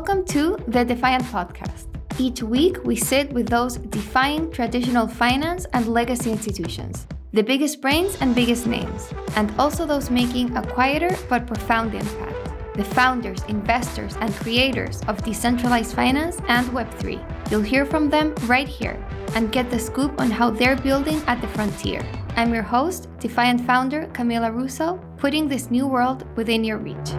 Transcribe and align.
Welcome 0.00 0.24
to 0.28 0.56
the 0.66 0.82
Defiant 0.82 1.24
Podcast. 1.24 1.84
Each 2.18 2.42
week, 2.42 2.82
we 2.84 2.96
sit 2.96 3.30
with 3.34 3.50
those 3.50 3.76
defying 3.76 4.50
traditional 4.50 5.06
finance 5.06 5.66
and 5.74 5.86
legacy 5.88 6.30
institutions, 6.30 7.06
the 7.34 7.42
biggest 7.42 7.82
brains 7.82 8.16
and 8.22 8.34
biggest 8.34 8.66
names, 8.66 9.12
and 9.36 9.52
also 9.58 9.84
those 9.84 10.08
making 10.08 10.56
a 10.56 10.66
quieter 10.66 11.14
but 11.28 11.46
profound 11.46 11.94
impact 11.94 12.48
the 12.76 12.84
founders, 12.94 13.42
investors, 13.48 14.16
and 14.22 14.34
creators 14.36 15.02
of 15.02 15.22
decentralized 15.22 15.94
finance 15.94 16.38
and 16.48 16.66
Web3. 16.68 17.20
You'll 17.50 17.60
hear 17.60 17.84
from 17.84 18.08
them 18.08 18.34
right 18.46 18.68
here 18.68 18.96
and 19.34 19.52
get 19.52 19.70
the 19.70 19.78
scoop 19.78 20.18
on 20.18 20.30
how 20.30 20.48
they're 20.48 20.76
building 20.76 21.20
at 21.26 21.42
the 21.42 21.48
frontier. 21.48 22.02
I'm 22.36 22.54
your 22.54 22.62
host, 22.62 23.08
Defiant 23.18 23.66
founder 23.66 24.06
Camila 24.14 24.50
Russo, 24.50 24.98
putting 25.18 25.46
this 25.46 25.70
new 25.70 25.86
world 25.86 26.24
within 26.36 26.64
your 26.64 26.78
reach. 26.78 27.10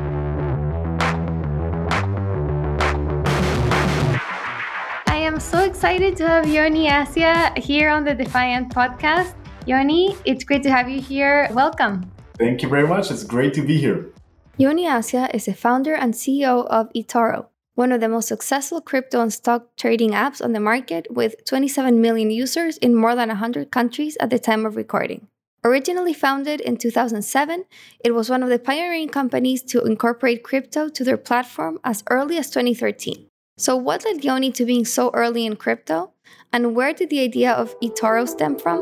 So 5.42 5.64
excited 5.64 6.16
to 6.16 6.28
have 6.28 6.48
Yoni 6.48 6.88
Assia 6.88 7.58
here 7.58 7.90
on 7.90 8.04
the 8.04 8.14
Defiant 8.14 8.74
podcast. 8.74 9.34
Yoni, 9.66 10.16
it's 10.24 10.44
great 10.44 10.62
to 10.64 10.70
have 10.70 10.88
you 10.88 11.02
here. 11.02 11.48
Welcome. 11.52 12.10
Thank 12.38 12.62
you 12.62 12.70
very 12.70 12.88
much. 12.88 13.10
It's 13.10 13.24
great 13.24 13.54
to 13.56 13.62
be 13.62 13.78
here. 13.78 14.10
Yoni 14.58 14.86
Assia 14.86 15.34
is 15.34 15.46
the 15.46 15.54
founder 15.54 15.96
and 15.96 16.14
CEO 16.14 16.66
of 16.68 16.92
eToro, 16.94 17.48
one 17.76 17.92
of 17.92 18.02
the 18.02 18.08
most 18.08 18.28
successful 18.28 18.82
crypto 18.82 19.22
and 19.22 19.34
stock 19.34 19.76
trading 19.78 20.12
apps 20.12 20.44
on 20.44 20.54
the 20.54 20.60
market 20.60 21.08
with 21.10 21.44
27 21.46 22.00
million 22.00 22.30
users 22.30 22.78
in 22.78 22.94
more 22.94 23.16
than 23.16 23.30
100 23.30 23.72
countries 23.72 24.18
at 24.20 24.30
the 24.30 24.40
time 24.40 24.66
of 24.66 24.76
recording. 24.76 25.28
Originally 25.64 26.14
founded 26.14 26.62
in 26.62 26.78
2007, 26.78 27.66
it 28.04 28.14
was 28.14 28.30
one 28.30 28.44
of 28.44 28.50
the 28.50 28.60
pioneering 28.60 29.10
companies 29.10 29.64
to 29.64 29.84
incorporate 29.84 30.44
crypto 30.44 30.88
to 30.90 31.04
their 31.04 31.18
platform 31.18 31.80
as 31.84 32.04
early 32.10 32.38
as 32.38 32.50
2013. 32.50 33.28
So, 33.58 33.76
what 33.76 34.06
led 34.06 34.24
Yoni 34.24 34.52
to 34.54 34.66
being 34.66 34.86
so 34.86 35.12
early 35.14 35.46
in 35.46 35.56
crypto? 35.56 36.14
And 36.54 36.76
where 36.76 36.94
did 36.94 37.10
the 37.10 37.22
idea 37.22 37.52
of 37.52 37.80
eToro 37.80 38.28
stem 38.28 38.58
from? 38.58 38.80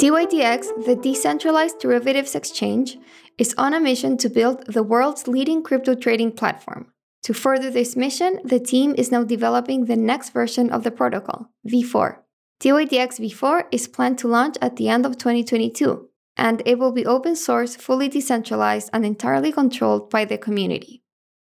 DYDX, 0.00 0.86
the 0.86 0.96
decentralized 0.96 1.78
derivatives 1.78 2.34
exchange, 2.34 2.96
is 3.36 3.54
on 3.58 3.74
a 3.74 3.80
mission 3.80 4.16
to 4.16 4.30
build 4.30 4.66
the 4.66 4.82
world's 4.82 5.28
leading 5.28 5.62
crypto 5.62 5.94
trading 5.94 6.32
platform. 6.32 6.92
To 7.24 7.34
further 7.34 7.70
this 7.70 7.96
mission, 7.96 8.40
the 8.42 8.58
team 8.58 8.94
is 8.96 9.12
now 9.12 9.24
developing 9.24 9.84
the 9.84 9.96
next 9.96 10.30
version 10.30 10.70
of 10.70 10.84
the 10.84 10.90
protocol, 10.90 11.50
V4. 11.68 12.16
DYDX 12.60 13.20
V4 13.20 13.64
is 13.70 13.88
planned 13.88 14.18
to 14.18 14.28
launch 14.28 14.56
at 14.62 14.76
the 14.76 14.88
end 14.88 15.04
of 15.04 15.18
2022, 15.18 16.08
and 16.36 16.62
it 16.64 16.78
will 16.78 16.92
be 16.92 17.04
open 17.04 17.36
source, 17.36 17.76
fully 17.76 18.08
decentralized, 18.08 18.88
and 18.94 19.04
entirely 19.04 19.52
controlled 19.52 20.08
by 20.08 20.24
the 20.24 20.38
community. 20.38 20.99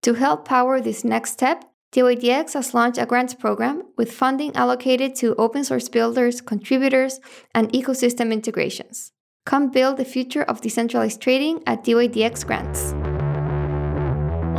To 0.04 0.12
help 0.12 0.44
power 0.44 0.82
this 0.82 1.02
next 1.02 1.32
step, 1.32 1.64
DYDX 1.92 2.52
has 2.52 2.74
launched 2.74 2.98
a 2.98 3.06
grants 3.06 3.32
program 3.32 3.84
with 3.96 4.12
funding 4.12 4.54
allocated 4.54 5.14
to 5.14 5.34
open 5.36 5.64
source 5.64 5.88
builders, 5.88 6.42
contributors, 6.42 7.20
and 7.54 7.72
ecosystem 7.72 8.30
integrations. 8.30 9.12
Come 9.46 9.70
build 9.70 9.96
the 9.96 10.04
future 10.04 10.42
of 10.42 10.60
decentralized 10.60 11.22
trading 11.22 11.62
at 11.66 11.84
DYDX 11.84 12.46
Grants. 12.46 12.92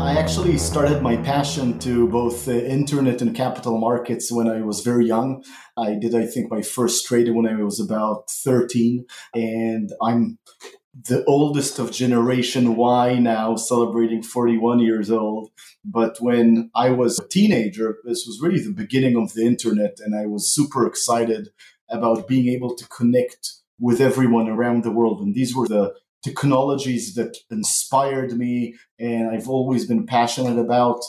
I 0.01 0.17
actually 0.17 0.57
started 0.57 1.03
my 1.03 1.16
passion 1.17 1.77
to 1.79 2.07
both 2.07 2.45
the 2.45 2.67
internet 2.67 3.21
and 3.21 3.35
capital 3.35 3.77
markets 3.77 4.31
when 4.31 4.49
I 4.49 4.61
was 4.61 4.81
very 4.81 5.05
young. 5.05 5.43
I 5.77 5.93
did, 5.93 6.16
I 6.16 6.25
think, 6.25 6.49
my 6.49 6.63
first 6.63 7.05
trade 7.05 7.29
when 7.29 7.45
I 7.47 7.61
was 7.61 7.79
about 7.79 8.31
13, 8.31 9.05
and 9.35 9.91
I'm 10.01 10.39
the 11.03 11.23
oldest 11.25 11.77
of 11.77 11.91
Generation 11.91 12.75
Y 12.75 13.19
now, 13.19 13.55
celebrating 13.55 14.23
41 14.23 14.79
years 14.79 15.11
old. 15.11 15.49
But 15.83 16.17
when 16.19 16.71
I 16.73 16.91
was 16.91 17.19
a 17.19 17.27
teenager, 17.27 17.97
this 18.06 18.25
was 18.25 18.39
really 18.41 18.63
the 18.63 18.72
beginning 18.72 19.17
of 19.17 19.33
the 19.33 19.45
internet, 19.45 19.97
and 20.00 20.16
I 20.16 20.25
was 20.25 20.53
super 20.53 20.88
excited 20.88 21.50
about 21.89 22.28
being 22.28 22.47
able 22.47 22.75
to 22.75 22.88
connect 22.88 23.51
with 23.79 24.00
everyone 24.00 24.47
around 24.47 24.83
the 24.83 24.91
world. 24.91 25.22
And 25.22 25.35
these 25.35 25.56
were 25.56 25.67
the 25.67 25.94
technologies 26.23 27.13
that 27.16 27.38
inspired 27.51 28.35
me 28.35 28.73
and 28.97 29.29
I've 29.29 29.47
always 29.47 29.85
been 29.85 30.07
passionate 30.07 30.57
about. 30.57 31.01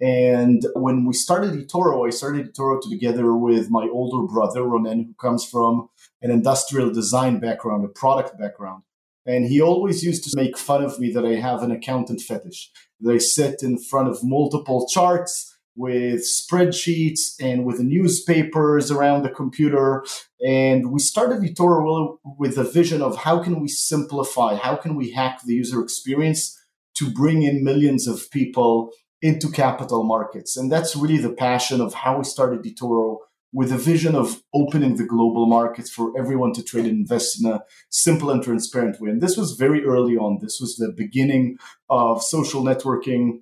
And 0.00 0.62
when 0.74 1.06
we 1.06 1.14
started 1.14 1.54
eToro, 1.54 2.06
I 2.06 2.10
started 2.10 2.52
eToro 2.52 2.78
together 2.82 3.34
with 3.34 3.70
my 3.70 3.88
older 3.90 4.30
brother, 4.30 4.60
Ronen, 4.60 5.06
who 5.06 5.14
comes 5.14 5.44
from 5.44 5.88
an 6.20 6.30
industrial 6.30 6.92
design 6.92 7.40
background, 7.40 7.84
a 7.84 7.88
product 7.88 8.38
background. 8.38 8.82
And 9.28 9.44
he 9.44 9.60
always 9.60 10.02
used 10.02 10.24
to 10.24 10.36
make 10.36 10.56
fun 10.56 10.82
of 10.82 10.98
me 10.98 11.12
that 11.12 11.26
I 11.26 11.34
have 11.34 11.62
an 11.62 11.70
accountant 11.70 12.22
fetish. 12.22 12.70
I 13.06 13.18
sit 13.18 13.62
in 13.62 13.78
front 13.78 14.08
of 14.08 14.24
multiple 14.24 14.88
charts 14.90 15.54
with 15.76 16.22
spreadsheets 16.22 17.34
and 17.40 17.64
with 17.64 17.78
newspapers 17.78 18.90
around 18.90 19.22
the 19.22 19.28
computer. 19.28 20.04
And 20.44 20.90
we 20.90 20.98
started 20.98 21.42
eToro 21.42 22.16
with 22.24 22.56
a 22.56 22.64
vision 22.64 23.02
of 23.02 23.18
how 23.18 23.40
can 23.42 23.60
we 23.60 23.68
simplify, 23.68 24.56
how 24.56 24.76
can 24.76 24.96
we 24.96 25.12
hack 25.12 25.42
the 25.44 25.54
user 25.54 25.82
experience 25.82 26.58
to 26.96 27.10
bring 27.10 27.42
in 27.42 27.62
millions 27.62 28.08
of 28.08 28.30
people 28.30 28.90
into 29.20 29.50
capital 29.50 30.04
markets. 30.04 30.56
And 30.56 30.72
that's 30.72 30.96
really 30.96 31.18
the 31.18 31.32
passion 31.32 31.80
of 31.80 31.92
how 31.92 32.18
we 32.18 32.24
started 32.24 32.62
eToro 32.62 33.18
with 33.52 33.72
a 33.72 33.78
vision 33.78 34.14
of 34.14 34.42
opening 34.54 34.96
the 34.96 35.04
global 35.04 35.46
markets 35.46 35.90
for 35.90 36.12
everyone 36.18 36.52
to 36.52 36.62
trade 36.62 36.84
and 36.84 36.98
invest 36.98 37.42
in 37.42 37.50
a 37.50 37.62
simple 37.88 38.30
and 38.30 38.42
transparent 38.42 39.00
way. 39.00 39.10
And 39.10 39.22
this 39.22 39.36
was 39.36 39.52
very 39.52 39.84
early 39.84 40.16
on. 40.16 40.38
This 40.40 40.58
was 40.60 40.76
the 40.76 40.92
beginning 40.94 41.58
of 41.88 42.22
social 42.22 42.62
networking. 42.62 43.40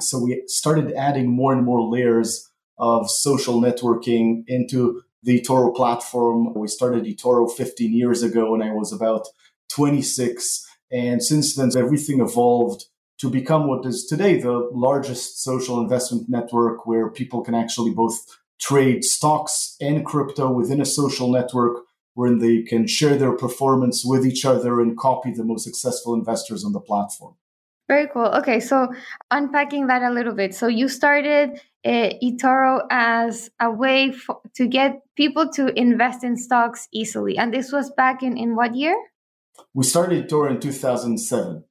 So 0.00 0.18
we 0.18 0.42
started 0.46 0.92
adding 0.94 1.28
more 1.28 1.52
and 1.52 1.64
more 1.64 1.80
layers 1.80 2.50
of 2.78 3.08
social 3.08 3.60
networking 3.60 4.42
into 4.48 5.02
the 5.22 5.40
eToro 5.40 5.74
platform. 5.74 6.52
We 6.54 6.68
started 6.68 7.04
eToro 7.04 7.50
15 7.50 7.92
years 7.92 8.22
ago 8.22 8.52
when 8.52 8.62
I 8.62 8.72
was 8.72 8.92
about 8.92 9.28
26. 9.70 10.66
And 10.90 11.22
since 11.22 11.54
then, 11.54 11.70
everything 11.76 12.20
evolved 12.20 12.86
to 13.18 13.30
become 13.30 13.66
what 13.66 13.86
is 13.86 14.06
today 14.06 14.40
the 14.40 14.68
largest 14.72 15.42
social 15.42 15.80
investment 15.80 16.28
network 16.28 16.86
where 16.86 17.10
people 17.10 17.42
can 17.42 17.54
actually 17.54 17.90
both 17.90 18.18
trade 18.60 19.04
stocks 19.04 19.76
and 19.80 20.04
crypto 20.04 20.50
within 20.50 20.80
a 20.80 20.86
social 20.86 21.30
network 21.30 21.84
wherein 22.14 22.38
they 22.38 22.62
can 22.62 22.86
share 22.86 23.16
their 23.16 23.32
performance 23.32 24.02
with 24.04 24.24
each 24.24 24.44
other 24.44 24.80
and 24.80 24.96
copy 24.96 25.30
the 25.30 25.44
most 25.44 25.64
successful 25.64 26.14
investors 26.14 26.64
on 26.64 26.72
the 26.72 26.80
platform. 26.80 27.34
Very 27.88 28.08
cool. 28.12 28.26
Okay, 28.26 28.58
so 28.58 28.92
unpacking 29.30 29.86
that 29.86 30.02
a 30.02 30.10
little 30.10 30.34
bit. 30.34 30.54
So 30.54 30.66
you 30.66 30.88
started 30.88 31.60
uh, 31.84 32.10
eToro 32.22 32.80
as 32.90 33.50
a 33.60 33.70
way 33.70 34.10
for, 34.10 34.40
to 34.54 34.66
get 34.66 35.02
people 35.14 35.48
to 35.50 35.68
invest 35.78 36.24
in 36.24 36.36
stocks 36.36 36.88
easily, 36.90 37.38
and 37.38 37.54
this 37.54 37.70
was 37.70 37.90
back 37.90 38.22
in 38.22 38.36
in 38.36 38.56
what 38.56 38.74
year? 38.74 38.96
We 39.72 39.84
started 39.84 40.26
eToro 40.26 40.50
in 40.50 40.58
2007. 40.58 41.64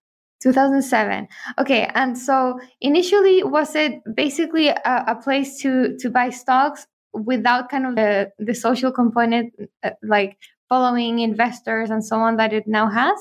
2007 0.45 1.27
okay 1.57 1.89
and 1.95 2.17
so 2.17 2.59
initially 2.79 3.43
was 3.43 3.75
it 3.75 4.01
basically 4.15 4.67
a, 4.67 5.03
a, 5.07 5.15
place 5.15 5.59
to 5.59 5.97
to 5.97 6.09
buy 6.09 6.29
stocks 6.29 6.85
without 7.13 7.67
kind 7.69 7.87
of 7.87 7.95
the 7.95 8.31
the 8.37 8.53
social 8.53 8.91
component 8.91 9.53
uh, 9.83 9.89
like 10.03 10.37
following 10.69 11.19
investors 11.19 11.89
and 11.89 12.05
so 12.05 12.17
on 12.17 12.37
that 12.37 12.53
it 12.53 12.67
now 12.67 12.87
has 12.89 13.17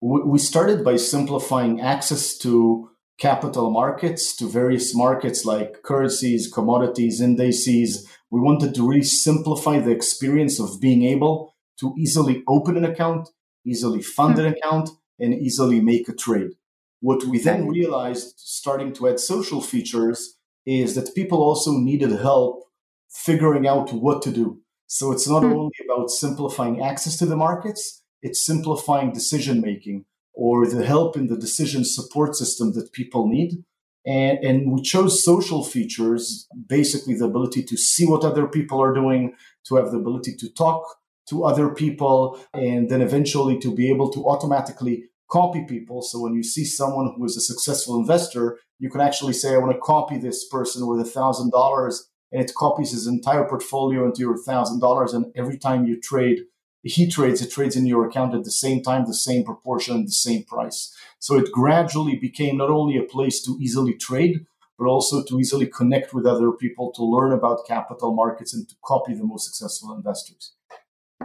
we 0.00 0.38
started 0.38 0.84
by 0.84 0.96
simplifying 0.96 1.80
access 1.80 2.38
to 2.38 2.88
capital 3.18 3.70
markets 3.70 4.34
to 4.36 4.48
various 4.48 4.94
markets 4.94 5.44
like 5.44 5.82
currencies 5.82 6.50
commodities 6.52 7.20
indices 7.20 8.08
we 8.30 8.40
wanted 8.40 8.72
to 8.76 8.88
really 8.88 9.02
simplify 9.26 9.80
the 9.80 9.90
experience 9.90 10.60
of 10.60 10.80
being 10.80 11.02
able 11.02 11.52
to 11.80 11.92
easily 11.98 12.44
open 12.46 12.76
an 12.76 12.84
account 12.84 13.28
easily 13.66 14.02
fund 14.02 14.36
mm-hmm. 14.36 14.46
an 14.46 14.54
account 14.54 14.90
and 15.20 15.34
easily 15.34 15.80
make 15.80 16.08
a 16.08 16.14
trade. 16.14 16.52
What 17.00 17.24
we 17.24 17.38
then 17.38 17.68
realized, 17.68 18.34
starting 18.36 18.92
to 18.94 19.08
add 19.08 19.20
social 19.20 19.60
features, 19.60 20.36
is 20.66 20.94
that 20.94 21.14
people 21.14 21.42
also 21.42 21.72
needed 21.72 22.12
help 22.12 22.64
figuring 23.10 23.66
out 23.66 23.92
what 23.92 24.22
to 24.22 24.30
do. 24.30 24.60
So 24.86 25.12
it's 25.12 25.28
not 25.28 25.42
mm. 25.42 25.52
only 25.52 25.72
about 25.84 26.10
simplifying 26.10 26.82
access 26.82 27.16
to 27.18 27.26
the 27.26 27.36
markets, 27.36 28.02
it's 28.22 28.44
simplifying 28.44 29.12
decision 29.12 29.60
making 29.60 30.04
or 30.34 30.66
the 30.66 30.84
help 30.84 31.16
in 31.16 31.26
the 31.28 31.36
decision 31.36 31.84
support 31.84 32.36
system 32.36 32.72
that 32.74 32.92
people 32.92 33.28
need. 33.28 33.64
And, 34.06 34.38
and 34.38 34.72
we 34.72 34.82
chose 34.82 35.24
social 35.24 35.62
features, 35.62 36.46
basically 36.68 37.14
the 37.14 37.26
ability 37.26 37.62
to 37.64 37.76
see 37.76 38.06
what 38.06 38.24
other 38.24 38.46
people 38.46 38.82
are 38.82 38.94
doing, 38.94 39.34
to 39.66 39.76
have 39.76 39.90
the 39.90 39.98
ability 39.98 40.36
to 40.38 40.48
talk 40.52 40.82
to 41.28 41.44
other 41.44 41.68
people, 41.68 42.40
and 42.54 42.88
then 42.88 43.02
eventually 43.02 43.58
to 43.58 43.74
be 43.74 43.90
able 43.90 44.10
to 44.10 44.26
automatically 44.26 45.04
copy 45.30 45.64
people. 45.64 46.02
So 46.02 46.20
when 46.20 46.34
you 46.34 46.42
see 46.42 46.64
someone 46.64 47.14
who 47.16 47.24
is 47.24 47.36
a 47.36 47.40
successful 47.40 47.98
investor, 47.98 48.58
you 48.78 48.90
can 48.90 49.00
actually 49.00 49.32
say, 49.32 49.54
I 49.54 49.58
want 49.58 49.72
to 49.72 49.80
copy 49.80 50.18
this 50.18 50.48
person 50.48 50.86
with 50.86 51.00
a 51.00 51.10
thousand 51.10 51.50
dollars, 51.50 52.08
and 52.32 52.42
it 52.42 52.54
copies 52.54 52.92
his 52.92 53.06
entire 53.06 53.44
portfolio 53.44 54.04
into 54.06 54.20
your 54.20 54.36
thousand 54.36 54.80
dollars. 54.80 55.12
And 55.12 55.26
every 55.36 55.58
time 55.58 55.84
you 55.84 56.00
trade, 56.00 56.40
he 56.82 57.08
trades, 57.08 57.42
it 57.42 57.50
trades 57.50 57.76
in 57.76 57.86
your 57.86 58.06
account 58.06 58.34
at 58.34 58.44
the 58.44 58.50
same 58.50 58.82
time, 58.82 59.04
the 59.04 59.14
same 59.14 59.44
proportion, 59.44 60.04
the 60.04 60.12
same 60.12 60.44
price. 60.44 60.94
So 61.18 61.38
it 61.38 61.52
gradually 61.52 62.16
became 62.16 62.56
not 62.56 62.70
only 62.70 62.96
a 62.96 63.02
place 63.02 63.42
to 63.44 63.58
easily 63.60 63.94
trade, 63.94 64.46
but 64.78 64.86
also 64.86 65.22
to 65.22 65.38
easily 65.38 65.66
connect 65.66 66.14
with 66.14 66.24
other 66.24 66.52
people, 66.52 66.90
to 66.92 67.04
learn 67.04 67.32
about 67.32 67.66
capital 67.68 68.14
markets, 68.14 68.54
and 68.54 68.66
to 68.66 68.74
copy 68.82 69.12
the 69.12 69.24
most 69.24 69.44
successful 69.44 69.94
investors. 69.94 70.54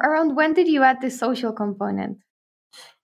Around 0.04 0.36
when 0.36 0.54
did 0.54 0.68
you 0.68 0.84
add 0.84 1.00
the 1.00 1.10
social 1.10 1.54
component? 1.54 2.18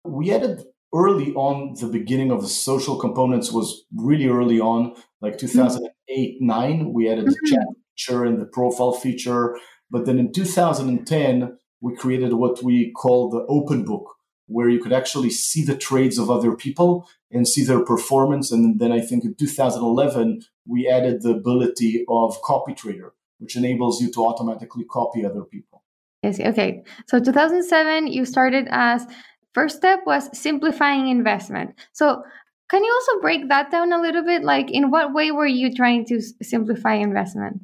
We 0.04 0.34
added 0.34 0.66
early 0.94 1.34
on 1.34 1.76
the 1.80 1.88
beginning 1.88 2.32
of 2.32 2.42
the 2.42 2.48
social 2.48 2.98
components 2.98 3.52
was 3.52 3.86
really 3.96 4.28
early 4.28 4.60
on, 4.60 4.96
like 5.22 5.38
2008, 5.38 6.38
9. 6.42 6.94
We 6.94 7.10
added 7.10 7.26
mm-hmm. 7.26 7.32
the 7.32 7.50
chat 7.50 7.68
feature 7.96 8.26
and 8.26 8.40
the 8.40 8.46
profile 8.46 8.94
feature. 8.94 9.58
But 9.90 10.06
then 10.06 10.20
in 10.20 10.32
2010, 10.32 11.58
we 11.82 11.96
created 11.96 12.34
what 12.34 12.64
we 12.64 12.92
call 12.92 13.30
the 13.30 13.46
open 13.48 13.84
book, 13.84 14.16
where 14.48 14.70
you 14.70 14.82
could 14.82 14.94
actually 14.94 15.30
see 15.30 15.64
the 15.64 15.78
trades 15.78 16.18
of 16.18 16.30
other 16.30 16.56
people 16.56 17.08
and 17.32 17.48
see 17.48 17.64
their 17.64 17.84
performance. 17.84 18.52
And 18.52 18.80
then 18.80 18.92
I 18.92 19.02
think 19.02 19.24
in 19.24 19.36
2011, 19.36 20.42
we 20.66 20.88
added 20.88 21.22
the 21.22 21.32
ability 21.32 22.06
of 22.08 22.42
copy 22.44 22.74
trader, 22.74 23.14
which 23.40 23.56
enables 23.56 24.02
you 24.02 24.12
to 24.12 24.26
automatically 24.26 24.86
copy 24.90 25.26
other 25.26 25.44
people. 25.44 25.84
Yes. 26.22 26.40
Okay. 26.40 26.84
So 27.08 27.20
2007, 27.20 28.08
you 28.08 28.26
started 28.26 28.68
as 28.70 29.08
first 29.54 29.78
step 29.78 30.02
was 30.06 30.36
simplifying 30.38 31.08
investment. 31.08 31.76
So 31.94 32.24
can 32.70 32.84
you 32.84 32.94
also 32.94 33.22
break 33.22 33.50
that 33.50 33.70
down 33.70 33.92
a 33.92 34.02
little 34.02 34.24
bit? 34.24 34.44
Like, 34.44 34.72
in 34.72 34.92
what 34.92 35.14
way 35.14 35.32
were 35.32 35.46
you 35.46 35.74
trying 35.74 36.06
to 36.06 36.22
simplify 36.42 36.94
investment? 36.94 37.62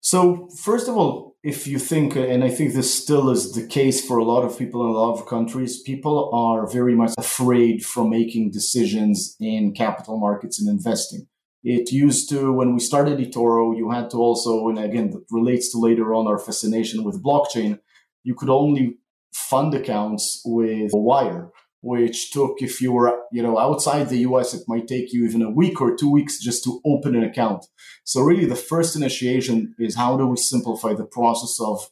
So, 0.00 0.48
first 0.58 0.88
of 0.88 0.96
all, 0.96 1.36
if 1.44 1.66
you 1.66 1.78
think, 1.78 2.16
uh, 2.16 2.20
and 2.20 2.42
I 2.42 2.50
think 2.50 2.72
this 2.72 2.92
still 2.92 3.30
is 3.30 3.52
the 3.52 3.66
case 3.66 4.04
for 4.04 4.18
a 4.18 4.24
lot 4.24 4.44
of 4.44 4.58
people 4.58 4.82
in 4.82 4.88
a 4.88 4.98
lot 4.98 5.12
of 5.12 5.26
countries, 5.26 5.80
people 5.82 6.30
are 6.34 6.66
very 6.66 6.94
much 6.94 7.12
afraid 7.18 7.84
from 7.84 8.10
making 8.10 8.50
decisions 8.50 9.36
in 9.38 9.74
capital 9.74 10.18
markets 10.18 10.60
and 10.60 10.68
investing. 10.68 11.28
It 11.62 11.92
used 11.92 12.30
to, 12.30 12.52
when 12.52 12.74
we 12.74 12.80
started 12.80 13.18
eToro, 13.18 13.76
you 13.76 13.90
had 13.90 14.10
to 14.10 14.16
also, 14.16 14.68
and 14.68 14.78
again, 14.78 15.10
that 15.10 15.24
relates 15.30 15.70
to 15.70 15.78
later 15.78 16.14
on 16.14 16.26
our 16.26 16.38
fascination 16.38 17.04
with 17.04 17.22
blockchain, 17.22 17.78
you 18.24 18.34
could 18.34 18.50
only 18.50 18.98
fund 19.32 19.74
accounts 19.74 20.42
with 20.44 20.90
wire 20.92 21.50
which 21.82 22.30
took 22.30 22.60
if 22.60 22.80
you 22.80 22.92
were 22.92 23.18
you 23.32 23.42
know 23.42 23.58
outside 23.58 24.08
the 24.08 24.18
US 24.18 24.52
it 24.54 24.64
might 24.68 24.86
take 24.86 25.12
you 25.12 25.24
even 25.24 25.42
a 25.42 25.50
week 25.50 25.80
or 25.80 25.96
two 25.96 26.10
weeks 26.10 26.38
just 26.38 26.62
to 26.64 26.80
open 26.84 27.14
an 27.14 27.24
account. 27.24 27.66
So 28.04 28.20
really 28.20 28.44
the 28.44 28.56
first 28.56 28.96
initiation 28.96 29.74
is 29.78 29.96
how 29.96 30.16
do 30.16 30.26
we 30.26 30.36
simplify 30.36 30.94
the 30.94 31.04
process 31.04 31.58
of 31.60 31.90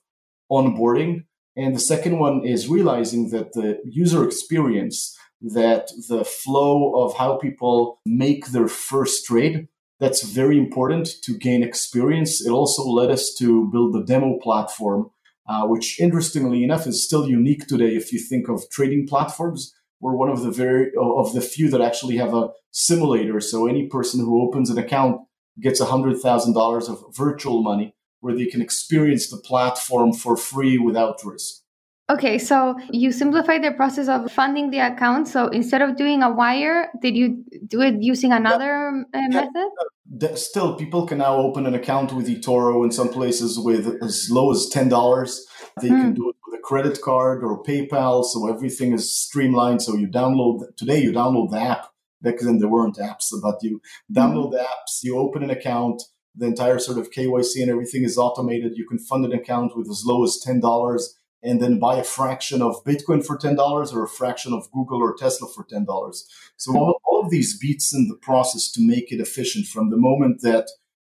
onboarding 0.50 1.24
and 1.56 1.74
the 1.74 1.80
second 1.80 2.18
one 2.18 2.44
is 2.44 2.68
realizing 2.68 3.30
that 3.30 3.52
the 3.52 3.80
user 3.84 4.24
experience 4.24 5.16
that 5.40 5.90
the 6.08 6.24
flow 6.24 7.04
of 7.04 7.16
how 7.16 7.36
people 7.36 8.00
make 8.04 8.48
their 8.48 8.68
first 8.68 9.26
trade 9.26 9.68
that's 10.00 10.22
very 10.22 10.56
important 10.56 11.08
to 11.24 11.36
gain 11.36 11.64
experience. 11.64 12.44
It 12.44 12.50
also 12.50 12.84
led 12.84 13.10
us 13.10 13.34
to 13.38 13.68
build 13.70 13.94
the 13.94 14.04
demo 14.04 14.38
platform 14.38 15.10
uh, 15.48 15.66
which 15.66 15.98
interestingly 16.00 16.62
enough 16.62 16.86
is 16.86 17.04
still 17.04 17.28
unique 17.28 17.66
today 17.66 17.96
if 17.96 18.12
you 18.12 18.18
think 18.18 18.48
of 18.48 18.68
trading 18.70 19.06
platforms 19.06 19.74
we're 20.00 20.14
one 20.14 20.30
of 20.30 20.42
the 20.42 20.50
very 20.50 20.92
of 20.96 21.32
the 21.32 21.40
few 21.40 21.68
that 21.70 21.80
actually 21.80 22.16
have 22.16 22.34
a 22.34 22.50
simulator. 22.70 23.40
So 23.40 23.66
any 23.66 23.86
person 23.86 24.20
who 24.20 24.46
opens 24.46 24.70
an 24.70 24.78
account 24.78 25.22
gets 25.60 25.80
hundred 25.80 26.18
thousand 26.18 26.54
dollars 26.54 26.88
of 26.88 27.04
virtual 27.16 27.62
money 27.62 27.94
where 28.20 28.34
they 28.34 28.46
can 28.46 28.62
experience 28.62 29.28
the 29.28 29.36
platform 29.36 30.12
for 30.12 30.36
free 30.36 30.78
without 30.78 31.18
risk. 31.24 31.62
Okay, 32.10 32.38
so 32.38 32.74
you 32.90 33.12
simplified 33.12 33.62
the 33.62 33.72
process 33.72 34.08
of 34.08 34.32
funding 34.32 34.70
the 34.70 34.78
account. 34.78 35.28
So 35.28 35.48
instead 35.48 35.82
of 35.82 35.96
doing 35.96 36.22
a 36.22 36.30
wire, 36.30 36.88
did 37.02 37.14
you 37.14 37.44
do 37.66 37.82
it 37.82 37.96
using 38.00 38.32
another 38.32 39.04
uh, 39.12 39.28
method? 39.28 40.38
Still, 40.38 40.74
people 40.74 41.06
can 41.06 41.18
now 41.18 41.36
open 41.36 41.66
an 41.66 41.74
account 41.74 42.14
with 42.14 42.26
eToro 42.26 42.82
in 42.82 42.92
some 42.92 43.10
places 43.10 43.58
with 43.58 44.02
as 44.02 44.28
low 44.30 44.50
as 44.50 44.70
ten 44.70 44.88
dollars. 44.88 45.46
They 45.82 45.88
mm. 45.88 46.00
can 46.00 46.14
do 46.14 46.30
it 46.30 46.36
with 46.46 46.58
a 46.58 46.62
credit 46.62 46.98
card 47.02 47.44
or 47.44 47.62
PayPal. 47.62 48.24
So 48.24 48.48
everything 48.48 48.94
is 48.94 49.14
streamlined. 49.14 49.82
So 49.82 49.94
you 49.94 50.08
download 50.08 50.62
today, 50.78 51.02
you 51.02 51.12
download 51.12 51.50
the 51.50 51.60
app. 51.60 51.90
Back 52.22 52.38
then 52.40 52.58
there 52.58 52.70
weren't 52.70 52.96
apps, 52.96 53.26
but 53.42 53.62
you 53.62 53.82
download 54.10 54.52
the 54.52 54.58
apps, 54.58 55.02
you 55.02 55.18
open 55.18 55.42
an 55.44 55.50
account, 55.50 56.02
the 56.34 56.46
entire 56.46 56.78
sort 56.78 56.98
of 56.98 57.10
KYC 57.10 57.62
and 57.62 57.70
everything 57.70 58.02
is 58.02 58.16
automated. 58.16 58.76
You 58.76 58.86
can 58.88 58.98
fund 58.98 59.24
an 59.26 59.32
account 59.32 59.76
with 59.76 59.88
as 59.90 60.04
low 60.06 60.24
as 60.24 60.40
ten 60.42 60.58
dollars 60.58 61.17
and 61.42 61.60
then 61.60 61.78
buy 61.78 61.96
a 61.96 62.04
fraction 62.04 62.60
of 62.62 62.82
Bitcoin 62.84 63.24
for 63.24 63.36
ten 63.36 63.54
dollars 63.54 63.92
or 63.92 64.04
a 64.04 64.08
fraction 64.08 64.52
of 64.52 64.70
Google 64.72 65.02
or 65.02 65.14
Tesla 65.14 65.48
for 65.48 65.64
ten 65.64 65.84
dollars. 65.84 66.28
So 66.56 66.76
all, 66.76 67.00
all 67.04 67.20
of 67.20 67.30
these 67.30 67.58
beats 67.58 67.94
in 67.94 68.08
the 68.08 68.16
process 68.16 68.70
to 68.72 68.86
make 68.86 69.12
it 69.12 69.20
efficient 69.20 69.66
from 69.66 69.90
the 69.90 69.96
moment 69.96 70.42
that 70.42 70.68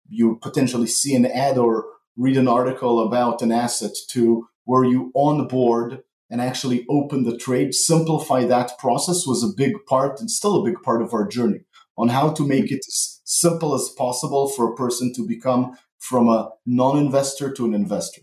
you 0.10 0.38
potentially 0.42 0.88
see 0.88 1.16
an 1.16 1.26
ad 1.26 1.58
or 1.58 1.86
read 2.16 2.38
an 2.38 2.48
article 2.48 3.06
about 3.06 3.42
an 3.42 3.52
asset 3.52 3.92
to 4.10 4.48
where 4.66 4.84
you 4.84 5.12
onboard 5.16 6.04
and 6.30 6.42
actually 6.42 6.86
open 6.90 7.24
the 7.24 7.38
trade, 7.38 7.74
simplify 7.74 8.44
that 8.44 8.78
process 8.78 9.26
was 9.26 9.44
a 9.44 9.56
big 9.56 9.74
part 9.88 10.20
and 10.20 10.30
still 10.30 10.58
a 10.58 10.66
big 10.66 10.82
part 10.82 11.02
of 11.02 11.14
our 11.14 11.26
journey 11.26 11.62
on 11.98 12.10
how 12.10 12.30
to 12.30 12.46
make 12.46 12.72
it 12.72 12.82
as 12.88 13.22
simple 13.24 13.74
as 13.74 13.90
possible 13.98 14.50
for 14.50 14.72
a 14.72 14.76
person 14.76 15.14
to 15.14 15.26
become 15.26 15.78
from 16.00 16.28
a 16.28 16.50
non-investor 16.66 17.52
to 17.54 17.66
an 17.66 17.74
investor. 17.74 18.22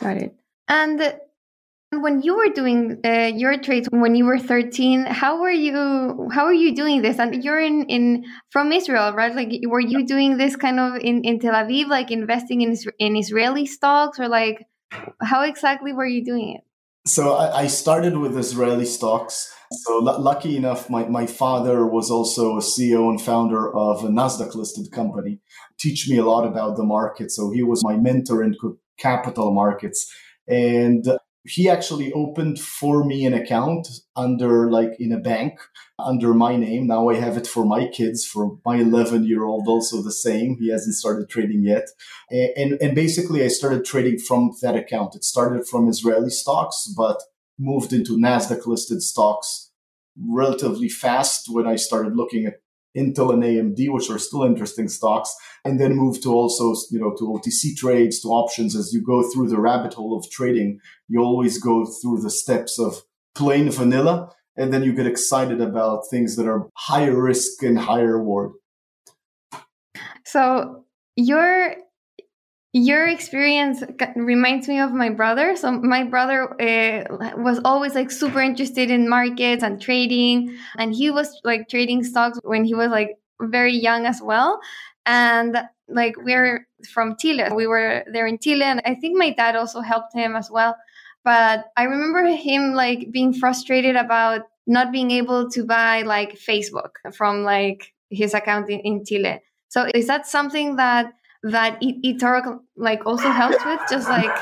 Got 0.00 0.18
it. 0.18 0.34
And 0.68 1.18
when 1.90 2.20
you 2.20 2.36
were 2.36 2.48
doing 2.52 3.00
uh, 3.04 3.30
your 3.34 3.56
trades 3.58 3.88
when 3.90 4.14
you 4.14 4.24
were 4.24 4.38
13 4.38 5.06
how 5.06 5.40
were 5.40 5.50
you 5.50 6.28
how 6.32 6.46
were 6.46 6.52
you 6.52 6.74
doing 6.74 7.00
this 7.00 7.18
and 7.18 7.44
you're 7.44 7.60
in 7.60 7.84
in 7.84 8.24
from 8.50 8.72
israel 8.72 9.12
right 9.12 9.34
like 9.34 9.52
were 9.66 9.80
you 9.80 10.04
doing 10.04 10.36
this 10.36 10.56
kind 10.56 10.80
of 10.80 10.96
in 11.00 11.22
in 11.22 11.38
tel 11.38 11.54
aviv 11.54 11.86
like 11.86 12.10
investing 12.10 12.60
in 12.60 12.76
in 12.98 13.16
israeli 13.16 13.64
stocks 13.66 14.18
or 14.18 14.28
like 14.28 14.66
how 15.22 15.42
exactly 15.42 15.92
were 15.92 16.06
you 16.06 16.24
doing 16.24 16.56
it? 16.56 16.62
So 17.08 17.34
I, 17.34 17.62
I 17.62 17.66
started 17.66 18.16
with 18.16 18.36
Israeli 18.36 18.84
stocks. 18.84 19.52
So 19.72 20.06
l- 20.06 20.20
lucky 20.20 20.56
enough, 20.56 20.90
my, 20.90 21.06
my 21.06 21.26
father 21.26 21.86
was 21.86 22.10
also 22.10 22.56
a 22.56 22.60
CEO 22.60 23.08
and 23.08 23.20
founder 23.20 23.74
of 23.74 24.04
a 24.04 24.08
Nasdaq 24.08 24.54
listed 24.54 24.90
company. 24.92 25.38
Teach 25.78 26.08
me 26.08 26.18
a 26.18 26.24
lot 26.24 26.46
about 26.46 26.76
the 26.76 26.84
market. 26.84 27.30
So 27.30 27.50
he 27.50 27.62
was 27.62 27.84
my 27.84 27.96
mentor 27.96 28.42
in 28.42 28.54
capital 28.98 29.52
markets. 29.52 30.12
And 30.48 31.06
he 31.46 31.68
actually 31.68 32.12
opened 32.12 32.58
for 32.58 33.04
me 33.04 33.24
an 33.24 33.34
account 33.34 33.88
under 34.16 34.70
like 34.70 34.92
in 34.98 35.12
a 35.12 35.18
bank 35.18 35.58
under 35.98 36.34
my 36.34 36.56
name. 36.56 36.86
Now 36.86 37.08
I 37.08 37.14
have 37.14 37.36
it 37.36 37.46
for 37.46 37.64
my 37.64 37.86
kids, 37.88 38.24
for 38.24 38.58
my 38.64 38.76
11 38.76 39.24
year 39.24 39.44
old, 39.44 39.66
also 39.68 40.02
the 40.02 40.12
same. 40.12 40.56
He 40.58 40.70
hasn't 40.70 40.94
started 40.94 41.28
trading 41.28 41.62
yet. 41.62 41.86
And, 42.30 42.78
and, 42.80 42.94
basically 42.94 43.44
I 43.44 43.48
started 43.48 43.84
trading 43.84 44.18
from 44.18 44.52
that 44.62 44.74
account. 44.74 45.14
It 45.14 45.24
started 45.24 45.66
from 45.66 45.88
Israeli 45.88 46.30
stocks, 46.30 46.92
but 46.96 47.22
moved 47.58 47.92
into 47.92 48.18
NASDAQ 48.18 48.66
listed 48.66 49.02
stocks 49.02 49.70
relatively 50.18 50.88
fast 50.88 51.46
when 51.48 51.66
I 51.66 51.76
started 51.76 52.16
looking 52.16 52.46
at 52.46 52.60
Intel 52.96 53.32
and 53.32 53.42
AMD, 53.42 53.92
which 53.92 54.10
are 54.10 54.18
still 54.18 54.44
interesting 54.44 54.88
stocks, 54.88 55.34
and 55.64 55.80
then 55.80 55.96
move 55.96 56.20
to 56.22 56.32
also, 56.32 56.74
you 56.90 56.98
know, 56.98 57.14
to 57.18 57.24
OTC 57.24 57.76
trades, 57.76 58.20
to 58.20 58.28
options. 58.28 58.74
As 58.74 58.92
you 58.92 59.02
go 59.02 59.22
through 59.30 59.48
the 59.48 59.60
rabbit 59.60 59.94
hole 59.94 60.16
of 60.16 60.30
trading, 60.30 60.80
you 61.08 61.20
always 61.20 61.58
go 61.58 61.84
through 61.84 62.20
the 62.20 62.30
steps 62.30 62.78
of 62.78 63.02
plain 63.34 63.70
vanilla, 63.70 64.32
and 64.56 64.72
then 64.72 64.82
you 64.82 64.92
get 64.92 65.06
excited 65.06 65.60
about 65.60 66.08
things 66.10 66.36
that 66.36 66.46
are 66.46 66.68
higher 66.74 67.20
risk 67.20 67.62
and 67.62 67.78
higher 67.78 68.16
reward. 68.16 68.52
So 70.24 70.84
your 71.16 71.76
your 72.76 73.08
experience 73.08 73.82
reminds 74.16 74.68
me 74.68 74.78
of 74.80 74.92
my 74.92 75.08
brother. 75.08 75.56
So 75.56 75.72
my 75.72 76.04
brother 76.04 76.52
uh, 76.60 77.32
was 77.38 77.58
always 77.64 77.94
like 77.94 78.10
super 78.10 78.42
interested 78.42 78.90
in 78.90 79.08
markets 79.08 79.62
and 79.62 79.80
trading, 79.80 80.54
and 80.76 80.94
he 80.94 81.10
was 81.10 81.40
like 81.42 81.70
trading 81.70 82.04
stocks 82.04 82.38
when 82.42 82.66
he 82.66 82.74
was 82.74 82.90
like 82.90 83.16
very 83.40 83.74
young 83.74 84.04
as 84.04 84.20
well. 84.20 84.60
And 85.06 85.56
like 85.88 86.16
we're 86.18 86.68
from 86.92 87.16
Chile, 87.18 87.44
we 87.54 87.66
were 87.66 88.04
there 88.12 88.26
in 88.26 88.38
Chile, 88.38 88.64
and 88.64 88.82
I 88.84 88.94
think 88.94 89.16
my 89.16 89.30
dad 89.30 89.56
also 89.56 89.80
helped 89.80 90.14
him 90.14 90.36
as 90.36 90.50
well. 90.50 90.76
But 91.24 91.64
I 91.78 91.84
remember 91.84 92.26
him 92.26 92.74
like 92.74 93.10
being 93.10 93.32
frustrated 93.32 93.96
about 93.96 94.42
not 94.66 94.92
being 94.92 95.12
able 95.12 95.48
to 95.52 95.64
buy 95.64 96.02
like 96.02 96.38
Facebook 96.38 96.90
from 97.14 97.42
like 97.42 97.94
his 98.10 98.34
account 98.34 98.68
in, 98.68 98.80
in 98.80 99.04
Chile. 99.06 99.40
So 99.68 99.88
is 99.94 100.08
that 100.08 100.26
something 100.26 100.76
that 100.76 101.14
that 101.50 101.80
eToro 101.80 102.60
like 102.76 103.06
also 103.06 103.30
helps 103.30 103.64
with? 103.64 103.80
Just 103.90 104.08
like 104.08 104.36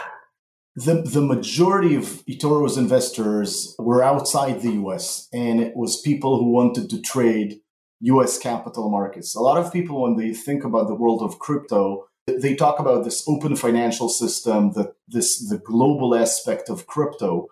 the 0.76 1.02
the 1.02 1.22
majority 1.22 1.94
of 1.94 2.04
eToro's 2.26 2.76
investors 2.76 3.74
were 3.78 4.02
outside 4.02 4.60
the 4.60 4.72
US, 4.84 5.28
and 5.32 5.60
it 5.60 5.76
was 5.76 6.00
people 6.00 6.38
who 6.38 6.50
wanted 6.50 6.90
to 6.90 7.00
trade 7.00 7.60
US 8.00 8.38
capital 8.38 8.90
markets. 8.90 9.34
A 9.34 9.40
lot 9.40 9.58
of 9.58 9.72
people, 9.72 10.02
when 10.02 10.16
they 10.16 10.34
think 10.34 10.64
about 10.64 10.88
the 10.88 10.94
world 10.94 11.22
of 11.22 11.38
crypto, 11.38 12.06
they 12.26 12.54
talk 12.54 12.78
about 12.78 13.04
this 13.04 13.24
open 13.28 13.54
financial 13.56 14.08
system, 14.08 14.72
the, 14.72 14.94
this 15.08 15.48
the 15.48 15.58
global 15.58 16.14
aspect 16.14 16.68
of 16.68 16.86
crypto, 16.86 17.46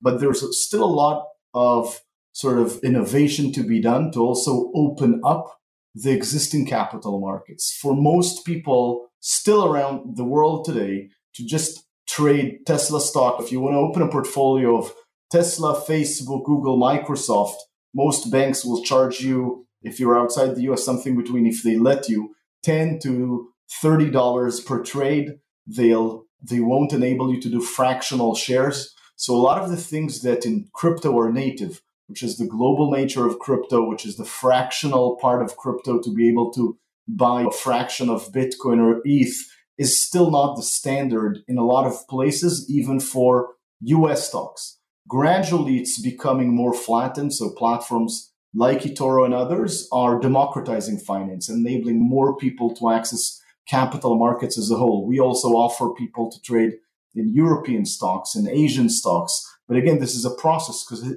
but 0.00 0.20
there's 0.20 0.42
still 0.64 0.84
a 0.84 0.86
lot 0.86 1.26
of 1.54 2.00
sort 2.32 2.58
of 2.58 2.78
innovation 2.84 3.52
to 3.52 3.62
be 3.64 3.80
done 3.80 4.12
to 4.12 4.20
also 4.20 4.70
open 4.74 5.20
up 5.24 5.58
the 5.94 6.12
existing 6.12 6.66
capital 6.66 7.20
markets. 7.20 7.76
For 7.80 7.94
most 7.94 8.44
people 8.44 9.08
still 9.20 9.64
around 9.64 10.16
the 10.16 10.24
world 10.24 10.64
today, 10.64 11.08
to 11.34 11.44
just 11.44 11.84
trade 12.08 12.60
Tesla 12.66 13.00
stock, 13.00 13.40
if 13.40 13.52
you 13.52 13.60
want 13.60 13.74
to 13.74 13.78
open 13.78 14.02
a 14.02 14.08
portfolio 14.08 14.78
of 14.78 14.92
Tesla, 15.30 15.80
Facebook, 15.80 16.44
Google, 16.44 16.78
Microsoft, 16.78 17.56
most 17.94 18.30
banks 18.30 18.64
will 18.64 18.82
charge 18.82 19.20
you, 19.20 19.66
if 19.82 20.00
you're 20.00 20.18
outside 20.18 20.54
the 20.54 20.62
US, 20.62 20.84
something 20.84 21.16
between, 21.16 21.46
if 21.46 21.62
they 21.62 21.76
let 21.76 22.08
you, 22.08 22.34
10 22.62 22.98
to 23.00 23.48
$30 23.82 24.66
per 24.66 24.82
trade. 24.82 25.38
They'll 25.66 26.24
they 26.40 26.60
won't 26.60 26.92
enable 26.92 27.34
you 27.34 27.40
to 27.40 27.48
do 27.48 27.60
fractional 27.60 28.34
shares. 28.34 28.94
So 29.16 29.34
a 29.34 29.42
lot 29.42 29.60
of 29.60 29.70
the 29.70 29.76
things 29.76 30.22
that 30.22 30.46
in 30.46 30.68
crypto 30.72 31.18
are 31.18 31.32
native, 31.32 31.82
which 32.08 32.22
is 32.22 32.36
the 32.36 32.46
global 32.46 32.90
nature 32.90 33.26
of 33.26 33.38
crypto, 33.38 33.86
which 33.86 34.04
is 34.04 34.16
the 34.16 34.24
fractional 34.24 35.16
part 35.20 35.42
of 35.42 35.56
crypto 35.56 36.00
to 36.00 36.12
be 36.12 36.28
able 36.28 36.50
to 36.52 36.76
buy 37.06 37.42
a 37.42 37.50
fraction 37.50 38.10
of 38.10 38.32
Bitcoin 38.32 38.80
or 38.80 39.00
ETH, 39.04 39.36
is 39.76 40.02
still 40.02 40.30
not 40.30 40.56
the 40.56 40.62
standard 40.62 41.38
in 41.46 41.56
a 41.56 41.64
lot 41.64 41.86
of 41.86 42.06
places, 42.08 42.66
even 42.68 42.98
for 42.98 43.50
US 43.82 44.28
stocks. 44.28 44.78
Gradually, 45.06 45.78
it's 45.78 46.00
becoming 46.00 46.54
more 46.54 46.74
flattened. 46.74 47.32
So 47.32 47.50
platforms 47.50 48.32
like 48.54 48.80
eToro 48.80 49.24
and 49.24 49.34
others 49.34 49.88
are 49.92 50.18
democratizing 50.18 50.98
finance, 50.98 51.48
enabling 51.48 52.00
more 52.00 52.36
people 52.36 52.74
to 52.76 52.90
access 52.90 53.40
capital 53.68 54.18
markets 54.18 54.58
as 54.58 54.70
a 54.70 54.76
whole. 54.76 55.06
We 55.06 55.20
also 55.20 55.48
offer 55.48 55.90
people 55.90 56.30
to 56.30 56.40
trade 56.42 56.72
in 57.14 57.32
European 57.32 57.84
stocks 57.84 58.34
and 58.34 58.48
Asian 58.48 58.88
stocks. 58.88 59.44
But 59.66 59.76
again, 59.76 59.98
this 59.98 60.14
is 60.14 60.24
a 60.24 60.34
process 60.34 60.84
because 60.84 61.16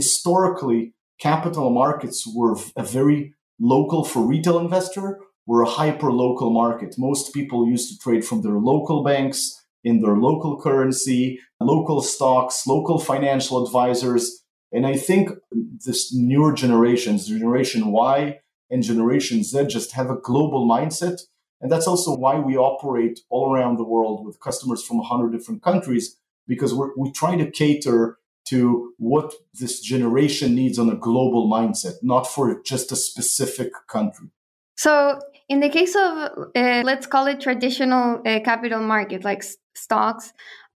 historically, 0.00 0.94
capital 1.28 1.68
markets 1.70 2.18
were 2.38 2.54
a 2.76 2.84
very 2.98 3.34
local 3.58 4.04
for 4.04 4.22
retail 4.34 4.58
investor, 4.58 5.06
were 5.46 5.62
a 5.62 5.74
hyper 5.80 6.10
local 6.12 6.50
market. 6.50 6.94
Most 6.98 7.34
people 7.34 7.68
used 7.74 7.86
to 7.90 7.98
trade 7.98 8.24
from 8.24 8.42
their 8.42 8.58
local 8.72 9.02
banks 9.02 9.38
in 9.82 10.00
their 10.02 10.16
local 10.28 10.60
currency, 10.60 11.40
local 11.60 12.00
stocks, 12.02 12.66
local 12.66 12.98
financial 12.98 13.64
advisors. 13.64 14.24
And 14.70 14.86
I 14.86 14.96
think 14.96 15.30
this 15.86 16.14
newer 16.14 16.52
generations, 16.52 17.26
Generation 17.26 17.90
Y 17.90 18.40
and 18.70 18.82
Generation 18.82 19.42
Z, 19.42 19.66
just 19.66 19.92
have 19.92 20.10
a 20.10 20.20
global 20.30 20.68
mindset 20.68 21.18
and 21.60 21.70
that's 21.72 21.86
also 21.86 22.14
why 22.14 22.38
we 22.38 22.56
operate 22.56 23.20
all 23.30 23.52
around 23.52 23.76
the 23.76 23.84
world 23.84 24.24
with 24.24 24.40
customers 24.40 24.84
from 24.84 24.98
100 24.98 25.32
different 25.32 25.62
countries, 25.62 26.16
because 26.46 26.72
we 26.96 27.10
try 27.12 27.36
to 27.36 27.50
cater 27.50 28.18
to 28.48 28.94
what 28.98 29.34
this 29.54 29.80
generation 29.80 30.54
needs 30.54 30.78
on 30.78 30.88
a 30.90 30.96
global 30.96 31.48
mindset, 31.50 31.94
not 32.02 32.26
for 32.26 32.60
just 32.62 32.92
a 32.92 32.96
specific 32.96 33.72
country. 33.88 34.28
So, 34.76 35.18
in 35.48 35.60
the 35.60 35.68
case 35.68 35.94
of, 35.96 36.48
uh, 36.54 36.82
let's 36.84 37.06
call 37.06 37.26
it 37.26 37.40
traditional 37.40 38.20
uh, 38.24 38.40
capital 38.44 38.80
market, 38.80 39.24
like 39.24 39.38
s- 39.38 39.56
stocks, 39.74 40.32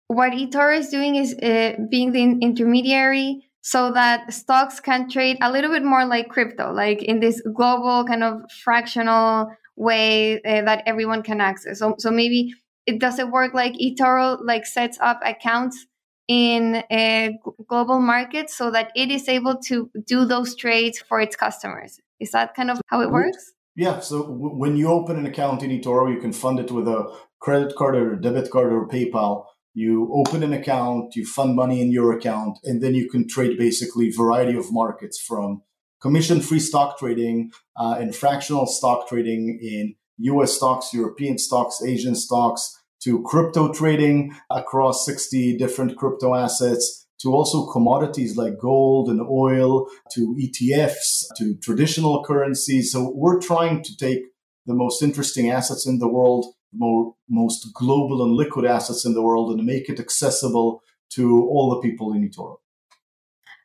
what 0.07 0.31
eToro 0.31 0.77
is 0.77 0.89
doing 0.89 1.15
is 1.15 1.33
uh, 1.35 1.73
being 1.89 2.11
the 2.11 2.23
intermediary 2.23 3.49
so 3.61 3.91
that 3.91 4.33
stocks 4.33 4.79
can 4.79 5.09
trade 5.09 5.37
a 5.41 5.51
little 5.51 5.69
bit 5.69 5.83
more 5.83 6.05
like 6.05 6.29
crypto, 6.29 6.71
like 6.71 7.03
in 7.03 7.19
this 7.19 7.41
global 7.53 8.05
kind 8.05 8.23
of 8.23 8.41
fractional 8.63 9.49
way 9.75 10.41
uh, 10.41 10.61
that 10.63 10.83
everyone 10.85 11.21
can 11.21 11.41
access. 11.41 11.79
So, 11.79 11.95
so 11.99 12.09
maybe 12.09 12.53
it 12.85 12.99
doesn't 12.99 13.31
work 13.31 13.53
like 13.53 13.73
eToro 13.73 14.39
like 14.43 14.65
sets 14.65 14.97
up 15.01 15.19
accounts 15.23 15.85
in 16.29 16.83
a 16.91 17.39
global 17.67 17.99
market 17.99 18.51
so 18.51 18.69
that 18.69 18.91
it 18.95 19.09
is 19.09 19.27
able 19.27 19.57
to 19.57 19.89
do 20.05 20.25
those 20.25 20.55
trades 20.55 20.99
for 20.99 21.19
its 21.19 21.35
customers. 21.35 21.99
Is 22.19 22.31
that 22.31 22.53
kind 22.53 22.69
of 22.69 22.79
how 22.85 23.01
it 23.01 23.09
works? 23.09 23.51
Yeah. 23.75 23.99
So 23.99 24.21
w- 24.21 24.55
when 24.55 24.77
you 24.77 24.89
open 24.89 25.17
an 25.17 25.25
account 25.25 25.63
in 25.63 25.71
eToro, 25.71 26.13
you 26.13 26.21
can 26.21 26.31
fund 26.31 26.59
it 26.59 26.71
with 26.71 26.87
a 26.87 27.11
credit 27.41 27.75
card 27.75 27.95
or 27.95 28.13
a 28.13 28.21
debit 28.21 28.51
card 28.51 28.71
or 28.71 28.87
PayPal. 28.87 29.45
You 29.73 30.11
open 30.13 30.43
an 30.43 30.53
account, 30.53 31.15
you 31.15 31.25
fund 31.25 31.55
money 31.55 31.81
in 31.81 31.91
your 31.91 32.15
account, 32.15 32.59
and 32.63 32.81
then 32.81 32.93
you 32.93 33.09
can 33.09 33.27
trade 33.27 33.57
basically 33.57 34.11
variety 34.11 34.55
of 34.55 34.71
markets 34.71 35.19
from 35.19 35.63
commission 36.01 36.41
free 36.41 36.59
stock 36.59 36.99
trading 36.99 37.51
uh, 37.75 37.97
and 37.99 38.15
fractional 38.15 38.67
stock 38.67 39.07
trading 39.07 39.59
in 39.61 39.95
US 40.19 40.53
stocks, 40.53 40.93
European 40.93 41.37
stocks, 41.37 41.81
Asian 41.83 42.13
stocks, 42.13 42.78
to 43.03 43.21
crypto 43.23 43.73
trading 43.73 44.35
across 44.49 45.05
60 45.05 45.57
different 45.57 45.97
crypto 45.97 46.35
assets, 46.35 47.07
to 47.21 47.33
also 47.33 47.65
commodities 47.71 48.37
like 48.37 48.57
gold 48.57 49.09
and 49.09 49.21
oil, 49.21 49.87
to 50.11 50.35
ETFs, 50.39 51.25
to 51.37 51.55
traditional 51.55 52.23
currencies. 52.23 52.91
So 52.91 53.11
we're 53.13 53.41
trying 53.41 53.83
to 53.83 53.97
take 53.97 54.23
the 54.65 54.73
most 54.73 55.01
interesting 55.01 55.49
assets 55.49 55.85
in 55.85 55.99
the 55.99 56.07
world, 56.07 56.45
more, 56.73 57.15
most 57.29 57.67
global 57.73 58.23
and 58.23 58.33
liquid 58.33 58.65
assets 58.65 59.05
in 59.05 59.13
the 59.13 59.21
world, 59.21 59.51
and 59.51 59.65
make 59.65 59.89
it 59.89 59.99
accessible 59.99 60.81
to 61.11 61.47
all 61.49 61.69
the 61.69 61.81
people 61.81 62.13
in 62.13 62.29
eToro. 62.29 62.57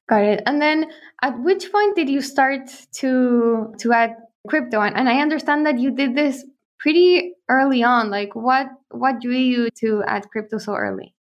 Got 0.09 0.23
it. 0.23 0.43
And 0.47 0.61
then 0.61 0.87
at 1.23 1.39
which 1.41 1.71
point 1.71 1.97
did 1.97 2.09
you 2.09 2.21
start 2.21 2.69
to 2.97 3.73
to 3.79 3.93
add 3.93 4.17
crypto? 4.49 4.81
And, 4.81 4.97
and 4.97 5.09
I 5.09 5.21
understand 5.21 5.65
that 5.67 5.79
you 5.79 5.91
did 5.91 6.15
this 6.15 6.45
pretty 6.85 7.33
early 7.49 7.83
on. 7.83 8.11
Like 8.11 8.37
what 8.37 8.67
what 8.91 9.21
drew 9.21 9.43
you 9.55 9.71
to 9.81 10.05
add 10.07 10.29
crypto 10.31 10.59
so 10.59 10.75
early? 10.75 11.15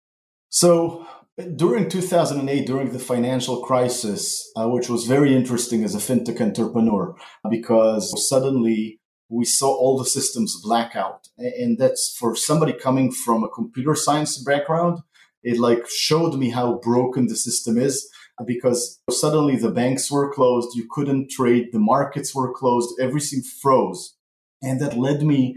So 0.48 1.06
during 1.54 1.88
2008, 1.88 2.66
during 2.66 2.90
the 2.92 2.98
financial 2.98 3.62
crisis, 3.62 4.50
uh, 4.56 4.68
which 4.68 4.88
was 4.88 5.06
very 5.06 5.34
interesting 5.34 5.84
as 5.84 5.94
a 5.94 5.98
fintech 5.98 6.40
entrepreneur, 6.40 7.14
because 7.50 8.04
suddenly 8.28 9.00
we 9.28 9.44
saw 9.44 9.68
all 9.68 9.98
the 9.98 10.10
systems 10.16 10.60
black 10.64 10.96
out. 10.96 11.28
And 11.36 11.78
that's 11.78 12.16
for 12.18 12.34
somebody 12.34 12.72
coming 12.72 13.12
from 13.12 13.44
a 13.44 13.48
computer 13.48 13.94
science 13.94 14.42
background, 14.42 14.98
it 15.42 15.58
like 15.58 15.84
showed 15.88 16.34
me 16.36 16.50
how 16.50 16.80
broken 16.82 17.26
the 17.28 17.36
system 17.36 17.78
is 17.78 18.08
because 18.46 19.00
suddenly 19.10 19.56
the 19.56 19.70
banks 19.70 20.10
were 20.10 20.32
closed, 20.32 20.74
you 20.74 20.86
couldn't 20.90 21.30
trade, 21.30 21.68
the 21.72 21.78
markets 21.78 22.34
were 22.34 22.52
closed, 22.52 22.98
everything 22.98 23.42
froze. 23.62 24.16
And 24.62 24.80
that 24.80 24.96
led 24.96 25.22
me 25.22 25.56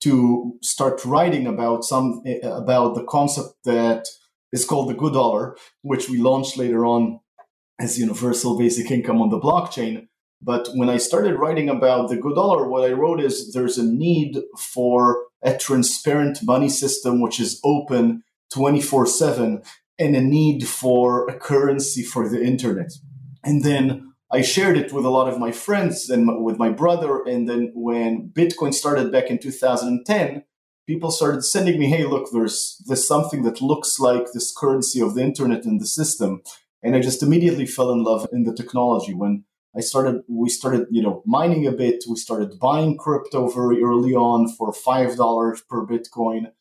to 0.00 0.54
start 0.62 1.04
writing 1.04 1.46
about 1.46 1.84
some 1.84 2.22
eh, 2.26 2.38
about 2.42 2.94
the 2.94 3.04
concept 3.04 3.54
that 3.64 4.06
is 4.52 4.64
called 4.64 4.88
the 4.88 4.94
GoodDollar, 4.94 5.56
which 5.82 6.08
we 6.08 6.18
launched 6.18 6.56
later 6.56 6.84
on 6.84 7.20
as 7.78 7.98
universal 7.98 8.58
basic 8.58 8.90
income 8.90 9.20
on 9.22 9.30
the 9.30 9.38
blockchain. 9.38 10.08
But 10.42 10.68
when 10.74 10.88
I 10.88 10.96
started 10.96 11.38
writing 11.38 11.68
about 11.68 12.08
the 12.08 12.16
GoodDollar, 12.16 12.68
what 12.68 12.88
I 12.88 12.92
wrote 12.92 13.20
is 13.20 13.52
there's 13.52 13.78
a 13.78 13.84
need 13.84 14.38
for 14.58 15.24
a 15.42 15.56
transparent 15.56 16.38
money 16.42 16.68
system 16.68 17.20
which 17.20 17.38
is 17.38 17.60
open 17.64 18.22
24 18.52 19.06
7 19.06 19.62
and 19.98 20.16
a 20.16 20.20
need 20.20 20.66
for 20.66 21.28
a 21.28 21.38
currency 21.38 22.02
for 22.02 22.28
the 22.28 22.42
internet. 22.42 22.90
And 23.44 23.62
then 23.62 24.09
I 24.32 24.42
shared 24.42 24.76
it 24.76 24.92
with 24.92 25.04
a 25.04 25.10
lot 25.10 25.28
of 25.28 25.40
my 25.40 25.50
friends 25.50 26.08
and 26.08 26.44
with 26.44 26.56
my 26.56 26.70
brother. 26.70 27.22
And 27.22 27.48
then 27.48 27.72
when 27.74 28.30
Bitcoin 28.32 28.72
started 28.72 29.10
back 29.10 29.28
in 29.28 29.38
2010, 29.38 30.44
people 30.86 31.10
started 31.10 31.44
sending 31.44 31.80
me, 31.80 31.86
hey, 31.86 32.04
look, 32.04 32.30
there's, 32.32 32.80
there's 32.86 33.06
something 33.06 33.42
that 33.42 33.60
looks 33.60 33.98
like 33.98 34.32
this 34.32 34.54
currency 34.56 35.00
of 35.00 35.14
the 35.14 35.22
internet 35.22 35.64
in 35.64 35.78
the 35.78 35.86
system. 35.86 36.42
And 36.82 36.94
I 36.94 37.00
just 37.00 37.22
immediately 37.22 37.66
fell 37.66 37.90
in 37.90 38.04
love 38.04 38.28
in 38.32 38.44
the 38.44 38.54
technology. 38.54 39.14
When 39.14 39.44
I 39.76 39.80
started, 39.80 40.22
we 40.28 40.48
started, 40.48 40.86
you 40.90 41.02
know, 41.02 41.22
mining 41.26 41.66
a 41.66 41.72
bit. 41.72 42.04
We 42.08 42.16
started 42.16 42.58
buying 42.60 42.96
crypto 42.98 43.48
very 43.48 43.82
early 43.82 44.14
on 44.14 44.48
for 44.48 44.72
$5 44.72 45.68
per 45.68 45.86
Bitcoin. 45.86 46.52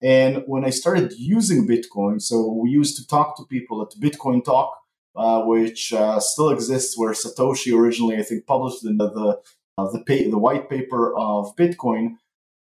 And 0.00 0.44
when 0.46 0.64
I 0.64 0.70
started 0.70 1.12
using 1.18 1.66
Bitcoin, 1.66 2.22
so 2.22 2.52
we 2.52 2.70
used 2.70 2.96
to 2.96 3.06
talk 3.06 3.36
to 3.36 3.44
people 3.44 3.82
at 3.82 4.00
Bitcoin 4.00 4.44
Talk, 4.44 4.78
uh, 5.18 5.42
which 5.42 5.92
uh, 5.92 6.20
still 6.20 6.50
exists, 6.50 6.96
where 6.96 7.12
Satoshi 7.12 7.76
originally, 7.76 8.16
I 8.16 8.22
think, 8.22 8.46
published 8.46 8.82
the 8.82 8.92
the 8.92 9.40
uh, 9.78 9.90
the, 9.92 10.02
pay, 10.04 10.28
the 10.28 10.38
white 10.38 10.68
paper 10.68 11.16
of 11.16 11.54
Bitcoin. 11.56 12.16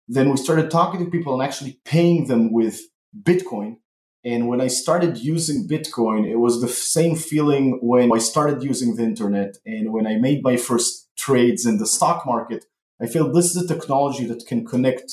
Then 0.09 0.31
we 0.31 0.37
started 0.37 0.71
talking 0.71 1.05
to 1.05 1.11
people 1.11 1.33
and 1.35 1.43
actually 1.43 1.81
paying 1.85 2.27
them 2.27 2.53
with 2.53 2.81
Bitcoin. 3.23 3.77
And 4.25 4.49
when 4.49 4.61
I 4.61 4.69
started 4.69 5.19
using 5.19 5.69
Bitcoin, 5.69 6.27
it 6.27 6.37
was 6.37 6.61
the 6.61 6.69
same 6.69 7.15
feeling 7.15 7.79
when 7.83 8.11
I 8.13 8.19
started 8.19 8.63
using 8.63 8.97
the 8.97 9.05
internet 9.05 9.59
and 9.65 9.93
when 9.93 10.07
I 10.07 10.17
made 10.17 10.43
my 10.43 10.57
first 10.57 11.09
trades 11.17 11.67
in 11.67 11.79
the 11.79 11.87
stock 11.87 12.27
market. 12.27 12.65
I 13.01 13.07
feel 13.07 13.31
this 13.31 13.55
is 13.55 13.63
a 13.63 13.69
technology 13.75 14.25
that 14.27 14.47
can 14.47 14.65
connect 14.65 15.13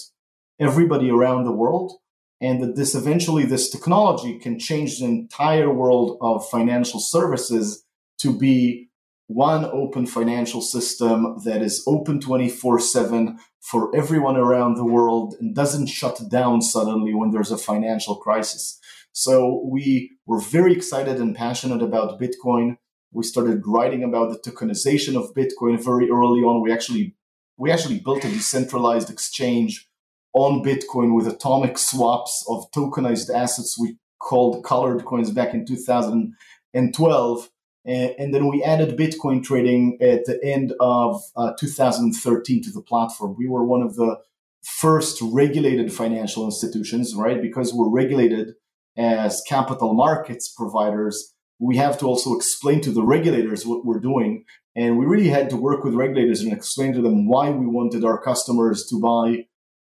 everybody 0.60 1.10
around 1.10 1.43
the 1.43 1.51
world 1.51 2.00
and 2.41 2.62
that 2.62 2.75
this 2.75 2.95
eventually 2.95 3.45
this 3.45 3.69
technology 3.69 4.39
can 4.39 4.57
change 4.57 5.00
the 5.00 5.05
entire 5.05 5.71
world 5.71 6.17
of 6.21 6.50
financial 6.50 7.00
services 7.00 7.86
to 8.19 8.38
be 8.38 8.89
one 9.27 9.63
open 9.65 10.05
financial 10.05 10.62
system 10.62 11.38
that 11.45 11.62
is 11.62 11.83
open 11.88 12.19
24/7 12.19 13.38
for 13.62 13.95
everyone 13.95 14.36
around 14.36 14.75
the 14.75 14.86
world 14.86 15.36
and 15.39 15.55
doesn't 15.55 15.88
shut 15.88 16.19
down 16.29 16.62
suddenly 16.62 17.13
when 17.13 17.31
there's 17.31 17.51
a 17.51 17.57
financial 17.57 18.15
crisis. 18.15 18.79
So 19.13 19.62
we 19.65 20.12
were 20.25 20.39
very 20.39 20.74
excited 20.74 21.17
and 21.17 21.36
passionate 21.36 21.81
about 21.81 22.19
Bitcoin. 22.19 22.77
We 23.13 23.24
started 23.24 23.62
writing 23.65 24.03
about 24.03 24.31
the 24.31 24.51
tokenization 24.51 25.15
of 25.15 25.33
Bitcoin 25.33 25.83
very 25.83 26.10
early 26.10 26.41
on. 26.41 26.62
We 26.62 26.71
actually 26.71 27.15
we 27.57 27.69
actually 27.71 28.00
built 28.00 28.25
a 28.25 28.29
decentralized 28.29 29.10
exchange 29.12 29.88
on 30.34 30.64
Bitcoin 30.64 31.16
with 31.16 31.28
atomic 31.28 31.78
swaps 31.78 32.46
of 32.50 32.70
tokenized 32.72 33.34
assets 33.34 33.78
we 33.80 33.98
called 34.20 34.64
colored 34.64 35.04
coins 35.06 35.32
back 35.32 35.54
in 35.54 35.66
2012. 35.66 37.50
And, 37.84 38.34
then 38.34 38.48
we 38.48 38.64
added 38.64 38.98
Bitcoin 38.98 39.44
trading 39.44 39.98
at 40.00 40.26
the 40.26 40.40
end 40.44 40.74
of 40.80 41.22
uh, 41.36 41.54
2013 41.60 42.64
to 42.64 42.72
the 42.72 42.82
platform. 42.82 43.36
We 43.38 43.48
were 43.48 43.66
one 43.66 43.82
of 43.82 43.96
the 43.96 44.18
first 44.64 45.20
regulated 45.22 45.92
financial 45.92 46.46
institutions, 46.46 47.16
right? 47.16 47.42
Because 47.42 47.74
we're 47.74 47.90
regulated 47.90 48.54
as 48.98 49.42
capital 49.48 49.94
markets 49.94 50.48
providers, 50.48 51.34
we 51.60 51.78
have 51.78 51.98
to 52.00 52.06
also 52.06 52.36
explain 52.36 52.82
to 52.82 52.92
the 52.92 53.04
regulators 53.04 53.66
what 53.66 53.86
we're 53.86 54.00
doing. 54.00 54.46
And 54.76 54.98
we 54.98 55.06
really 55.06 55.30
had 55.30 55.50
to 55.50 55.58
work 55.58 55.84
with 55.84 55.96
regulators 55.96 56.42
and 56.42 56.54
explain 56.54 56.94
to 56.94 57.02
them 57.02 57.28
why 57.28 57.50
we 57.50 57.66
wanted 57.66 58.06
our 58.06 58.22
customers 58.22 58.86
to 58.88 59.00
buy 59.00 59.48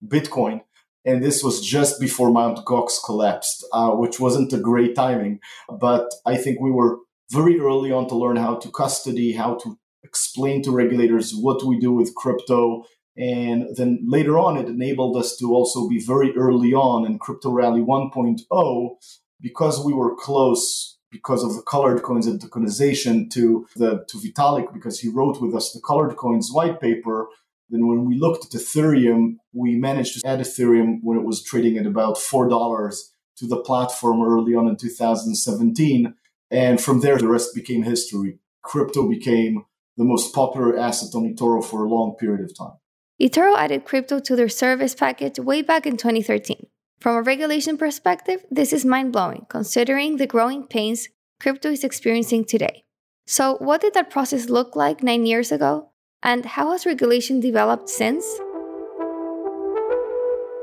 Bitcoin. 0.07 0.61
And 1.05 1.23
this 1.23 1.43
was 1.43 1.61
just 1.67 1.99
before 1.99 2.31
Mt. 2.31 2.65
Gox 2.67 3.03
collapsed, 3.05 3.65
uh, 3.73 3.93
which 3.93 4.21
wasn't 4.21 4.53
a 4.53 4.59
great 4.59 4.95
timing. 4.95 5.41
But 5.69 6.11
I 6.27 6.37
think 6.37 6.61
we 6.61 6.71
were 6.71 6.99
very 7.31 7.59
early 7.59 7.91
on 7.91 8.09
to 8.09 8.17
learn 8.17 8.37
how 8.37 8.57
to 8.57 8.71
custody, 8.71 9.33
how 9.33 9.55
to 9.63 9.79
explain 10.03 10.63
to 10.63 10.73
regulators 10.73 11.33
what 11.35 11.65
we 11.65 11.79
do 11.79 11.93
with 11.93 12.15
crypto. 12.15 12.85
And 13.17 13.69
then 13.77 14.01
later 14.07 14.39
on, 14.39 14.57
it 14.57 14.69
enabled 14.69 15.17
us 15.17 15.37
to 15.39 15.53
also 15.55 15.89
be 15.89 16.03
very 16.05 16.37
early 16.37 16.73
on 16.73 17.07
in 17.07 17.19
Crypto 17.19 17.51
Rally 17.51 17.81
1.0 17.81 18.91
because 19.41 19.85
we 19.85 19.93
were 19.93 20.15
close 20.17 20.99
because 21.11 21.43
of 21.43 21.55
the 21.55 21.63
colored 21.63 22.03
coins 22.03 22.27
and 22.27 22.41
tokenization 22.41 23.29
to 23.31 23.67
the 23.77 24.05
to 24.09 24.19
Vitalik 24.19 24.73
because 24.73 25.01
he 25.01 25.09
wrote 25.09 25.41
with 25.41 25.55
us 25.55 25.73
the 25.73 25.81
colored 25.85 26.17
coins 26.17 26.51
white 26.53 26.81
paper 26.81 27.27
then 27.71 27.87
when 27.87 28.05
we 28.05 28.19
looked 28.19 28.47
at 28.47 28.61
Ethereum, 28.61 29.37
we 29.53 29.77
managed 29.77 30.21
to 30.21 30.29
add 30.29 30.41
Ethereum 30.41 30.99
when 31.03 31.17
it 31.19 31.25
was 31.25 31.43
trading 31.43 31.79
at 31.79 31.87
about 31.87 32.17
$4 32.17 32.97
to 33.37 33.47
the 33.47 33.59
platform 33.59 34.23
early 34.23 34.55
on 34.55 34.67
in 34.67 34.77
2017. 34.77 36.15
And 36.51 36.81
from 36.81 37.01
there, 37.01 37.17
the 37.17 37.29
rest 37.29 37.55
became 37.55 37.85
history. 37.85 38.39
Crypto 38.63 39.09
became 39.09 39.65
the 39.97 40.05
most 40.05 40.35
popular 40.35 40.77
asset 40.77 41.15
on 41.15 41.33
eToro 41.33 41.65
for 41.65 41.85
a 41.85 41.89
long 41.89 42.17
period 42.19 42.43
of 42.45 42.57
time. 42.57 42.77
eToro 43.21 43.57
added 43.57 43.85
crypto 43.85 44.19
to 44.19 44.35
their 44.35 44.49
service 44.49 44.95
package 44.95 45.39
way 45.39 45.63
back 45.63 45.87
in 45.87 45.97
2013. 45.97 46.67
From 46.99 47.17
a 47.17 47.23
regulation 47.23 47.79
perspective, 47.79 48.45
this 48.51 48.73
is 48.73 48.85
mind 48.85 49.13
blowing 49.13 49.47
considering 49.49 50.17
the 50.17 50.27
growing 50.27 50.65
pains 50.65 51.09
crypto 51.41 51.71
is 51.71 51.85
experiencing 51.85 52.45
today. 52.45 52.85
So, 53.27 53.57
what 53.59 53.81
did 53.81 53.95
that 53.95 54.11
process 54.11 54.49
look 54.49 54.75
like 54.75 55.03
nine 55.03 55.25
years 55.25 55.53
ago? 55.53 55.90
And 56.23 56.45
how 56.45 56.73
has 56.73 56.85
regulation 56.85 57.41
developed 57.41 57.89
since? 57.89 58.25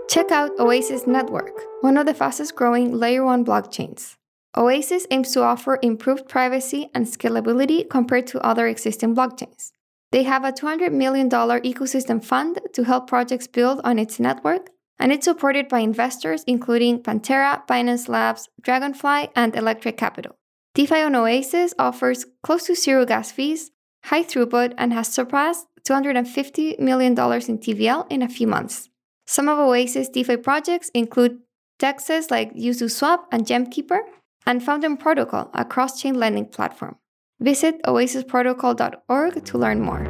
Check 0.08 0.32
out 0.32 0.52
Oasis 0.60 1.08
Network, 1.08 1.60
one 1.82 1.98
of 1.98 2.06
the 2.06 2.14
fastest 2.14 2.56
growing 2.56 2.94
layer 2.94 3.26
1 3.26 3.44
blockchains. 3.44 4.16
Oasis 4.56 5.08
aims 5.12 5.32
to 5.34 5.44
offer 5.44 5.80
improved 5.82 6.30
privacy 6.30 6.90
and 6.94 7.06
scalability 7.06 7.90
compared 7.90 8.28
to 8.28 8.40
other 8.46 8.68
existing 8.68 9.16
blockchains. 9.16 9.72
They 10.12 10.24
have 10.24 10.46
a 10.46 10.52
$200 10.52 10.92
million 10.92 11.30
ecosystem 11.30 12.24
fund 12.24 12.60
to 12.74 12.84
help 12.84 13.08
projects 13.08 13.48
build 13.48 13.82
on 13.84 14.00
its 14.00 14.20
network, 14.20 14.70
and 15.00 15.12
it's 15.12 15.26
supported 15.26 15.68
by 15.68 15.80
investors 15.80 16.44
including 16.48 17.04
Pantera, 17.04 17.68
Binance 17.68 18.08
Labs, 18.08 18.48
Dragonfly, 18.62 19.30
and 19.36 19.56
Electric 19.56 19.98
Capital. 19.98 20.38
DeFi 20.76 21.02
on 21.02 21.16
Oasis 21.16 21.74
offers 21.78 22.26
close 22.44 22.66
to 22.66 22.76
zero 22.76 23.06
gas 23.06 23.32
fees, 23.32 23.72
high 24.08 24.24
throughput, 24.24 24.74
and 24.78 24.94
has 24.94 25.08
surpassed 25.08 25.68
$250 25.88 26.80
million 26.80 27.12
in 27.12 27.58
TVL 27.60 28.06
in 28.10 28.22
a 28.22 28.30
few 28.30 28.48
months. 28.48 28.89
Some 29.26 29.50
of 29.50 29.60
Oasis 29.60 30.10
DeFi 30.10 30.38
projects 30.38 30.89
include 30.93 31.39
DEXs 31.80 32.32
like 32.32 32.54
YuzuSwap 32.54 33.20
and 33.32 33.46
GemKeeper, 33.46 34.00
and 34.46 34.63
Fountain 34.63 34.96
Protocol, 34.96 35.52
a 35.54 35.65
cross 35.65 36.02
chain 36.02 36.15
lending 36.15 36.46
platform. 36.46 36.96
Visit 37.41 37.84
oasisprotocol.org 37.84 39.46
to 39.46 39.58
learn 39.58 39.82
more. 39.82 40.04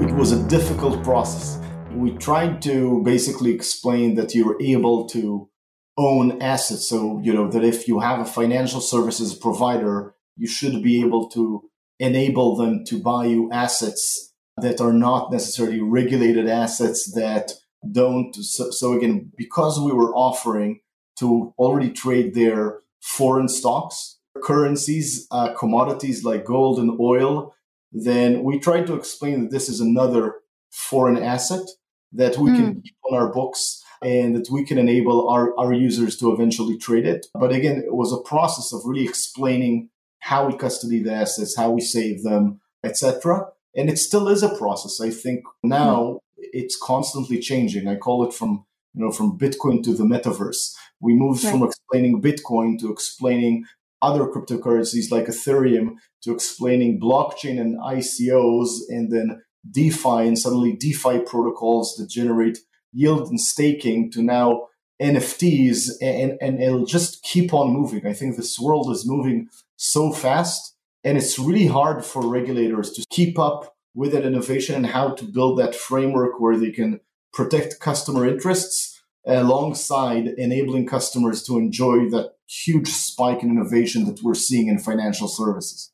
It 0.00 0.12
was 0.14 0.32
a 0.32 0.42
difficult 0.48 1.04
process. 1.04 1.60
We 1.92 2.12
tried 2.12 2.62
to 2.62 3.02
basically 3.04 3.52
explain 3.52 4.14
that 4.14 4.34
you're 4.34 4.60
able 4.60 5.06
to 5.10 5.48
own 5.96 6.42
assets. 6.42 6.88
So, 6.88 7.20
you 7.22 7.32
know, 7.32 7.48
that 7.50 7.62
if 7.62 7.86
you 7.86 8.00
have 8.00 8.18
a 8.18 8.24
financial 8.24 8.80
services 8.80 9.34
provider, 9.34 10.14
you 10.36 10.48
should 10.48 10.82
be 10.82 11.00
able 11.02 11.28
to 11.30 11.70
enable 11.98 12.56
them 12.56 12.84
to 12.86 13.00
buy 13.00 13.26
you 13.26 13.50
assets 13.52 14.32
that 14.56 14.80
are 14.80 14.92
not 14.92 15.32
necessarily 15.32 15.80
regulated 15.80 16.48
assets 16.48 17.12
that 17.14 17.52
don't. 17.90 18.34
So, 18.34 18.70
so 18.70 18.92
again, 18.94 19.32
because 19.36 19.80
we 19.80 19.92
were 19.92 20.14
offering 20.14 20.80
to 21.18 21.54
already 21.58 21.90
trade 21.90 22.34
their 22.34 22.80
foreign 23.00 23.48
stocks, 23.48 24.18
currencies, 24.42 25.26
uh, 25.30 25.52
commodities 25.54 26.24
like 26.24 26.44
gold 26.44 26.78
and 26.78 26.98
oil, 26.98 27.54
then 27.92 28.42
we 28.42 28.58
tried 28.58 28.86
to 28.86 28.94
explain 28.94 29.42
that 29.42 29.50
this 29.50 29.68
is 29.68 29.80
another 29.80 30.36
foreign 30.70 31.22
asset 31.22 31.66
that 32.12 32.36
we 32.36 32.50
mm. 32.50 32.56
can 32.56 32.72
hmm. 32.74 32.80
keep 32.80 32.96
on 33.10 33.18
our 33.18 33.32
books 33.32 33.82
and 34.02 34.36
that 34.36 34.50
we 34.50 34.64
can 34.64 34.78
enable 34.78 35.28
our, 35.28 35.56
our 35.58 35.72
users 35.72 36.16
to 36.18 36.32
eventually 36.32 36.76
trade 36.76 37.06
it. 37.06 37.26
But 37.34 37.52
again, 37.52 37.78
it 37.78 37.94
was 37.94 38.12
a 38.12 38.20
process 38.28 38.72
of 38.72 38.82
really 38.84 39.04
explaining 39.04 39.90
how 40.24 40.46
we 40.46 40.56
custody 40.56 41.02
the 41.02 41.12
assets, 41.12 41.54
how 41.54 41.70
we 41.70 41.82
save 41.82 42.22
them, 42.22 42.58
etc. 42.82 43.46
And 43.76 43.90
it 43.90 43.98
still 43.98 44.26
is 44.28 44.42
a 44.42 44.56
process. 44.56 44.98
I 44.98 45.10
think 45.10 45.44
now 45.62 46.20
it's 46.38 46.78
constantly 46.82 47.38
changing. 47.38 47.86
I 47.86 47.96
call 47.96 48.26
it 48.26 48.32
from 48.32 48.64
you 48.94 49.04
know 49.04 49.12
from 49.12 49.38
Bitcoin 49.38 49.82
to 49.84 49.92
the 49.92 50.04
metaverse. 50.04 50.72
We 50.98 51.12
moved 51.12 51.44
right. 51.44 51.50
from 51.50 51.62
explaining 51.62 52.22
Bitcoin 52.22 52.78
to 52.78 52.90
explaining 52.90 53.66
other 54.00 54.24
cryptocurrencies 54.26 55.10
like 55.10 55.26
Ethereum 55.26 55.96
to 56.22 56.32
explaining 56.32 57.00
blockchain 57.00 57.60
and 57.60 57.78
ICOs 57.78 58.70
and 58.88 59.12
then 59.12 59.42
DeFi 59.70 60.28
and 60.28 60.38
suddenly 60.38 60.72
DeFi 60.74 61.18
protocols 61.20 61.96
that 61.96 62.08
generate 62.08 62.60
yield 62.92 63.28
and 63.28 63.40
staking 63.40 64.10
to 64.12 64.22
now 64.22 64.68
NFTs 65.00 65.90
and, 66.00 66.38
and 66.40 66.62
it'll 66.62 66.86
just 66.86 67.22
keep 67.22 67.52
on 67.52 67.72
moving. 67.72 68.06
I 68.06 68.12
think 68.12 68.36
this 68.36 68.58
world 68.58 68.90
is 68.90 69.06
moving 69.06 69.48
so 69.76 70.12
fast. 70.12 70.76
And 71.02 71.18
it's 71.18 71.38
really 71.38 71.66
hard 71.66 72.04
for 72.04 72.26
regulators 72.26 72.90
to 72.92 73.04
keep 73.10 73.38
up 73.38 73.76
with 73.94 74.12
that 74.12 74.24
innovation 74.24 74.74
and 74.74 74.86
how 74.86 75.10
to 75.10 75.24
build 75.24 75.58
that 75.58 75.74
framework 75.74 76.40
where 76.40 76.56
they 76.56 76.70
can 76.70 77.00
protect 77.32 77.80
customer 77.80 78.26
interests 78.26 79.02
alongside 79.26 80.28
enabling 80.38 80.86
customers 80.86 81.42
to 81.44 81.58
enjoy 81.58 82.08
that 82.10 82.32
huge 82.46 82.88
spike 82.88 83.42
in 83.42 83.50
innovation 83.50 84.04
that 84.06 84.22
we're 84.22 84.34
seeing 84.34 84.68
in 84.68 84.78
financial 84.78 85.28
services. 85.28 85.90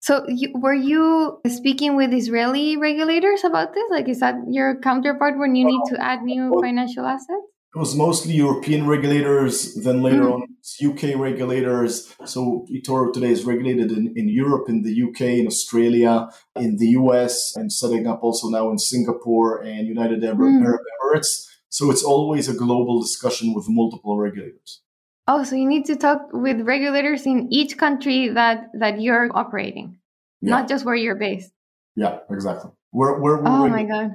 So, 0.00 0.24
you, 0.26 0.50
were 0.54 0.74
you 0.74 1.40
speaking 1.46 1.94
with 1.94 2.12
Israeli 2.12 2.76
regulators 2.76 3.44
about 3.44 3.72
this? 3.72 3.84
Like, 3.88 4.08
is 4.08 4.18
that 4.18 4.34
your 4.48 4.80
counterpart 4.80 5.38
when 5.38 5.54
you 5.54 5.64
need 5.64 5.80
to 5.90 6.02
add 6.02 6.22
new 6.22 6.52
financial 6.60 7.06
assets? 7.06 7.51
It 7.74 7.78
was 7.78 7.96
mostly 7.96 8.34
European 8.34 8.86
regulators, 8.86 9.74
then 9.76 10.02
later 10.02 10.24
mm. 10.24 10.34
on 10.34 10.52
UK 10.84 11.18
regulators. 11.18 12.14
So 12.26 12.66
eToro 12.70 13.12
today 13.12 13.30
is 13.30 13.44
regulated 13.44 13.90
in, 13.90 14.12
in 14.14 14.28
Europe, 14.28 14.68
in 14.68 14.82
the 14.82 15.02
UK, 15.02 15.38
in 15.40 15.46
Australia, 15.46 16.28
in 16.56 16.76
the 16.76 16.88
US, 16.88 17.56
and 17.56 17.72
setting 17.72 18.06
up 18.06 18.22
also 18.22 18.48
now 18.48 18.70
in 18.70 18.78
Singapore 18.78 19.62
and 19.62 19.86
United 19.88 20.22
Arab, 20.22 20.40
mm. 20.40 20.64
Arab 20.64 20.80
Emirates. 21.02 21.48
So 21.70 21.90
it's 21.90 22.02
always 22.02 22.46
a 22.46 22.54
global 22.54 23.00
discussion 23.00 23.54
with 23.54 23.64
multiple 23.68 24.18
regulators. 24.18 24.82
Oh, 25.26 25.42
so 25.42 25.56
you 25.56 25.66
need 25.66 25.86
to 25.86 25.96
talk 25.96 26.28
with 26.32 26.60
regulators 26.60 27.24
in 27.24 27.48
each 27.50 27.78
country 27.78 28.28
that 28.28 28.66
that 28.78 29.00
you're 29.00 29.30
operating, 29.34 29.98
yeah. 30.42 30.50
not 30.50 30.68
just 30.68 30.84
where 30.84 30.96
you're 30.96 31.14
based. 31.14 31.52
Yeah, 31.94 32.18
exactly. 32.28 32.70
Where, 32.90 33.18
where 33.18 33.38
oh 33.38 33.68
my 33.68 33.84
god, 33.84 34.10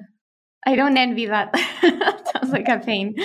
I 0.68 0.76
don't 0.76 0.98
envy 0.98 1.28
that. 1.28 1.56
Sounds 2.34 2.52
like 2.52 2.68
a 2.68 2.78
pain. 2.78 3.16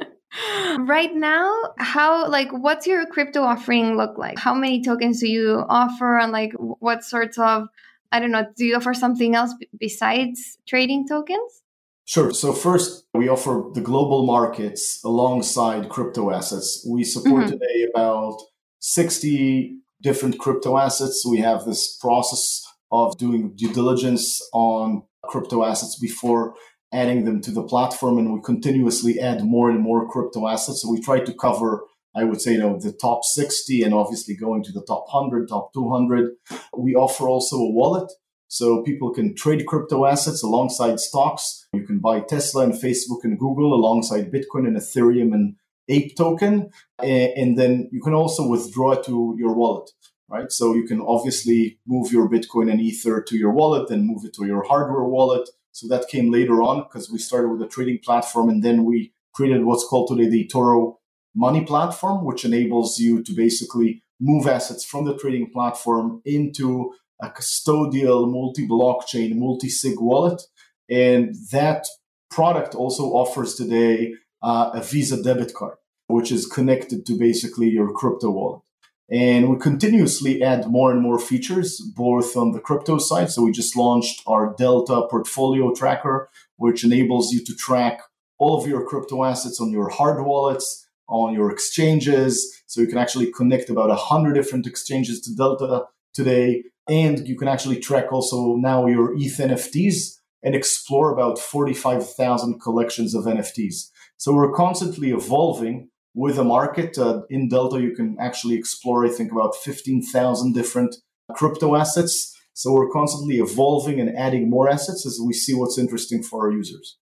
right 0.80 1.14
now, 1.14 1.48
how 1.78 2.28
like 2.28 2.50
what's 2.50 2.84
your 2.84 3.06
crypto 3.06 3.42
offering 3.42 3.96
look 3.96 4.18
like? 4.18 4.40
How 4.40 4.54
many 4.54 4.82
tokens 4.82 5.20
do 5.20 5.28
you 5.28 5.64
offer 5.68 6.18
and 6.18 6.32
like 6.32 6.52
what 6.58 7.04
sorts 7.04 7.38
of 7.38 7.68
I 8.10 8.18
don't 8.18 8.32
know, 8.32 8.44
do 8.56 8.64
you 8.64 8.74
offer 8.74 8.92
something 8.92 9.36
else 9.36 9.54
besides 9.78 10.58
trading 10.66 11.06
tokens? 11.06 11.62
Sure. 12.06 12.32
So 12.34 12.52
first, 12.52 13.06
we 13.14 13.28
offer 13.28 13.70
the 13.72 13.80
global 13.80 14.26
markets 14.26 15.00
alongside 15.04 15.88
crypto 15.88 16.32
assets. 16.32 16.84
We 16.90 17.04
support 17.04 17.44
mm-hmm. 17.44 17.52
today 17.52 17.86
about 17.94 18.36
60 18.80 19.78
different 20.02 20.40
crypto 20.40 20.76
assets. 20.76 21.24
We 21.24 21.38
have 21.38 21.64
this 21.66 21.96
process 21.98 22.62
of 22.90 23.16
doing 23.16 23.52
due 23.54 23.72
diligence 23.72 24.40
on 24.52 25.04
crypto 25.28 25.64
assets 25.64 25.98
before 25.98 26.54
adding 26.92 27.24
them 27.24 27.40
to 27.40 27.50
the 27.50 27.62
platform 27.62 28.18
and 28.18 28.32
we 28.32 28.40
continuously 28.40 29.18
add 29.18 29.42
more 29.44 29.70
and 29.70 29.80
more 29.80 30.08
crypto 30.08 30.46
assets 30.46 30.82
so 30.82 30.90
we 30.90 31.00
try 31.00 31.18
to 31.18 31.34
cover 31.34 31.84
i 32.14 32.22
would 32.22 32.40
say 32.40 32.52
you 32.52 32.58
know 32.58 32.78
the 32.78 32.92
top 32.92 33.24
60 33.24 33.82
and 33.82 33.92
obviously 33.92 34.36
going 34.36 34.62
to 34.62 34.72
the 34.72 34.84
top 34.86 35.04
100 35.12 35.48
top 35.48 35.72
200 35.72 36.30
we 36.76 36.94
offer 36.94 37.28
also 37.28 37.56
a 37.56 37.72
wallet 37.72 38.10
So 38.54 38.84
people 38.84 39.12
can 39.12 39.34
trade 39.34 39.66
crypto 39.66 40.06
assets 40.06 40.44
alongside 40.44 41.00
stocks. 41.00 41.66
You 41.72 41.84
can 41.84 41.98
buy 41.98 42.20
Tesla 42.20 42.62
and 42.62 42.72
Facebook 42.72 43.24
and 43.24 43.36
Google 43.36 43.74
alongside 43.74 44.30
Bitcoin 44.30 44.68
and 44.68 44.76
Ethereum 44.76 45.34
and 45.34 45.56
Ape 45.88 46.16
token. 46.16 46.70
And 47.02 47.58
then 47.58 47.88
you 47.90 48.00
can 48.00 48.14
also 48.14 48.46
withdraw 48.46 48.94
to 48.94 49.34
your 49.36 49.54
wallet, 49.54 49.90
right? 50.28 50.50
So 50.50 50.74
you 50.74 50.86
can 50.86 51.00
obviously 51.00 51.78
move 51.86 52.12
your 52.12 52.28
Bitcoin 52.28 52.70
and 52.70 52.80
Ether 52.80 53.22
to 53.22 53.36
your 53.36 53.52
wallet 53.52 53.90
and 53.90 54.06
move 54.06 54.24
it 54.24 54.34
to 54.34 54.46
your 54.46 54.64
hardware 54.64 55.04
wallet. 55.04 55.48
So 55.72 55.88
that 55.88 56.08
came 56.08 56.30
later 56.30 56.62
on 56.62 56.84
because 56.84 57.10
we 57.10 57.18
started 57.18 57.48
with 57.48 57.62
a 57.62 57.68
trading 57.68 57.98
platform 58.02 58.48
and 58.48 58.62
then 58.62 58.84
we 58.84 59.12
created 59.34 59.64
what's 59.64 59.86
called 59.86 60.08
today 60.08 60.28
the 60.28 60.46
eToro 60.46 60.96
Money 61.36 61.64
platform, 61.64 62.24
which 62.24 62.44
enables 62.44 63.00
you 63.00 63.20
to 63.24 63.32
basically 63.32 64.04
move 64.20 64.46
assets 64.46 64.84
from 64.84 65.04
the 65.04 65.16
trading 65.16 65.50
platform 65.50 66.22
into 66.24 66.94
a 67.20 67.28
custodial 67.28 68.30
multi 68.30 68.68
blockchain, 68.68 69.34
multi 69.34 69.68
sig 69.68 70.00
wallet. 70.00 70.40
And 70.88 71.34
that 71.50 71.86
product 72.30 72.76
also 72.76 73.04
offers 73.14 73.56
today 73.56 74.14
uh, 74.42 74.70
a 74.74 74.80
Visa 74.80 75.20
debit 75.20 75.54
card, 75.54 75.76
which 76.06 76.30
is 76.30 76.46
connected 76.46 77.04
to 77.06 77.18
basically 77.18 77.68
your 77.68 77.92
crypto 77.92 78.30
wallet. 78.30 78.62
And 79.10 79.50
we 79.50 79.58
continuously 79.58 80.42
add 80.42 80.66
more 80.66 80.90
and 80.90 81.02
more 81.02 81.18
features, 81.18 81.80
both 81.94 82.36
on 82.36 82.52
the 82.52 82.60
crypto 82.60 82.98
side. 82.98 83.30
So 83.30 83.42
we 83.42 83.52
just 83.52 83.76
launched 83.76 84.22
our 84.26 84.54
Delta 84.56 85.06
portfolio 85.10 85.74
tracker, 85.74 86.30
which 86.56 86.84
enables 86.84 87.32
you 87.32 87.44
to 87.44 87.54
track 87.54 88.00
all 88.38 88.58
of 88.60 88.66
your 88.66 88.86
crypto 88.86 89.24
assets 89.24 89.60
on 89.60 89.70
your 89.70 89.90
hard 89.90 90.24
wallets, 90.24 90.86
on 91.08 91.34
your 91.34 91.50
exchanges. 91.50 92.62
So 92.66 92.80
you 92.80 92.86
can 92.86 92.98
actually 92.98 93.30
connect 93.30 93.68
about 93.68 93.88
100 93.88 94.32
different 94.32 94.66
exchanges 94.66 95.20
to 95.22 95.34
Delta 95.34 95.84
today. 96.14 96.64
And 96.88 97.26
you 97.28 97.36
can 97.36 97.48
actually 97.48 97.80
track 97.80 98.12
also 98.12 98.56
now 98.56 98.86
your 98.86 99.14
ETH 99.14 99.36
NFTs 99.36 100.18
and 100.42 100.54
explore 100.54 101.10
about 101.12 101.38
45,000 101.38 102.60
collections 102.60 103.14
of 103.14 103.24
NFTs. 103.24 103.90
So 104.16 104.32
we're 104.32 104.52
constantly 104.52 105.10
evolving 105.10 105.88
with 106.14 106.36
the 106.36 106.44
market. 106.44 106.96
Uh, 106.96 107.22
in 107.28 107.48
Delta, 107.48 107.80
you 107.80 107.94
can 107.94 108.16
actually 108.20 108.54
explore, 108.54 109.04
I 109.04 109.10
think, 109.10 109.32
about 109.32 109.56
15,000 109.56 110.52
different 110.52 110.96
crypto 111.34 111.76
assets. 111.76 112.32
So 112.52 112.72
we're 112.72 112.90
constantly 112.90 113.38
evolving 113.38 114.00
and 114.00 114.16
adding 114.16 114.48
more 114.48 114.68
assets 114.70 115.04
as 115.06 115.18
we 115.24 115.32
see 115.32 115.54
what's 115.54 115.78
interesting 115.78 116.22
for 116.22 116.46
our 116.46 116.52
users. 116.52 116.98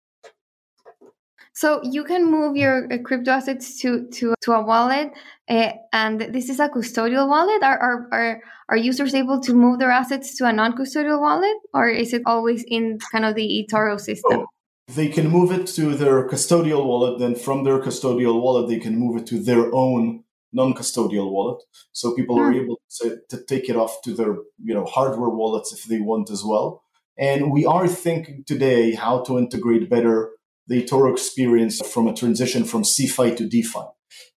So 1.54 1.82
you 1.84 2.06
can 2.06 2.32
move 2.32 2.56
your 2.56 2.88
uh, 2.90 3.00
crypto 3.04 3.32
assets 3.32 3.82
to 3.82 4.08
to, 4.14 4.34
to 4.44 4.54
a 4.54 4.64
wallet, 4.64 5.12
uh, 5.50 5.74
and 5.92 6.22
this 6.22 6.48
is 6.48 6.58
a 6.58 6.70
custodial 6.70 7.28
wallet. 7.28 7.62
Are, 7.64 7.78
are 7.78 8.08
are 8.14 8.42
are 8.70 8.78
users 8.78 9.14
able 9.14 9.42
to 9.42 9.54
move 9.54 9.80
their 9.80 9.92
assets 9.92 10.38
to 10.38 10.46
a 10.46 10.54
non-custodial 10.54 11.20
wallet, 11.20 11.58
or 11.74 11.90
is 11.90 12.14
it 12.14 12.22
always 12.26 12.64
in 12.66 12.98
kind 13.12 13.26
of 13.26 13.36
the 13.36 13.68
eToro 13.68 14.00
system? 14.00 14.40
Oh, 14.40 14.48
they 14.96 15.08
can 15.08 15.30
move 15.30 15.52
it 15.52 15.68
to 15.68 15.96
their 15.96 16.28
custodial 16.28 16.86
wallet. 16.86 17.20
Then 17.20 17.36
from 17.36 17.64
their 17.64 17.80
custodial 17.80 18.42
wallet, 18.42 18.70
they 18.70 18.80
can 18.80 18.98
move 18.98 19.22
it 19.22 19.28
to 19.28 19.40
their 19.40 19.74
own 19.74 20.24
non-custodial 20.52 21.32
wallet. 21.32 21.62
So 21.92 22.16
people 22.16 22.36
hmm. 22.38 22.42
are 22.44 22.54
able 22.54 22.82
to, 23.02 23.18
to 23.30 23.46
take 23.46 23.70
it 23.70 23.76
off 23.76 24.02
to 24.04 24.14
their 24.14 24.36
you 24.64 24.74
know 24.74 24.86
hardware 24.86 25.30
wallets 25.30 25.72
if 25.72 25.86
they 25.86 26.00
want 26.00 26.30
as 26.30 26.44
well. 26.44 26.84
And 27.18 27.52
we 27.52 27.66
are 27.66 27.88
thinking 27.88 28.44
today 28.48 28.94
how 28.94 29.24
to 29.24 29.38
integrate 29.38 29.90
better 29.90 30.32
the 30.68 30.84
eToro 30.84 31.12
experience 31.12 31.82
from 31.86 32.08
a 32.08 32.14
transition 32.14 32.64
from 32.64 32.84
CeFi 32.84 33.36
to 33.38 33.48
DeFi. 33.48 33.86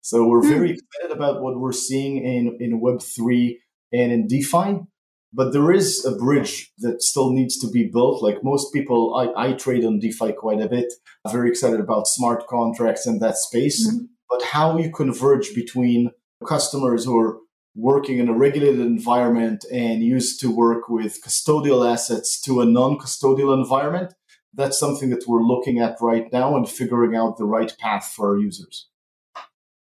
So 0.00 0.26
we're 0.26 0.42
very 0.42 0.70
mm. 0.70 0.74
excited 0.74 1.16
about 1.16 1.42
what 1.42 1.60
we're 1.60 1.72
seeing 1.72 2.16
in, 2.16 2.56
in 2.58 2.80
Web3 2.80 3.56
and 3.92 4.12
in 4.12 4.26
DeFi. 4.26 4.80
But 5.33 5.53
there 5.53 5.73
is 5.73 6.05
a 6.05 6.14
bridge 6.14 6.73
that 6.79 7.03
still 7.03 7.33
needs 7.33 7.59
to 7.59 7.71
be 7.71 7.88
built. 7.90 8.23
Like 8.23 8.45
most 8.45 8.73
people, 8.73 9.14
I, 9.16 9.49
I 9.49 9.53
trade 9.55 9.85
on 9.85 9.99
DeFi 9.99 10.33
quite 10.33 10.61
a 10.61 10.68
bit. 10.68 10.92
I'm 11.25 11.33
very 11.33 11.49
excited 11.49 11.81
about 11.81 12.07
smart 12.07 12.47
contracts 12.47 13.07
in 13.07 13.18
that 13.21 13.37
space. 13.37 13.90
Mm. 13.90 14.09
But 14.29 14.42
how 14.42 14.79
you 14.79 14.90
converge 14.90 15.55
between 15.55 16.11
customers 16.47 17.05
who 17.05 17.18
are 17.18 17.38
working 17.75 18.18
in 18.18 18.29
a 18.29 18.35
regulated 18.35 18.81
environment 18.81 19.64
and 19.73 20.03
used 20.03 20.40
to 20.40 20.55
work 20.55 20.88
with 20.88 21.23
custodial 21.23 21.90
assets 21.90 22.40
to 22.42 22.61
a 22.61 22.66
non 22.66 22.99
custodial 22.99 23.55
environment 23.55 24.12
that's 24.55 24.79
something 24.79 25.11
that 25.11 25.25
we're 25.27 25.42
looking 25.42 25.79
at 25.79 25.97
right 26.01 26.31
now 26.33 26.57
and 26.57 26.68
figuring 26.68 27.16
out 27.16 27.38
the 27.38 27.45
right 27.45 27.75
path 27.79 28.12
for 28.14 28.31
our 28.31 28.38
users. 28.38 28.88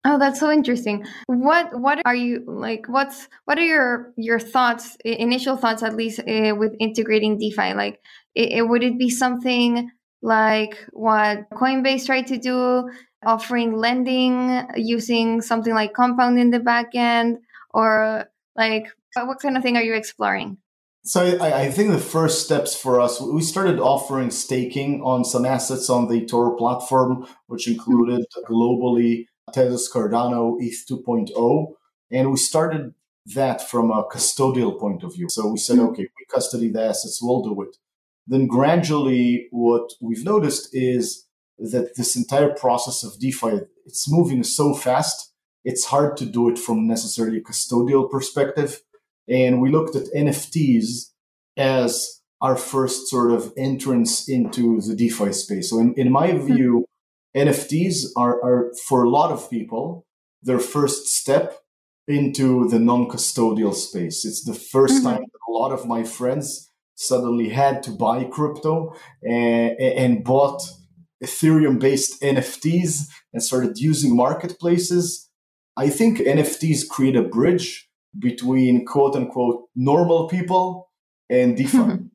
Oh, 0.06 0.18
that's 0.18 0.40
so 0.40 0.50
interesting. 0.50 1.06
What 1.28 1.78
what 1.78 2.02
are 2.06 2.16
you 2.16 2.44
like? 2.48 2.88
What's 2.88 3.28
what 3.46 3.58
are 3.58 3.66
your 3.66 4.14
your 4.16 4.40
thoughts, 4.40 4.96
initial 5.04 5.58
thoughts 5.58 5.84
at 5.84 5.96
least, 5.96 6.20
uh, 6.20 6.56
with 6.58 6.74
integrating 6.80 7.38
DeFi? 7.38 7.74
Like, 7.74 8.00
it, 8.34 8.52
it, 8.54 8.68
would 8.68 8.82
it 8.82 8.98
be 8.98 9.10
something 9.10 9.92
like 10.22 10.86
what 10.94 11.50
Coinbase 11.52 12.06
tried 12.06 12.28
to 12.28 12.38
do, 12.38 12.90
offering 13.26 13.76
lending 13.76 14.66
using 14.78 15.42
something 15.42 15.74
like 15.74 15.94
Compound 15.94 16.40
in 16.40 16.50
the 16.50 16.60
back 16.60 16.96
end, 16.96 17.40
or 17.72 18.26
like 18.56 18.88
what 19.16 19.40
kind 19.40 19.58
of 19.58 19.64
thing 19.64 19.76
are 19.76 19.84
you 19.84 19.96
exploring? 19.96 20.58
So 21.04 21.38
I, 21.40 21.62
I, 21.62 21.72
think 21.72 21.92
the 21.92 21.98
first 21.98 22.44
steps 22.44 22.76
for 22.76 23.00
us, 23.00 23.22
we 23.22 23.42
started 23.42 23.80
offering 23.80 24.32
staking 24.32 25.02
on 25.02 25.24
some 25.24 25.46
assets 25.46 25.90
on 25.90 26.08
the 26.08 26.22
eToro 26.22 26.58
platform, 26.58 27.26
which 27.48 27.68
included 27.68 28.26
globally 28.48 29.26
Tezos 29.54 29.92
Cardano 29.94 30.58
ETH 30.60 30.86
2.0. 30.90 31.74
And 32.12 32.32
we 32.32 32.38
started 32.38 32.94
that 33.36 33.62
from 33.62 33.92
a 33.92 34.04
custodial 34.06 34.80
point 34.80 35.04
of 35.04 35.14
view. 35.14 35.28
So 35.30 35.48
we 35.48 35.58
said, 35.58 35.78
mm-hmm. 35.78 35.90
okay, 35.90 36.04
we 36.04 36.26
custody 36.34 36.70
the 36.70 36.84
assets, 36.84 37.20
we'll 37.22 37.44
do 37.44 37.62
it. 37.62 37.78
Then 38.28 38.48
gradually, 38.48 39.48
what 39.52 39.92
we've 40.02 40.24
noticed 40.24 40.70
is 40.74 41.26
that 41.58 41.96
this 41.96 42.16
entire 42.16 42.54
process 42.54 43.04
of 43.04 43.20
DeFi, 43.20 43.62
it's 43.86 44.10
moving 44.10 44.44
so 44.44 44.74
fast, 44.74 45.34
it's 45.64 45.86
hard 45.86 46.16
to 46.18 46.26
do 46.26 46.50
it 46.50 46.58
from 46.58 46.88
necessarily 46.88 47.38
a 47.38 47.42
custodial 47.42 48.10
perspective 48.10 48.82
and 49.30 49.62
we 49.62 49.72
looked 49.72 49.96
at 49.96 50.12
NFTs 50.16 51.12
as 51.56 52.22
our 52.42 52.56
first 52.56 53.08
sort 53.08 53.32
of 53.32 53.54
entrance 53.58 54.28
into 54.28 54.82
the 54.82 54.96
DeFi 54.96 55.32
space. 55.34 55.70
So 55.70 55.80
in, 55.80 55.94
in 55.96 56.12
my 56.12 56.32
hmm. 56.32 56.54
view, 56.54 56.86
NFTs 57.36 58.08
are, 58.18 58.44
are 58.44 58.72
for 58.88 59.04
a 59.04 59.10
lot 59.10 59.32
of 59.32 59.50
people 59.50 60.06
their 60.42 60.60
first 60.60 61.08
step 61.08 61.60
into 62.08 62.68
the 62.70 62.80
non-custodial 62.80 63.74
space. 63.74 64.26
It's 64.26 64.44
the 64.44 64.54
1st 64.54 64.88
mm-hmm. 64.88 65.04
time 65.04 65.26
a 65.50 65.52
lot 65.52 65.72
of 65.72 65.86
my 65.86 66.04
friends 66.04 66.72
suddenly 66.96 67.50
had 67.50 67.82
to 67.84 67.92
buy 67.92 68.24
crypto 68.26 68.94
and, 69.24 69.80
and 69.80 70.24
bought 70.24 70.62
Ethereum-based 71.24 72.22
NFTs 72.22 73.08
and 73.34 73.44
started 73.44 73.78
using 73.78 74.16
marketplaces. 74.16 75.30
I 75.78 75.90
think 75.90 76.20
NFTs 76.20 76.88
create 76.88 77.16
a 77.16 77.24
bridge 77.24 77.90
between 78.18 78.86
quote 78.86 79.16
unquote 79.16 79.66
normal 79.76 80.28
people 80.28 80.90
and 81.30 81.56
DeFi. 81.56 81.78
Mm-hmm. 81.78 82.06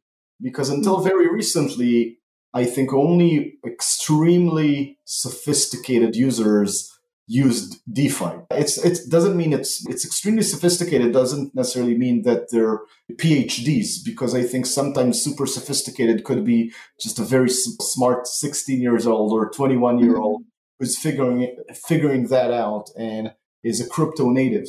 because 0.40 0.70
until 0.70 1.00
very 1.00 1.28
recently, 1.32 2.18
I 2.54 2.64
think 2.64 2.92
only 2.92 3.58
extremely 3.66 4.98
sophisticated 5.04 6.14
users 6.14 6.90
used 7.26 7.80
DeFi. 7.92 8.42
It's 8.52 8.78
it 8.78 9.10
doesn't 9.10 9.36
mean 9.36 9.52
it's 9.52 9.86
it's 9.88 10.04
extremely 10.04 10.42
sophisticated. 10.42 11.12
Doesn't 11.12 11.54
necessarily 11.54 11.96
mean 11.96 12.22
that 12.22 12.50
they're 12.50 12.80
PhDs 13.12 14.04
because 14.04 14.34
I 14.34 14.42
think 14.42 14.66
sometimes 14.66 15.22
super 15.22 15.46
sophisticated 15.46 16.24
could 16.24 16.44
be 16.44 16.72
just 17.00 17.18
a 17.18 17.24
very 17.24 17.48
smart 17.50 18.26
16 18.26 18.80
years 18.80 19.06
old 19.06 19.32
or 19.32 19.50
21 19.50 19.98
year 19.98 20.16
old 20.16 20.44
who's 20.78 20.98
figuring 20.98 21.56
figuring 21.88 22.28
that 22.28 22.52
out 22.52 22.90
and 22.96 23.32
is 23.62 23.80
a 23.80 23.88
crypto 23.88 24.30
native. 24.30 24.68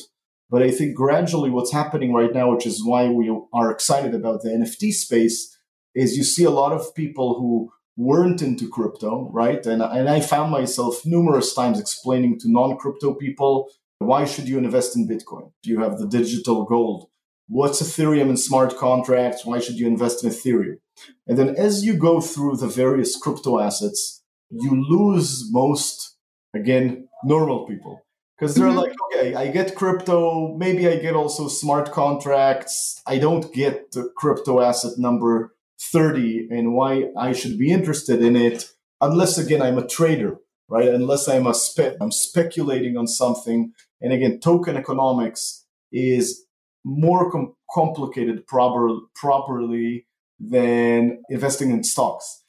But 0.49 0.63
I 0.63 0.71
think 0.71 0.95
gradually 0.95 1.49
what's 1.49 1.73
happening 1.73 2.13
right 2.13 2.33
now, 2.33 2.51
which 2.53 2.65
is 2.65 2.85
why 2.85 3.09
we 3.09 3.35
are 3.53 3.71
excited 3.71 4.15
about 4.15 4.41
the 4.41 4.49
NFT 4.49 4.91
space, 4.91 5.57
is 5.93 6.15
you 6.15 6.23
see 6.23 6.43
a 6.43 6.51
lot 6.51 6.71
of 6.71 6.93
people 6.95 7.39
who 7.39 7.71
weren't 7.97 8.41
into 8.41 8.69
crypto, 8.69 9.29
right? 9.31 9.65
And, 9.65 9.81
and 9.81 10.09
I 10.09 10.19
found 10.19 10.51
myself 10.51 11.05
numerous 11.05 11.53
times 11.53 11.79
explaining 11.79 12.39
to 12.39 12.51
non 12.51 12.77
crypto 12.77 13.13
people 13.13 13.69
why 13.99 14.25
should 14.25 14.47
you 14.47 14.57
invest 14.57 14.95
in 14.95 15.07
Bitcoin? 15.07 15.51
Do 15.63 15.69
you 15.69 15.79
have 15.79 15.97
the 15.97 16.07
digital 16.07 16.65
gold? 16.65 17.07
What's 17.47 17.81
Ethereum 17.81 18.29
and 18.29 18.39
smart 18.39 18.77
contracts? 18.77 19.45
Why 19.45 19.59
should 19.59 19.75
you 19.79 19.87
invest 19.87 20.23
in 20.23 20.29
Ethereum? 20.29 20.79
And 21.27 21.37
then 21.37 21.55
as 21.55 21.85
you 21.85 21.95
go 21.95 22.21
through 22.21 22.57
the 22.57 22.67
various 22.67 23.15
crypto 23.15 23.59
assets, 23.59 24.23
you 24.49 24.83
lose 24.89 25.49
most, 25.51 26.17
again, 26.53 27.07
normal 27.23 27.65
people 27.65 28.05
because 28.37 28.55
they're 28.55 28.67
mm-hmm. 28.67 28.77
like, 28.77 28.93
okay, 29.13 29.33
I 29.35 29.47
get 29.47 29.75
crypto, 29.75 30.55
maybe 30.57 30.87
I 30.87 30.97
get 30.97 31.15
also 31.15 31.47
smart 31.47 31.91
contracts. 31.91 33.01
I 33.07 33.17
don't 33.17 33.53
get 33.53 33.91
the 33.91 34.11
crypto 34.15 34.61
asset 34.61 34.97
number 34.97 35.54
30 35.79 36.47
and 36.51 36.73
why 36.73 37.05
I 37.17 37.31
should 37.33 37.57
be 37.57 37.71
interested 37.71 38.21
in 38.21 38.35
it, 38.35 38.69
unless 39.01 39.37
again 39.37 39.61
I'm 39.61 39.77
a 39.77 39.87
trader, 39.87 40.37
right? 40.69 40.87
Unless 40.87 41.27
I'm 41.27 41.47
a 41.47 41.53
spe- 41.53 41.97
I'm 42.01 42.11
speculating 42.11 42.97
on 42.97 43.07
something. 43.07 43.73
And 44.01 44.13
again, 44.13 44.39
token 44.39 44.77
economics 44.77 45.65
is 45.91 46.45
more 46.83 47.31
com- 47.31 47.55
complicated 47.71 48.47
proper- 48.47 48.99
properly 49.15 50.05
than 50.39 51.21
investing 51.29 51.71
in 51.71 51.83
stocks. 51.83 52.43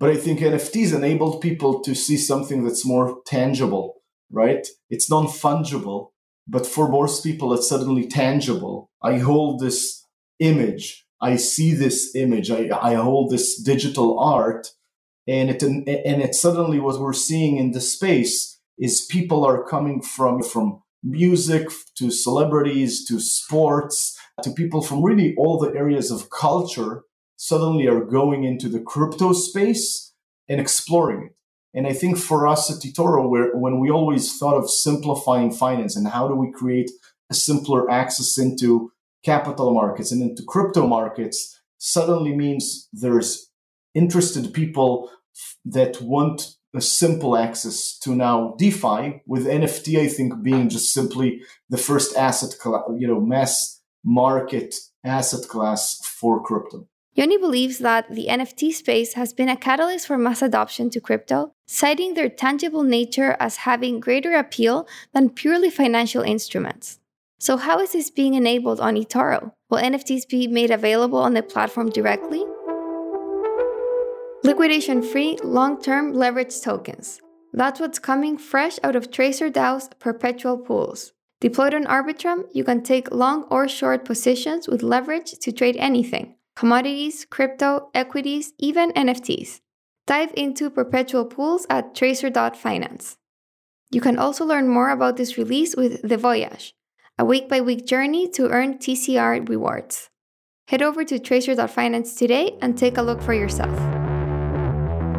But 0.00 0.10
I 0.10 0.16
think 0.16 0.40
NFTs 0.40 0.94
enabled 0.94 1.40
people 1.40 1.80
to 1.80 1.94
see 1.94 2.16
something 2.16 2.64
that's 2.64 2.84
more 2.84 3.20
tangible, 3.26 4.02
right? 4.30 4.66
It's 4.90 5.08
non 5.08 5.26
fungible, 5.26 6.10
but 6.46 6.66
for 6.66 6.88
most 6.88 7.22
people, 7.22 7.54
it's 7.54 7.68
suddenly 7.68 8.06
tangible. 8.06 8.90
I 9.02 9.18
hold 9.18 9.60
this 9.60 10.04
image, 10.40 11.03
I 11.24 11.36
see 11.36 11.72
this 11.72 12.14
image, 12.14 12.50
I, 12.50 12.68
I 12.80 12.94
hold 12.94 13.30
this 13.30 13.58
digital 13.62 14.20
art, 14.20 14.68
and 15.26 15.48
it 15.48 15.62
and 15.62 15.88
it 15.88 16.34
suddenly 16.34 16.78
what 16.78 17.00
we're 17.00 17.14
seeing 17.14 17.56
in 17.56 17.72
the 17.72 17.80
space 17.80 18.60
is 18.78 19.08
people 19.10 19.42
are 19.42 19.64
coming 19.64 20.02
from 20.02 20.42
from 20.42 20.82
music 21.02 21.68
to 21.96 22.10
celebrities 22.10 23.06
to 23.06 23.18
sports 23.20 24.18
to 24.42 24.50
people 24.50 24.82
from 24.82 25.02
really 25.02 25.34
all 25.38 25.58
the 25.58 25.74
areas 25.74 26.10
of 26.10 26.28
culture 26.28 27.04
suddenly 27.36 27.86
are 27.86 28.04
going 28.04 28.44
into 28.44 28.68
the 28.68 28.80
crypto 28.80 29.32
space 29.32 30.12
and 30.48 30.60
exploring 30.60 31.26
it. 31.26 31.36
And 31.76 31.86
I 31.86 31.92
think 31.92 32.18
for 32.18 32.46
us 32.46 32.70
at 32.70 32.82
eToro, 32.82 33.28
where 33.28 33.50
when 33.56 33.80
we 33.80 33.90
always 33.90 34.38
thought 34.38 34.58
of 34.58 34.70
simplifying 34.70 35.50
finance 35.50 35.96
and 35.96 36.06
how 36.08 36.28
do 36.28 36.34
we 36.34 36.52
create 36.52 36.90
a 37.30 37.34
simpler 37.34 37.90
access 37.90 38.38
into 38.38 38.92
capital 39.24 39.72
markets 39.72 40.12
and 40.12 40.22
into 40.22 40.42
crypto 40.46 40.86
markets, 40.86 41.60
suddenly 41.78 42.34
means 42.34 42.88
there's 42.92 43.50
interested 43.94 44.52
people 44.52 45.10
that 45.64 46.00
want 46.00 46.56
a 46.74 46.80
simple 46.80 47.36
access 47.36 47.96
to 47.98 48.14
now 48.14 48.54
DeFi 48.58 49.22
with 49.26 49.46
NFT, 49.46 49.98
I 50.00 50.08
think 50.08 50.42
being 50.42 50.68
just 50.68 50.92
simply 50.92 51.40
the 51.70 51.78
first 51.78 52.16
asset, 52.16 52.54
you 52.98 53.06
know, 53.06 53.20
mass 53.20 53.80
market 54.04 54.74
asset 55.04 55.48
class 55.48 56.00
for 56.04 56.42
crypto. 56.42 56.88
Yoni 57.14 57.38
believes 57.38 57.78
that 57.78 58.12
the 58.12 58.26
NFT 58.28 58.72
space 58.72 59.14
has 59.14 59.32
been 59.32 59.48
a 59.48 59.56
catalyst 59.56 60.08
for 60.08 60.18
mass 60.18 60.42
adoption 60.42 60.90
to 60.90 61.00
crypto, 61.00 61.52
citing 61.64 62.14
their 62.14 62.28
tangible 62.28 62.82
nature 62.82 63.36
as 63.38 63.58
having 63.58 64.00
greater 64.00 64.34
appeal 64.34 64.88
than 65.12 65.30
purely 65.30 65.70
financial 65.70 66.22
instruments. 66.22 66.98
So, 67.44 67.58
how 67.58 67.78
is 67.78 67.92
this 67.92 68.08
being 68.08 68.32
enabled 68.32 68.80
on 68.80 68.94
eToro? 68.94 69.52
Will 69.68 69.76
NFTs 69.76 70.26
be 70.26 70.48
made 70.48 70.70
available 70.70 71.18
on 71.18 71.34
the 71.34 71.42
platform 71.42 71.90
directly? 71.90 72.42
Liquidation 74.42 75.02
free, 75.02 75.36
long 75.44 75.78
term 75.78 76.14
leverage 76.14 76.58
tokens. 76.62 77.20
That's 77.52 77.80
what's 77.80 77.98
coming 77.98 78.38
fresh 78.38 78.78
out 78.82 78.96
of 78.96 79.10
TracerDAO's 79.10 79.90
perpetual 79.98 80.56
pools. 80.56 81.12
Deployed 81.42 81.74
on 81.74 81.84
Arbitrum, 81.84 82.44
you 82.54 82.64
can 82.64 82.82
take 82.82 83.12
long 83.12 83.42
or 83.50 83.68
short 83.68 84.06
positions 84.06 84.66
with 84.66 84.82
leverage 84.82 85.32
to 85.42 85.52
trade 85.52 85.76
anything 85.76 86.36
commodities, 86.56 87.26
crypto, 87.28 87.90
equities, 87.92 88.54
even 88.58 88.90
NFTs. 88.92 89.60
Dive 90.06 90.32
into 90.34 90.70
perpetual 90.70 91.26
pools 91.26 91.66
at 91.68 91.94
tracer.finance. 91.94 93.18
You 93.90 94.00
can 94.00 94.18
also 94.18 94.46
learn 94.46 94.66
more 94.66 94.88
about 94.88 95.18
this 95.18 95.36
release 95.36 95.76
with 95.76 96.00
The 96.08 96.16
Voyage, 96.16 96.74
a 97.16 97.24
week 97.24 97.48
by 97.48 97.60
week 97.60 97.86
journey 97.86 98.28
to 98.28 98.48
earn 98.48 98.78
TCR 98.78 99.48
rewards. 99.48 100.10
Head 100.66 100.82
over 100.82 101.04
to 101.04 101.18
tracer.finance 101.18 102.16
today 102.16 102.56
and 102.60 102.76
take 102.76 102.98
a 102.98 103.02
look 103.02 103.22
for 103.22 103.34
yourself. 103.34 103.76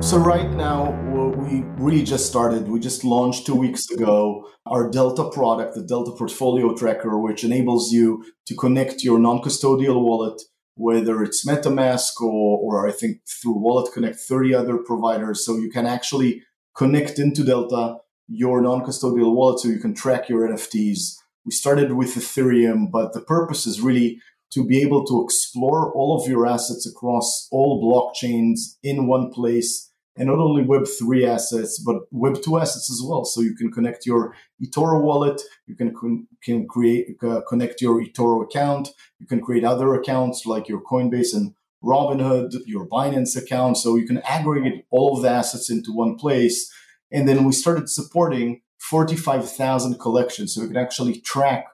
So 0.04 0.18
right 0.18 0.52
now, 0.52 0.92
we 1.40 1.62
really 1.78 2.04
just 2.04 2.26
started. 2.26 2.68
We 2.68 2.82
just 2.82 3.06
launched 3.06 3.46
two 3.46 3.56
weeks 3.56 3.90
ago 3.90 4.46
our 4.66 4.90
Delta 4.90 5.30
product, 5.30 5.76
the 5.76 5.84
Delta 5.84 6.12
Portfolio 6.12 6.76
Tracker, 6.76 7.18
which 7.18 7.44
enables 7.44 7.94
you 7.94 8.26
to 8.48 8.56
connect 8.56 9.04
your 9.04 9.18
non-custodial 9.18 10.02
wallet, 10.02 10.42
whether 10.76 11.24
it's 11.24 11.46
MetaMask 11.46 12.20
or, 12.20 12.60
or 12.60 12.88
I 12.88 12.92
think 12.92 13.22
through 13.42 13.64
WalletConnect, 13.64 14.20
30 14.20 14.54
other 14.54 14.78
providers. 14.78 15.46
So 15.46 15.56
you 15.58 15.70
can 15.70 15.86
actually 15.86 16.42
connect 16.76 17.20
into 17.20 17.44
Delta 17.44 17.98
your 18.28 18.62
non-custodial 18.62 19.34
wallet 19.34 19.60
so 19.60 19.70
you 19.70 19.80
can 19.80 19.94
track 19.94 20.28
your 20.28 20.48
NFTs. 20.50 21.16
We 21.46 21.52
started 21.52 21.94
with 21.94 22.16
Ethereum, 22.16 22.92
but 22.92 23.14
the 23.14 23.22
purpose 23.22 23.68
is 23.68 23.82
really 23.82 24.20
to 24.52 24.66
be 24.66 24.82
able 24.82 25.06
to 25.06 25.24
explore 25.24 25.92
all 25.94 26.20
of 26.20 26.30
your 26.30 26.48
assets 26.48 26.88
across 26.88 27.48
all 27.52 27.82
blockchains 27.84 28.78
in 28.84 29.08
one 29.08 29.32
place 29.32 29.92
and 30.18 30.30
not 30.30 30.40
only 30.40 30.64
Web3 30.64 31.28
assets, 31.28 31.78
but 31.78 32.10
Web2 32.14 32.62
assets 32.62 32.90
as 32.90 33.02
well. 33.06 33.26
So 33.26 33.42
you 33.42 33.54
can 33.54 33.72
connect 33.72 34.06
your 34.06 34.34
eToro 34.64 35.02
wallet, 35.02 35.42
you 35.68 35.76
can, 35.76 35.94
can 36.42 36.68
create, 36.68 37.18
uh, 37.22 37.42
connect 37.48 37.82
your 37.82 38.02
eToro 38.02 38.44
account, 38.44 38.90
you 39.20 39.28
can 39.28 39.42
create 39.42 39.66
other 39.66 39.94
accounts 39.94 40.46
like 40.46 40.70
your 40.70 40.82
Coinbase 40.82 41.36
and 41.36 41.54
Robinhood, 41.84 42.54
your 42.66 42.88
Binance 42.88 43.36
account. 43.36 43.78
So 43.78 43.96
you 43.96 44.08
can 44.08 44.20
aggregate 44.20 44.86
all 44.90 45.18
of 45.18 45.22
the 45.22 45.30
assets 45.30 45.70
into 45.70 45.92
one 45.92 46.16
place. 46.16 46.72
And 47.12 47.28
then 47.28 47.44
we 47.44 47.52
started 47.52 47.90
supporting 47.90 48.62
45,000 48.90 50.00
collections. 50.00 50.54
So 50.54 50.62
we 50.62 50.68
can 50.68 50.78
actually 50.78 51.20
track 51.22 51.66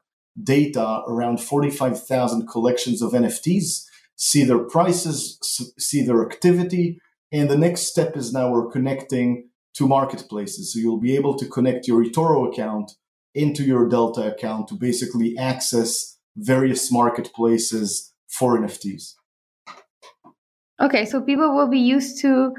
data 0.41 1.01
around 1.07 1.41
45,000 1.41 2.47
collections 2.47 3.01
of 3.01 3.11
NFTs, 3.11 3.83
see 4.15 4.43
their 4.45 4.59
prices, 4.59 5.37
see 5.77 6.03
their 6.03 6.25
activity, 6.25 6.99
and 7.31 7.49
the 7.49 7.57
next 7.57 7.81
step 7.81 8.15
is 8.15 8.31
now 8.31 8.51
we're 8.51 8.69
connecting 8.69 9.49
to 9.73 9.87
marketplaces. 9.87 10.73
So 10.73 10.79
you'll 10.79 10.99
be 10.99 11.15
able 11.15 11.37
to 11.37 11.45
connect 11.45 11.87
your 11.87 12.03
eToro 12.03 12.51
account 12.51 12.91
into 13.33 13.63
your 13.63 13.87
Delta 13.87 14.33
account 14.33 14.67
to 14.69 14.75
basically 14.75 15.37
access 15.37 16.17
various 16.35 16.91
marketplaces 16.91 18.13
for 18.27 18.57
NFTs. 18.57 19.15
Okay, 20.81 21.05
so 21.05 21.21
people 21.21 21.55
will 21.55 21.69
be 21.69 21.79
used 21.79 22.21
to 22.21 22.53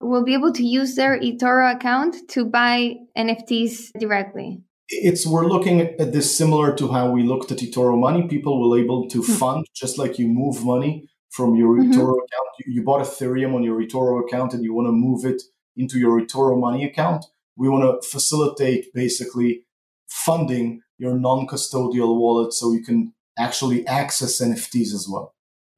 will 0.00 0.24
be 0.24 0.34
able 0.34 0.52
to 0.52 0.64
use 0.64 0.94
their 0.94 1.18
eToro 1.20 1.74
account 1.74 2.16
to 2.28 2.44
buy 2.44 2.94
NFTs 3.16 3.98
directly. 3.98 4.62
It's 4.88 5.26
we're 5.26 5.46
looking 5.46 5.80
at 5.80 6.12
this 6.12 6.36
similar 6.36 6.74
to 6.76 6.88
how 6.88 7.10
we 7.10 7.22
looked 7.22 7.52
at 7.52 7.58
eToro 7.58 7.98
Money. 7.98 8.26
People 8.26 8.60
will 8.60 8.76
able 8.76 9.08
to 9.10 9.22
hmm. 9.22 9.32
fund 9.32 9.66
just 9.74 9.98
like 9.98 10.18
you 10.18 10.28
move 10.28 10.64
money 10.64 11.08
from 11.30 11.54
your 11.54 11.76
mm-hmm. 11.76 11.92
eToro 11.92 12.14
account. 12.14 12.48
You, 12.60 12.74
you 12.74 12.82
bought 12.82 13.04
Ethereum 13.04 13.54
on 13.54 13.62
your 13.62 13.80
eToro 13.80 14.24
account 14.24 14.54
and 14.54 14.64
you 14.64 14.72
want 14.72 14.88
to 14.88 14.92
move 14.92 15.24
it 15.24 15.42
into 15.76 15.98
your 15.98 16.20
eToro 16.20 16.58
Money 16.58 16.84
account. 16.84 17.26
We 17.56 17.68
want 17.68 18.02
to 18.02 18.08
facilitate 18.08 18.94
basically 18.94 19.64
funding 20.06 20.80
your 20.96 21.18
non-custodial 21.18 22.16
wallet 22.18 22.52
so 22.52 22.72
you 22.72 22.82
can 22.82 23.12
actually 23.38 23.86
access 23.86 24.40
NFTs 24.40 24.94
as 24.94 25.06
well. 25.08 25.34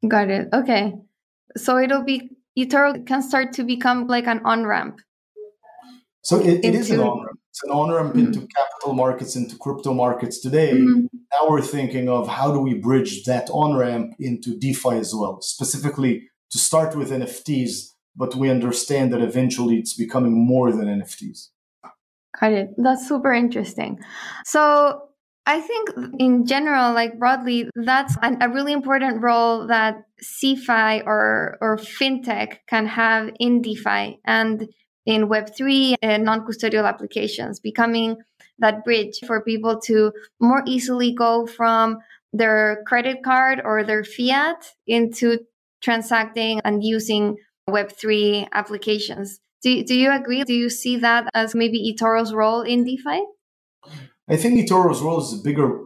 Got 0.07 0.31
it. 0.31 0.49
Okay. 0.53 0.95
So 1.57 1.79
it'll 1.79 2.05
be 2.05 2.31
eToro 2.59 3.07
can 3.07 3.23
start 3.23 3.53
to 3.55 3.65
become 3.65 4.07
like 4.07 4.27
an 4.27 4.41
on 4.45 4.67
ramp. 4.67 5.01
So 6.23 6.39
it, 6.39 6.47
it 6.47 6.65
into... 6.65 6.79
is 6.79 6.91
an 6.91 7.01
on 7.01 7.19
ramp. 7.19 7.39
It's 7.51 7.65
an 7.65 7.71
on 7.71 7.91
ramp 7.91 8.11
mm-hmm. 8.11 8.27
into 8.27 8.41
capital 8.41 8.95
markets, 8.95 9.37
into 9.37 9.57
crypto 9.57 9.93
markets 9.93 10.41
today. 10.41 10.73
Mm-hmm 10.73 11.07
now 11.33 11.49
we're 11.49 11.63
thinking 11.63 12.09
of 12.09 12.29
how 12.29 12.53
do 12.53 12.61
we 12.61 12.75
bridge 12.75 13.25
that 13.25 13.49
on 13.51 13.77
ramp 13.77 14.15
into 14.19 14.59
DeFi 14.59 14.97
as 14.97 15.15
well, 15.15 15.41
specifically 15.41 16.29
to 16.51 16.59
start 16.59 16.97
with 16.97 17.11
NFTs, 17.11 17.93
but 18.17 18.35
we 18.35 18.51
understand 18.51 19.13
that 19.13 19.21
eventually 19.21 19.77
it's 19.77 19.95
becoming 19.95 20.33
more 20.33 20.73
than 20.73 20.87
NFTs. 20.87 21.49
Got 22.41 22.53
it. 22.53 22.71
That's 22.77 23.07
super 23.07 23.33
interesting. 23.33 24.01
So 24.45 25.03
I 25.51 25.61
think 25.61 25.91
in 26.21 26.47
general, 26.47 26.95
like 26.95 27.19
broadly, 27.19 27.69
that's 27.75 28.17
an, 28.23 28.41
a 28.41 28.49
really 28.49 28.73
important 28.73 29.21
role 29.21 29.67
that 29.67 30.05
CeFi 30.23 31.05
or 31.05 31.59
or 31.61 31.77
fintech 31.77 32.59
can 32.69 32.87
have 32.87 33.31
in 33.41 33.61
DeFi 33.61 34.21
and 34.25 34.69
in 35.07 35.29
Web3 35.29 35.97
and 36.03 36.25
non-custodial 36.25 36.87
applications, 36.87 37.59
becoming 37.59 38.19
that 38.61 38.85
bridge 38.85 39.19
for 39.27 39.43
people 39.43 39.81
to 39.87 40.13
more 40.41 40.63
easily 40.69 41.13
go 41.13 41.49
from 41.49 41.99
their 42.33 42.85
credit 42.87 43.25
card 43.25 43.61
or 43.65 43.83
their 43.83 44.05
fiat 44.05 44.73
into 44.87 45.39
transacting 45.81 46.61
and 46.65 46.85
using 46.85 47.37
Web3 47.69 48.47
applications. 48.53 49.41
Do, 49.63 49.83
do 49.83 49.99
you 49.99 50.13
agree? 50.13 50.45
Do 50.45 50.55
you 50.55 50.71
see 50.71 50.99
that 50.99 51.29
as 51.35 51.57
maybe 51.57 51.93
eToro's 51.93 52.33
role 52.33 52.63
in 52.63 52.85
DeFi? 52.85 53.21
I 54.31 54.37
think 54.37 54.59
eToro's 54.59 55.03
role 55.03 55.21
is 55.21 55.41
bigger 55.43 55.81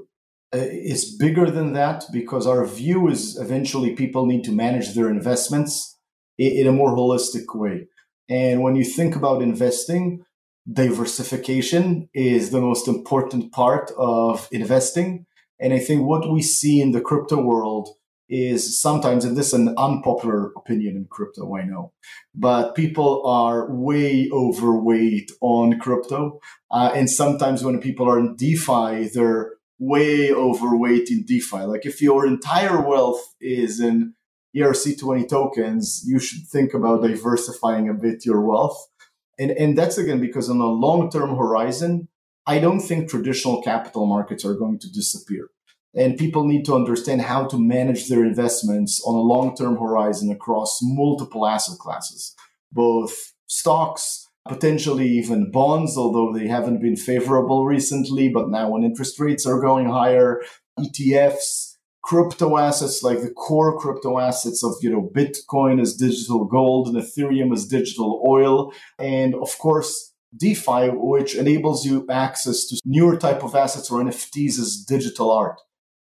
uh, 0.54 0.58
is 0.58 1.16
bigger 1.16 1.50
than 1.50 1.72
that 1.72 2.04
because 2.12 2.46
our 2.46 2.64
view 2.66 3.08
is 3.08 3.38
eventually 3.38 3.96
people 3.96 4.26
need 4.26 4.44
to 4.44 4.52
manage 4.52 4.94
their 4.94 5.08
investments 5.08 5.96
in, 6.38 6.52
in 6.52 6.66
a 6.66 6.72
more 6.72 6.94
holistic 6.94 7.54
way. 7.54 7.88
And 8.28 8.62
when 8.62 8.76
you 8.76 8.84
think 8.84 9.16
about 9.16 9.42
investing, 9.42 10.24
diversification 10.70 12.08
is 12.14 12.50
the 12.50 12.60
most 12.60 12.86
important 12.86 13.52
part 13.52 13.90
of 13.98 14.48
investing. 14.52 15.26
And 15.58 15.72
I 15.72 15.78
think 15.78 16.06
what 16.06 16.30
we 16.30 16.42
see 16.42 16.80
in 16.80 16.92
the 16.92 17.00
crypto 17.00 17.40
world 17.40 17.88
is 18.34 18.80
sometimes, 18.80 19.24
and 19.24 19.36
this 19.36 19.48
is 19.48 19.54
an 19.54 19.74
unpopular 19.78 20.50
opinion 20.56 20.96
in 20.96 21.04
crypto, 21.08 21.56
I 21.56 21.62
know, 21.62 21.92
but 22.34 22.74
people 22.74 23.24
are 23.24 23.70
way 23.70 24.28
overweight 24.32 25.30
on 25.40 25.78
crypto. 25.78 26.40
Uh, 26.68 26.90
and 26.94 27.08
sometimes 27.08 27.62
when 27.62 27.80
people 27.80 28.08
are 28.08 28.18
in 28.18 28.34
DeFi, 28.34 29.08
they're 29.14 29.52
way 29.78 30.32
overweight 30.32 31.10
in 31.10 31.24
DeFi. 31.24 31.60
Like 31.60 31.86
if 31.86 32.02
your 32.02 32.26
entire 32.26 32.80
wealth 32.80 33.22
is 33.40 33.78
in 33.80 34.14
ERC20 34.56 35.28
tokens, 35.28 36.02
you 36.04 36.18
should 36.18 36.48
think 36.48 36.74
about 36.74 37.02
diversifying 37.02 37.88
a 37.88 37.94
bit 37.94 38.26
your 38.26 38.40
wealth. 38.40 38.88
And, 39.38 39.52
and 39.52 39.78
that's 39.78 39.96
again 39.96 40.20
because 40.20 40.50
on 40.50 40.58
a 40.58 40.66
long 40.66 41.08
term 41.08 41.36
horizon, 41.36 42.08
I 42.46 42.58
don't 42.58 42.80
think 42.80 43.08
traditional 43.08 43.62
capital 43.62 44.06
markets 44.06 44.44
are 44.44 44.54
going 44.54 44.80
to 44.80 44.90
disappear. 44.90 45.50
And 45.96 46.18
people 46.18 46.46
need 46.46 46.64
to 46.64 46.74
understand 46.74 47.22
how 47.22 47.46
to 47.46 47.58
manage 47.58 48.08
their 48.08 48.24
investments 48.24 49.00
on 49.06 49.14
a 49.14 49.20
long 49.20 49.56
term 49.56 49.76
horizon 49.76 50.30
across 50.30 50.80
multiple 50.82 51.46
asset 51.46 51.78
classes, 51.78 52.34
both 52.72 53.32
stocks, 53.46 54.28
potentially 54.48 55.08
even 55.08 55.50
bonds, 55.50 55.96
although 55.96 56.32
they 56.32 56.48
haven't 56.48 56.80
been 56.80 56.96
favorable 56.96 57.64
recently. 57.64 58.28
But 58.28 58.50
now, 58.50 58.70
when 58.70 58.82
interest 58.82 59.20
rates 59.20 59.46
are 59.46 59.60
going 59.60 59.88
higher, 59.88 60.42
ETFs, 60.78 61.74
crypto 62.04 62.58
assets 62.58 63.02
like 63.02 63.22
the 63.22 63.30
core 63.30 63.78
crypto 63.78 64.18
assets 64.18 64.62
of 64.62 64.74
you 64.82 64.90
know 64.90 65.10
bitcoin 65.14 65.80
as 65.80 65.94
digital 65.94 66.44
gold 66.44 66.86
and 66.86 66.96
ethereum 66.96 67.50
as 67.52 67.66
digital 67.66 68.22
oil 68.28 68.72
and 68.98 69.34
of 69.36 69.58
course 69.58 70.12
defi 70.36 70.90
which 70.92 71.34
enables 71.34 71.86
you 71.86 72.06
access 72.10 72.66
to 72.66 72.78
newer 72.84 73.16
type 73.16 73.42
of 73.42 73.54
assets 73.54 73.90
or 73.90 74.02
nfts 74.04 74.58
as 74.58 74.84
digital 74.86 75.32
art 75.32 75.58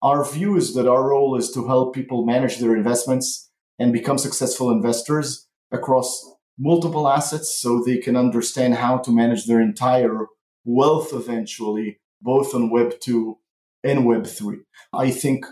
our 0.05 0.25
view 0.25 0.57
is 0.57 0.75
that 0.75 0.87
our 0.87 1.09
role 1.09 1.37
is 1.37 1.51
to 1.53 1.67
help 1.67 1.95
people 1.95 2.25
manage 2.25 2.59
their 2.59 2.77
investments 2.77 3.51
and 3.79 3.93
become 3.93 4.19
successful 4.19 4.71
investors 4.71 5.49
across 5.73 6.09
multiple 6.57 7.09
assets 7.09 7.59
so 7.61 7.83
they 7.83 7.99
can 7.99 8.15
understand 8.15 8.75
how 8.75 8.99
to 8.99 9.11
manage 9.11 9.47
their 9.47 9.61
entire 9.61 10.27
wealth 10.65 11.13
eventually 11.13 11.99
both 12.23 12.55
on 12.55 12.71
web 12.71 12.93
2 13.01 13.37
and 13.83 14.07
web 14.07 14.25
3 14.25 14.59
i 14.93 15.11
think 15.11 15.45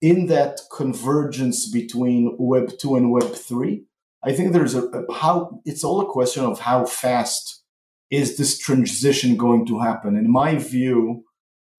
in 0.00 0.26
that 0.26 0.60
convergence 0.74 1.68
between 1.70 2.34
Web 2.38 2.78
2 2.78 2.96
and 2.96 3.10
Web 3.10 3.34
3, 3.34 3.84
I 4.24 4.32
think 4.32 4.52
there's 4.52 4.74
a, 4.74 4.84
a, 4.86 5.12
how 5.12 5.60
it's 5.64 5.84
all 5.84 6.00
a 6.00 6.10
question 6.10 6.44
of 6.44 6.60
how 6.60 6.86
fast 6.86 7.62
is 8.10 8.36
this 8.36 8.58
transition 8.58 9.36
going 9.36 9.66
to 9.66 9.78
happen. 9.80 10.16
In 10.16 10.30
my 10.30 10.56
view, 10.56 11.24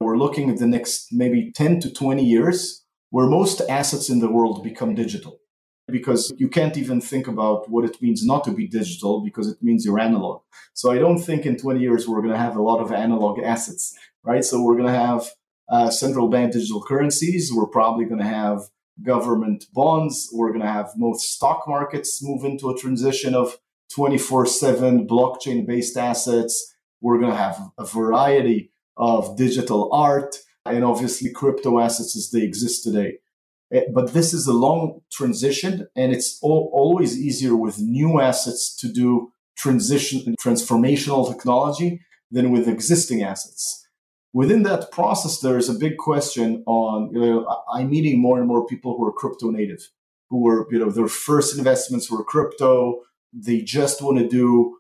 we're 0.02 0.18
looking 0.18 0.50
at 0.50 0.58
the 0.58 0.68
next 0.68 1.08
maybe 1.12 1.52
10 1.52 1.80
to 1.82 1.94
20 1.94 2.24
years 2.24 2.84
where 3.12 3.28
most 3.28 3.62
assets 3.70 4.10
in 4.10 4.20
the 4.20 4.32
world 4.32 4.64
become 4.64 4.96
digital 4.96 5.40
because 5.88 6.34
you 6.38 6.48
can't 6.48 6.78
even 6.78 7.02
think 7.02 7.28
about 7.28 7.70
what 7.70 7.86
it 7.86 8.02
means 8.02 8.26
not 8.26 8.44
to 8.46 8.52
be 8.52 8.68
digital 8.68 9.22
because 9.22 9.48
it 9.48 9.62
means 9.62 9.86
you're 9.86 10.00
analog. 10.00 10.42
So 10.74 10.92
I 10.92 10.98
don't 10.98 11.20
think 11.20 11.46
in 11.46 11.58
20 11.58 11.80
years 11.80 12.08
we're 12.08 12.22
going 12.22 12.34
to 12.34 12.40
have 12.40 12.56
a 12.56 12.62
lot 12.62 12.80
of 12.80 12.92
analog 12.92 13.40
assets, 13.40 13.96
right? 14.24 14.44
So 14.44 14.62
we're 14.62 14.78
going 14.78 14.92
to 14.94 15.00
have 15.00 15.30
uh, 15.70 15.90
central 15.90 16.30
bank 16.30 16.54
digital 16.54 16.82
currencies. 16.82 17.52
We're 17.54 17.68
probably 17.68 18.06
going 18.06 18.22
to 18.22 18.26
have 18.26 18.62
government 19.04 19.66
bonds. 19.74 20.30
We're 20.34 20.50
going 20.50 20.62
to 20.62 20.68
have 20.68 20.92
most 20.96 21.34
stock 21.34 21.66
markets 21.68 22.24
move 22.24 22.44
into 22.44 22.70
a 22.70 22.78
transition 22.78 23.36
of 23.36 23.58
24 23.94 24.46
7 24.46 25.08
blockchain 25.08 25.66
based 25.66 25.98
assets. 25.98 26.76
We're 27.02 27.20
going 27.20 27.32
to 27.32 27.38
have 27.38 27.60
a 27.78 27.86
variety 27.86 28.72
of 29.02 29.36
digital 29.36 29.90
art 29.92 30.38
and 30.66 30.86
obviously 30.86 31.30
crypto 31.30 31.80
assets 31.80 32.16
as 32.16 32.32
they 32.32 32.44
exist 32.44 32.84
today. 32.84 33.18
Eh, 33.74 33.82
but 33.94 34.14
this 34.14 34.34
is 34.34 34.48
a 34.48 34.54
long 34.54 35.02
transition, 35.12 35.88
and 35.96 36.14
it's 36.14 36.40
all, 36.42 36.70
always 36.74 37.20
easier 37.20 37.56
with 37.56 37.80
new 37.80 38.22
assets 38.22 38.74
to 38.78 38.88
do 38.88 39.34
transition 39.58 40.22
and 40.26 40.38
transformational 40.38 41.28
technology 41.28 42.00
than 42.32 42.52
with 42.52 42.68
existing 42.68 43.22
assets 43.24 43.82
within 44.34 44.64
that 44.64 44.92
process, 44.92 45.40
there 45.40 45.58
is 45.58 45.70
a 45.70 45.74
big 45.74 45.98
question 45.98 46.64
on, 46.66 47.12
you 47.14 47.20
know, 47.20 47.64
I'm 47.72 47.90
meeting 47.90 48.22
more 48.22 48.38
and 48.40 48.48
more 48.48 48.66
people 48.66 48.96
who 48.98 49.06
are 49.06 49.12
crypto 49.12 49.52
native, 49.52 49.90
who 50.30 50.42
were, 50.42 50.68
you 50.72 50.80
know, 50.80 50.90
their 50.90 51.08
first 51.08 51.58
investments 51.58 52.10
were 52.10 52.24
crypto. 52.24 53.02
They 53.34 53.62
just 53.62 54.02
want 54.02 54.20
to 54.20 54.28
do 54.28 54.78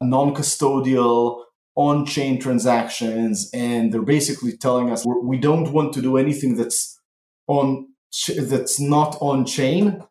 non 0.00 0.34
custodial, 0.34 1.43
on 1.76 2.06
chain 2.06 2.40
transactions. 2.40 3.50
And 3.52 3.92
they're 3.92 4.02
basically 4.02 4.56
telling 4.56 4.90
us 4.90 5.04
we 5.22 5.38
don't 5.38 5.72
want 5.72 5.92
to 5.94 6.02
do 6.02 6.16
anything 6.16 6.56
that's 6.56 6.98
on, 7.46 7.88
that's 8.36 8.80
not 8.80 9.16
on 9.20 9.44
chain. 9.44 10.02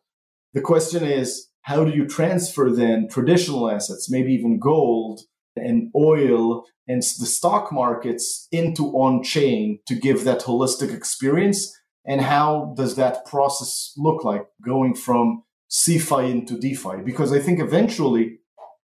The 0.52 0.60
question 0.60 1.04
is, 1.04 1.48
how 1.62 1.84
do 1.84 1.90
you 1.90 2.06
transfer 2.06 2.70
then 2.70 3.08
traditional 3.08 3.70
assets, 3.70 4.10
maybe 4.10 4.32
even 4.34 4.58
gold, 4.58 5.22
and 5.56 5.90
oil 5.96 6.64
and 6.86 7.00
the 7.00 7.26
stock 7.26 7.72
markets 7.72 8.48
into 8.52 8.86
on 8.88 9.22
chain 9.22 9.78
to 9.86 9.94
give 9.94 10.24
that 10.24 10.40
holistic 10.40 10.94
experience? 10.94 11.74
And 12.04 12.20
how 12.20 12.74
does 12.76 12.96
that 12.96 13.24
process 13.24 13.92
look 13.96 14.24
like 14.24 14.46
going 14.62 14.94
from 14.94 15.42
CeFi 15.70 16.30
into 16.30 16.58
DeFi? 16.58 17.02
Because 17.02 17.32
I 17.32 17.38
think 17.38 17.60
eventually 17.60 18.40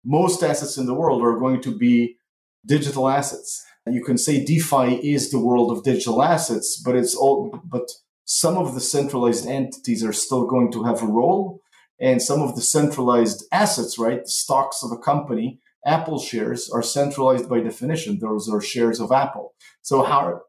most 0.06 0.44
assets 0.44 0.78
in 0.78 0.86
the 0.86 0.94
world 0.94 1.24
are 1.24 1.40
going 1.40 1.62
to 1.62 1.76
be 1.76 2.18
digital 2.66 3.08
assets. 3.08 3.66
You 3.88 4.04
can 4.04 4.18
say 4.18 4.44
DeFi 4.44 5.14
is 5.14 5.32
the 5.32 5.40
world 5.40 5.72
of 5.72 5.84
digital 5.84 6.22
assets, 6.22 6.82
but 6.84 6.96
it's 6.96 7.16
all, 7.16 7.60
but 7.64 7.90
some 8.26 8.58
of 8.58 8.76
the 8.76 8.82
centralized 8.82 9.48
entities 9.48 10.04
are 10.04 10.14
still 10.14 10.46
going 10.46 10.72
to 10.74 10.84
have 10.84 11.02
a 11.02 11.08
role. 11.08 11.62
And 12.00 12.22
some 12.22 12.42
of 12.42 12.56
the 12.56 12.62
centralized 12.62 13.46
assets, 13.52 13.98
right, 13.98 14.24
the 14.24 14.30
stocks 14.30 14.84
of 14.84 14.92
a 14.92 14.98
company 14.98 15.60
Apple 15.86 16.20
shares 16.20 16.70
are 16.70 16.84
centralized 16.84 17.50
by 17.50 17.62
definition. 17.62 18.20
Those 18.20 18.50
are 18.50 18.62
shares 18.62 19.00
of 19.00 19.12
Apple. 19.12 19.54
So 19.82 20.04
how 20.04 20.42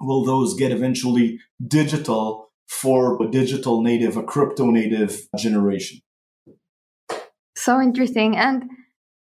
will 0.00 0.24
those 0.24 0.54
get 0.54 0.72
eventually 0.72 1.40
digital 1.66 2.50
for 2.68 3.22
a 3.22 3.30
digital 3.30 3.82
native, 3.82 4.16
a 4.16 4.22
crypto 4.22 4.70
native 4.70 5.26
generation? 5.38 6.00
So 7.56 7.80
interesting. 7.80 8.36
And 8.36 8.64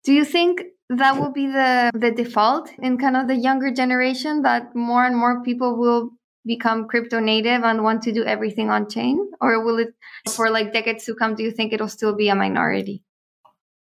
do 0.03 0.13
you 0.13 0.25
think 0.25 0.61
that 0.89 1.19
will 1.19 1.31
be 1.31 1.47
the, 1.47 1.91
the 1.93 2.11
default 2.11 2.69
in 2.79 2.97
kind 2.97 3.17
of 3.17 3.27
the 3.27 3.35
younger 3.35 3.71
generation 3.71 4.43
that 4.43 4.75
more 4.75 5.05
and 5.05 5.17
more 5.17 5.43
people 5.43 5.77
will 5.77 6.11
become 6.45 6.87
crypto 6.87 7.19
native 7.19 7.63
and 7.63 7.83
want 7.83 8.03
to 8.03 8.11
do 8.11 8.23
everything 8.23 8.69
on 8.69 8.89
chain? 8.89 9.31
Or 9.41 9.63
will 9.63 9.79
it, 9.79 9.93
for 10.29 10.49
like 10.49 10.73
decades 10.73 11.05
to 11.05 11.15
come, 11.15 11.35
do 11.35 11.43
you 11.43 11.51
think 11.51 11.73
it'll 11.73 11.89
still 11.89 12.15
be 12.15 12.29
a 12.29 12.35
minority? 12.35 13.03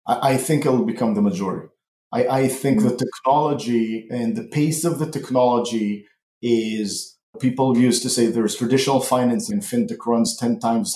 I, 0.07 0.37
think 0.37 0.67
it'll 0.67 0.85
become 0.85 1.15
the 1.15 1.23
majority. 1.23 1.69
I, 2.13 2.27
I 2.27 2.49
think 2.49 2.83
the 2.83 2.91
mm. 2.91 2.99
technology 2.99 4.07
and 4.11 4.37
the 4.37 4.45
pace 4.45 4.85
of 4.85 4.99
the 4.99 5.11
technology 5.11 6.07
is 6.43 7.17
people 7.41 7.77
used 7.77 8.03
to 8.03 8.11
say 8.11 8.27
there's 8.27 8.57
traditional 8.57 9.01
finance 9.01 9.49
and 9.51 9.63
fintech 9.63 10.05
runs 10.07 10.37
10 10.37 10.61
times 10.61 10.95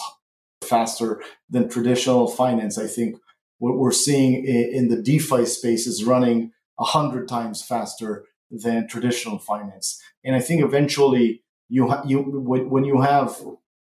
faster 0.63 1.23
than 1.49 1.69
traditional 1.69 2.29
finance. 2.29 2.77
I 2.79 2.87
think 2.87 3.17
what 3.59 3.77
we're 3.77 3.93
seeing 3.93 4.45
in 4.45 4.89
the 4.89 5.01
DeFi 5.01 5.47
space 5.47 5.87
is 5.87 6.05
running 6.05 6.53
a 6.79 6.85
100 6.85 7.29
times 7.29 7.63
faster 7.63 8.25
than 8.51 8.89
traditional 8.89 9.39
finance. 9.39 10.01
And 10.25 10.35
I 10.35 10.41
think 10.41 10.63
eventually 10.63 11.43
you, 11.69 11.93
you 12.07 12.21
when 12.21 12.85
you 12.85 13.01
have 13.03 13.37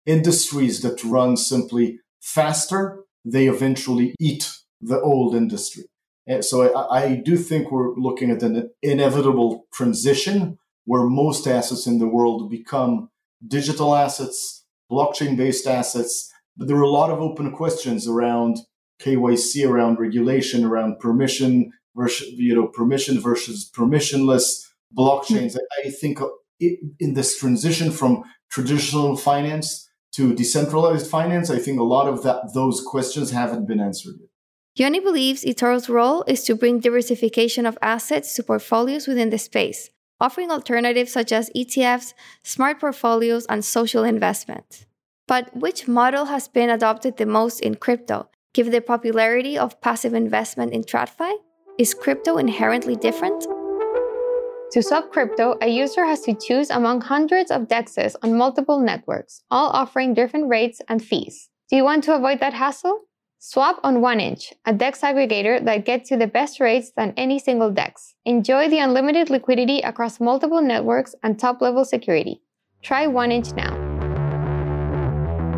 industries 0.07 0.81
that 0.83 1.05
run 1.05 1.37
simply 1.37 2.01
faster, 2.21 3.05
they 3.25 3.47
eventually 3.47 4.15
eat 4.19 4.51
the 4.81 5.01
old 5.01 5.35
industry. 5.35 5.85
And 6.27 6.45
so 6.45 6.75
I, 6.75 7.03
I 7.03 7.17
do 7.17 7.37
think 7.37 7.71
we're 7.71 7.95
looking 7.95 8.31
at 8.31 8.43
an 8.43 8.71
inevitable 8.83 9.67
transition 9.73 10.59
where 10.85 11.05
most 11.05 11.47
assets 11.47 11.87
in 11.87 11.99
the 11.99 12.09
world 12.09 12.51
become 12.51 13.11
digital 13.47 13.95
assets, 13.95 14.65
blockchain 14.91 15.37
based 15.37 15.67
assets. 15.67 16.33
But 16.57 16.69
there 16.69 16.77
are 16.77 16.83
a 16.83 16.89
lot 16.89 17.11
of 17.11 17.21
open 17.21 17.53
questions 17.53 18.09
around 18.09 18.59
KYC, 19.01 19.69
around 19.69 19.99
regulation, 19.99 20.65
around 20.65 20.99
permission 20.99 21.73
versus 21.95 22.29
you 22.37 22.55
know 22.55 22.67
permission 22.69 23.21
versus 23.21 23.71
permissionless 23.77 24.67
blockchains. 24.97 25.53
Hmm. 25.53 25.89
I 25.89 25.91
think 25.91 26.21
uh, 26.21 26.29
in 26.61 27.15
this 27.15 27.39
transition 27.39 27.91
from 27.91 28.25
traditional 28.51 29.17
finance 29.17 29.89
to 30.13 30.35
decentralized 30.35 31.11
finance, 31.11 31.51
I 31.51 31.59
think 31.59 31.79
a 31.79 31.85
lot 31.85 32.09
of 32.09 32.23
that 32.23 32.55
those 32.55 32.81
questions 32.81 33.31
haven't 33.31 33.67
been 33.67 33.81
answered 33.81 34.15
yet. 34.21 34.31
Yoni 34.77 35.01
believes 35.01 35.43
eToro's 35.45 35.89
role 35.89 36.23
is 36.27 36.45
to 36.45 36.55
bring 36.55 36.81
diversification 36.81 37.65
of 37.65 37.79
assets 37.81 38.35
to 38.35 38.43
portfolios 38.43 39.07
within 39.07 39.31
the 39.31 39.39
space, 39.39 39.89
offering 40.21 40.51
alternatives 40.51 41.13
such 41.13 41.33
as 41.33 41.51
ETFs, 41.57 42.13
smart 42.43 42.79
portfolios, 42.79 43.47
and 43.47 43.65
social 43.65 44.05
investment. 44.05 44.85
But 45.27 45.57
which 45.57 45.89
model 45.89 46.27
has 46.27 46.47
been 46.47 46.69
adopted 46.69 47.17
the 47.17 47.25
most 47.25 47.61
in 47.61 47.77
crypto, 47.77 48.29
given 48.57 48.73
the 48.73 48.81
popularity 48.81 49.59
of 49.59 49.79
passive 49.83 50.15
investment 50.15 50.73
in 50.73 50.83
TradFi? 50.83 51.31
Is 51.79 51.93
crypto 51.93 52.39
inherently 52.39 52.97
different? 52.97 53.47
To 54.73 54.83
swap 54.83 55.13
crypto, 55.13 55.59
a 55.61 55.69
user 55.69 56.07
has 56.07 56.23
to 56.23 56.35
choose 56.35 56.71
among 56.71 57.03
hundreds 57.03 57.51
of 57.51 57.69
dexes 57.69 58.17
on 58.23 58.39
multiple 58.39 58.81
networks, 58.81 59.43
all 59.51 59.69
offering 59.69 60.15
different 60.15 60.49
rates 60.49 60.81
and 60.89 61.05
fees. 61.05 61.51
Do 61.69 61.77
you 61.77 61.85
want 61.85 62.03
to 62.05 62.17
avoid 62.17 62.41
that 62.41 62.55
hassle? 62.55 63.03
Swap 63.39 63.79
on 63.85 63.97
1inch, 63.97 64.55
a 64.65 64.73
DEX 64.73 65.03
aggregator 65.03 65.63
that 65.63 65.85
gets 65.85 66.11
you 66.11 66.17
the 66.17 66.27
best 66.27 66.59
rates 66.59 66.91
than 66.97 67.13
any 67.19 67.39
single 67.39 67.71
DEX. 67.71 68.15
Enjoy 68.25 68.71
the 68.71 68.79
unlimited 68.79 69.29
liquidity 69.29 69.81
across 69.81 70.19
multiple 70.19 70.63
networks 70.63 71.15
and 71.23 71.39
top 71.39 71.61
level 71.61 71.85
security. 71.85 72.41
Try 72.83 73.07
1inch 73.07 73.55
now. 73.55 73.76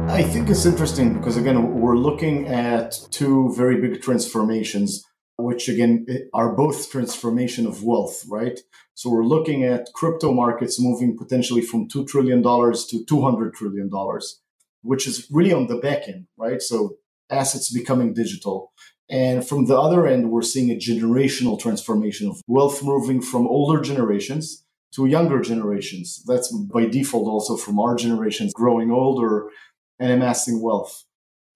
I 0.09 0.23
think 0.23 0.49
it's 0.49 0.65
interesting 0.65 1.13
because, 1.13 1.37
again, 1.37 1.81
we're 1.81 1.99
looking 1.99 2.49
at 2.49 2.99
two 3.11 3.53
very 3.55 3.79
big 3.79 4.01
transformations, 4.01 5.05
which, 5.37 5.69
again, 5.69 6.07
are 6.33 6.55
both 6.55 6.91
transformation 6.91 7.67
of 7.67 7.85
wealth, 7.85 8.25
right? 8.27 8.59
So 8.95 9.11
we're 9.11 9.27
looking 9.27 9.65
at 9.65 9.93
crypto 9.95 10.33
markets 10.33 10.81
moving 10.81 11.17
potentially 11.17 11.61
from 11.61 11.89
$2 11.89 12.09
trillion 12.09 12.43
to 12.43 13.05
$200 13.05 13.53
trillion, 13.53 13.91
which 14.81 15.07
is 15.07 15.29
really 15.31 15.53
on 15.53 15.67
the 15.67 15.77
back 15.77 16.09
end, 16.09 16.27
right? 16.39 16.63
So 16.63 16.97
assets 17.29 17.71
becoming 17.71 18.15
digital. 18.15 18.73
And 19.11 19.47
from 19.47 19.67
the 19.67 19.79
other 19.79 20.07
end, 20.07 20.31
we're 20.31 20.41
seeing 20.41 20.71
a 20.71 20.77
generational 20.77 21.61
transformation 21.61 22.29
of 22.29 22.41
wealth 22.47 22.83
moving 22.83 23.21
from 23.21 23.47
older 23.47 23.83
generations 23.83 24.65
to 24.95 25.05
younger 25.05 25.41
generations. 25.41 26.23
That's 26.27 26.51
by 26.51 26.87
default 26.87 27.29
also 27.29 27.57
from 27.57 27.79
our 27.79 27.95
generations 27.95 28.55
growing 28.55 28.91
older 28.91 29.49
and 29.99 30.13
amassing 30.13 30.63
wealth. 30.63 31.05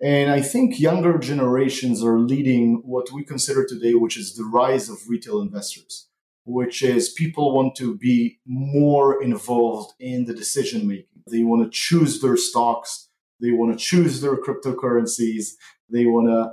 And 0.03 0.31
I 0.31 0.41
think 0.41 0.81
younger 0.81 1.17
generations 1.17 2.03
are 2.03 2.19
leading 2.19 2.83
what 2.85 3.13
we 3.13 3.25
consider 3.25 3.65
today, 3.65 3.95
which 3.95 4.17
is 4.17 4.35
the 4.35 4.45
rise 4.45 4.89
of 4.89 5.09
retail 5.09 5.41
investors, 5.41 6.09
which 6.45 6.83
is 6.83 7.13
people 7.13 7.55
want 7.55 7.77
to 7.77 7.97
be 7.97 8.41
more 8.45 9.23
involved 9.23 9.93
in 10.01 10.25
the 10.25 10.35
decision 10.35 10.89
making. 10.89 11.23
They 11.31 11.45
want 11.45 11.63
to 11.63 11.71
choose 11.71 12.21
their 12.21 12.37
stocks, 12.37 13.09
they 13.41 13.53
want 13.53 13.79
to 13.79 13.85
choose 13.85 14.21
their 14.21 14.37
cryptocurrencies, 14.37 15.53
they 15.89 16.07
want 16.07 16.27
to 16.29 16.53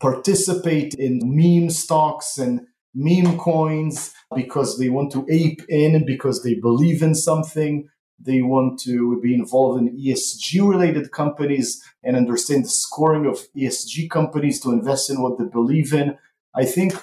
participate 0.00 0.94
in 0.94 1.20
meme 1.24 1.70
stocks 1.70 2.38
and 2.38 2.60
meme 2.94 3.38
coins 3.38 4.12
because 4.36 4.78
they 4.78 4.88
want 4.88 5.10
to 5.12 5.26
ape 5.28 5.62
in 5.68 6.04
because 6.06 6.44
they 6.44 6.54
believe 6.54 7.02
in 7.02 7.14
something. 7.14 7.88
They 8.18 8.42
want 8.42 8.80
to 8.80 9.20
be 9.20 9.34
involved 9.34 9.80
in 9.80 9.98
ESG 9.98 10.68
related 10.68 11.10
companies 11.10 11.82
and 12.02 12.16
understand 12.16 12.64
the 12.64 12.70
scoring 12.70 13.26
of 13.26 13.40
ESG 13.56 14.10
companies 14.10 14.60
to 14.60 14.72
invest 14.72 15.10
in 15.10 15.20
what 15.20 15.38
they 15.38 15.44
believe 15.44 15.92
in. 15.92 16.16
I 16.54 16.64
think 16.64 16.94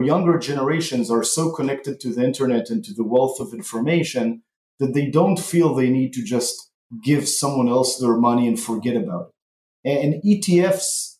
younger 0.00 0.38
generations 0.38 1.10
are 1.10 1.22
so 1.22 1.52
connected 1.52 2.00
to 2.00 2.12
the 2.12 2.24
internet 2.24 2.70
and 2.70 2.84
to 2.84 2.94
the 2.94 3.04
wealth 3.04 3.40
of 3.40 3.54
information 3.54 4.42
that 4.78 4.94
they 4.94 5.10
don't 5.10 5.38
feel 5.38 5.74
they 5.74 5.90
need 5.90 6.12
to 6.14 6.22
just 6.22 6.70
give 7.02 7.28
someone 7.28 7.68
else 7.68 7.98
their 7.98 8.16
money 8.16 8.46
and 8.46 8.58
forget 8.58 8.96
about 8.96 9.32
it. 9.84 9.90
And 9.90 10.22
ETFs 10.22 11.18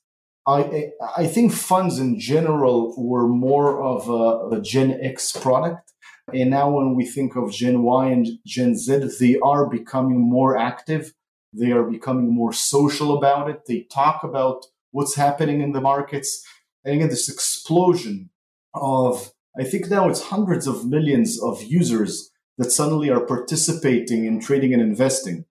I, 0.49 0.93
I 1.15 1.27
think 1.27 1.53
funds 1.53 1.99
in 1.99 2.19
general 2.19 2.95
were 2.97 3.29
more 3.29 3.83
of 3.83 4.09
a, 4.09 4.57
a, 4.57 4.63
Gen 4.63 4.99
X 5.03 5.31
product. 5.33 5.93
And 6.33 6.51
now 6.51 6.71
when 6.71 6.95
we 6.95 7.07
think 7.07 7.37
of 7.37 7.53
Gen 7.53 7.83
Y 7.83 8.07
and 8.09 8.27
Gen 8.47 8.77
Z, 8.77 9.11
they 9.19 9.39
are 9.39 9.69
becoming 9.69 10.21
more 10.21 10.57
active. 10.57 11.15
They 11.53 11.73
are 11.73 11.85
becoming 11.85 12.35
more 12.35 12.53
social 12.53 13.17
about 13.17 13.49
it. 13.49 13.67
They 13.67 13.87
talk 13.91 14.23
about 14.23 14.67
what's 14.91 15.15
happening 15.15 15.61
in 15.61 15.73
the 15.73 15.81
markets. 15.81 16.45
And 16.85 16.95
again, 16.95 17.09
this 17.09 17.29
explosion 17.29 18.31
of, 18.75 19.33
I 19.59 19.65
think 19.65 19.89
now 19.89 20.09
it's 20.09 20.25
hundreds 20.25 20.67
of 20.67 20.87
millions 20.87 21.41
of 21.43 21.63
users 21.63 22.31
that 22.59 22.73
suddenly 22.73 23.09
are 23.09 23.25
participating 23.25 24.27
in 24.27 24.41
trading 24.41 24.73
and 24.73 24.83
investing, 24.83 25.47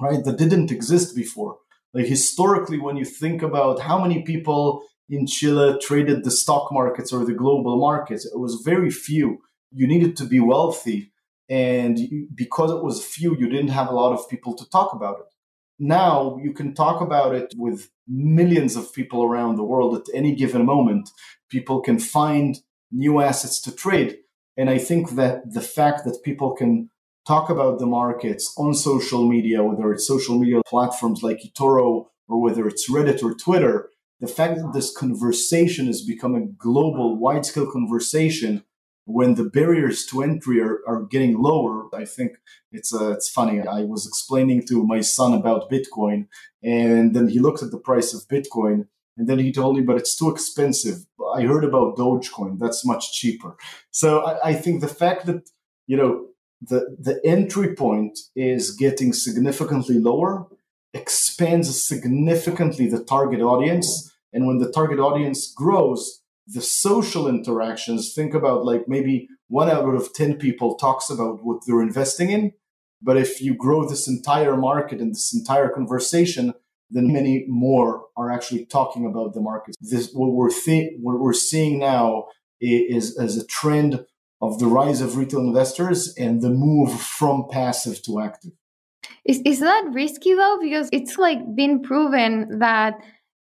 right? 0.00 0.24
That 0.24 0.38
didn't 0.38 0.72
exist 0.72 1.14
before. 1.14 1.58
Like 1.94 2.06
historically, 2.06 2.78
when 2.78 2.96
you 2.96 3.04
think 3.04 3.42
about 3.42 3.80
how 3.80 4.02
many 4.02 4.22
people 4.22 4.82
in 5.08 5.26
Chile 5.26 5.78
traded 5.80 6.24
the 6.24 6.30
stock 6.30 6.72
markets 6.72 7.12
or 7.12 7.24
the 7.24 7.32
global 7.32 7.78
markets, 7.78 8.26
it 8.26 8.38
was 8.38 8.62
very 8.64 8.90
few. 8.90 9.38
You 9.70 9.86
needed 9.86 10.16
to 10.18 10.24
be 10.24 10.40
wealthy. 10.40 11.12
And 11.48 11.98
because 12.34 12.70
it 12.70 12.82
was 12.82 13.04
few, 13.04 13.36
you 13.36 13.48
didn't 13.48 13.68
have 13.68 13.88
a 13.88 13.94
lot 13.94 14.12
of 14.12 14.28
people 14.28 14.54
to 14.56 14.68
talk 14.70 14.92
about 14.92 15.20
it. 15.20 15.26
Now 15.78 16.38
you 16.42 16.52
can 16.52 16.74
talk 16.74 17.00
about 17.00 17.34
it 17.34 17.52
with 17.56 17.90
millions 18.08 18.76
of 18.76 18.92
people 18.92 19.24
around 19.24 19.56
the 19.56 19.64
world 19.64 19.94
at 19.96 20.14
any 20.14 20.34
given 20.34 20.64
moment. 20.64 21.10
People 21.50 21.80
can 21.80 21.98
find 21.98 22.58
new 22.90 23.20
assets 23.20 23.60
to 23.62 23.72
trade. 23.74 24.18
And 24.56 24.70
I 24.70 24.78
think 24.78 25.10
that 25.16 25.52
the 25.52 25.60
fact 25.60 26.04
that 26.04 26.22
people 26.24 26.54
can 26.54 26.90
talk 27.26 27.50
about 27.50 27.78
the 27.78 27.86
markets 27.86 28.54
on 28.56 28.72
social 28.72 29.28
media, 29.28 29.62
whether 29.62 29.92
it's 29.92 30.06
social 30.06 30.38
media 30.38 30.62
platforms 30.66 31.22
like 31.22 31.40
eToro 31.40 32.06
or 32.28 32.40
whether 32.40 32.66
it's 32.66 32.90
Reddit 32.90 33.22
or 33.22 33.34
Twitter, 33.34 33.90
the 34.20 34.26
fact 34.26 34.56
that 34.56 34.72
this 34.72 34.96
conversation 34.96 35.86
has 35.86 36.02
become 36.02 36.34
a 36.34 36.46
global, 36.46 37.18
wide 37.18 37.44
scale 37.44 37.70
conversation 37.70 38.64
when 39.06 39.34
the 39.34 39.44
barriers 39.44 40.04
to 40.06 40.22
entry 40.22 40.60
are, 40.60 40.80
are 40.86 41.02
getting 41.04 41.40
lower, 41.40 41.88
I 41.94 42.04
think 42.04 42.32
it's 42.72 42.92
uh, 42.92 43.12
it's 43.12 43.30
funny. 43.30 43.60
I 43.60 43.82
was 43.82 44.06
explaining 44.06 44.66
to 44.66 44.84
my 44.84 45.00
son 45.00 45.32
about 45.32 45.70
Bitcoin, 45.70 46.26
and 46.62 47.14
then 47.14 47.28
he 47.28 47.38
looked 47.38 47.62
at 47.62 47.70
the 47.70 47.78
price 47.78 48.12
of 48.12 48.28
Bitcoin, 48.28 48.88
and 49.16 49.28
then 49.28 49.38
he 49.38 49.52
told 49.52 49.76
me, 49.76 49.82
"But 49.82 49.96
it's 49.96 50.16
too 50.16 50.30
expensive." 50.30 51.06
I 51.34 51.42
heard 51.42 51.64
about 51.64 51.96
Dogecoin; 51.96 52.58
that's 52.58 52.84
much 52.84 53.12
cheaper. 53.12 53.56
So 53.92 54.24
I, 54.24 54.50
I 54.50 54.54
think 54.54 54.80
the 54.80 54.88
fact 54.88 55.26
that 55.26 55.48
you 55.86 55.96
know 55.96 56.26
the, 56.60 56.96
the 56.98 57.20
entry 57.24 57.76
point 57.76 58.18
is 58.34 58.72
getting 58.72 59.12
significantly 59.12 60.00
lower, 60.00 60.48
expands 60.92 61.68
significantly 61.86 62.88
the 62.88 63.04
target 63.04 63.40
audience. 63.40 64.12
And 64.32 64.46
when 64.46 64.58
the 64.58 64.70
target 64.72 64.98
audience 64.98 65.52
grows, 65.54 66.22
the 66.46 66.62
social 66.62 67.28
interactions, 67.28 68.14
think 68.14 68.34
about 68.34 68.64
like 68.64 68.88
maybe 68.88 69.28
one 69.48 69.70
out 69.70 69.94
of 69.94 70.12
10 70.12 70.36
people 70.36 70.76
talks 70.76 71.10
about 71.10 71.44
what 71.44 71.60
they're 71.66 71.82
investing 71.82 72.30
in. 72.30 72.52
But 73.02 73.16
if 73.16 73.40
you 73.40 73.54
grow 73.54 73.86
this 73.88 74.08
entire 74.08 74.56
market 74.56 75.00
and 75.00 75.12
this 75.14 75.34
entire 75.34 75.68
conversation, 75.68 76.54
then 76.90 77.12
many 77.12 77.44
more 77.48 78.04
are 78.16 78.30
actually 78.30 78.64
talking 78.66 79.06
about 79.06 79.34
the 79.34 79.40
market. 79.40 79.74
This 79.80 80.10
what 80.12 80.32
we're 80.32 80.50
what 81.00 81.20
we're 81.20 81.32
seeing 81.32 81.78
now 81.78 82.26
is 82.60 83.18
as 83.18 83.36
a 83.36 83.46
trend 83.46 84.04
of 84.40 84.58
the 84.58 84.66
rise 84.66 85.00
of 85.00 85.16
retail 85.16 85.40
investors 85.40 86.14
and 86.16 86.42
the 86.42 86.50
move 86.50 86.92
from 87.00 87.48
passive 87.50 88.02
to 88.02 88.20
active. 88.20 88.52
Is, 89.24 89.40
is 89.44 89.60
that 89.60 89.84
risky 89.92 90.34
though? 90.34 90.58
Because 90.60 90.88
it's 90.92 91.18
like 91.18 91.38
been 91.54 91.82
proven 91.82 92.60
that 92.60 92.94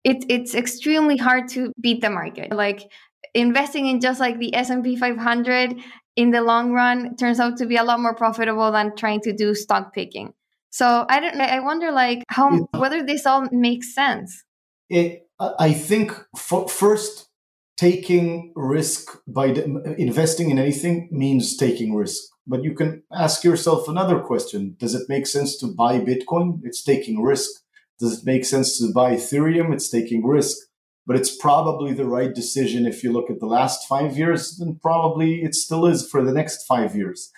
it's 0.04 0.26
it's 0.30 0.56
extremely 0.56 1.18
hard 1.18 1.48
to 1.50 1.72
beat 1.80 2.02
the 2.02 2.10
market. 2.10 2.52
Like 2.52 2.82
investing 3.34 3.88
in 3.88 4.02
just 4.02 4.20
like 4.20 4.40
the 4.40 4.54
S&P 4.56 4.96
500 4.96 5.76
in 6.16 6.32
the 6.32 6.42
long 6.42 6.74
run 6.74 7.16
turns 7.16 7.40
out 7.40 7.58
to 7.58 7.66
be 7.66 7.78
a 7.78 7.84
lot 7.84 8.00
more 8.00 8.16
profitable 8.16 8.72
than 8.72 8.96
trying 8.96 9.22
to 9.22 9.34
do 9.34 9.56
stock 9.56 9.94
picking. 9.94 10.34
So 10.72 11.06
I 11.10 11.20
don't 11.20 11.40
I 11.40 11.60
wonder 11.60 11.92
like 11.92 12.24
how 12.30 12.56
it, 12.56 12.64
whether 12.78 13.04
this 13.04 13.26
all 13.26 13.48
makes 13.52 13.94
sense. 13.94 14.44
It, 14.90 15.28
I 15.40 15.74
think 15.74 16.12
first 16.38 17.28
taking 17.78 18.54
risk 18.56 19.18
by 19.28 19.48
investing 19.98 20.52
in 20.52 20.60
anything 20.60 21.10
means 21.12 21.58
taking 21.58 21.96
risk. 21.96 22.24
But 22.46 22.64
you 22.64 22.74
can 22.74 23.04
ask 23.12 23.44
yourself 23.44 23.88
another 23.88 24.20
question. 24.20 24.76
Does 24.78 24.94
it 24.94 25.10
make 25.10 25.26
sense 25.26 25.58
to 25.58 25.68
buy 25.68 26.00
Bitcoin? 26.00 26.60
It's 26.64 26.84
taking 26.84 27.22
risk. 27.22 27.50
Does 28.00 28.20
it 28.20 28.26
make 28.26 28.46
sense 28.46 28.78
to 28.80 28.92
buy 28.94 29.16
Ethereum? 29.16 29.74
It's 29.74 29.90
taking 29.90 30.26
risk. 30.26 30.58
But 31.08 31.16
it's 31.16 31.36
probably 31.36 31.94
the 31.94 32.06
right 32.06 32.34
decision 32.34 32.86
if 32.86 33.04
you 33.04 33.12
look 33.12 33.30
at 33.30 33.40
the 33.40 33.48
last 33.48 33.88
five 33.88 34.18
years, 34.18 34.60
and 34.60 34.80
probably 34.80 35.42
it 35.42 35.56
still 35.56 35.86
is 35.88 36.08
for 36.08 36.24
the 36.24 36.32
next 36.32 36.66
five 36.66 36.96
years. 36.96 37.32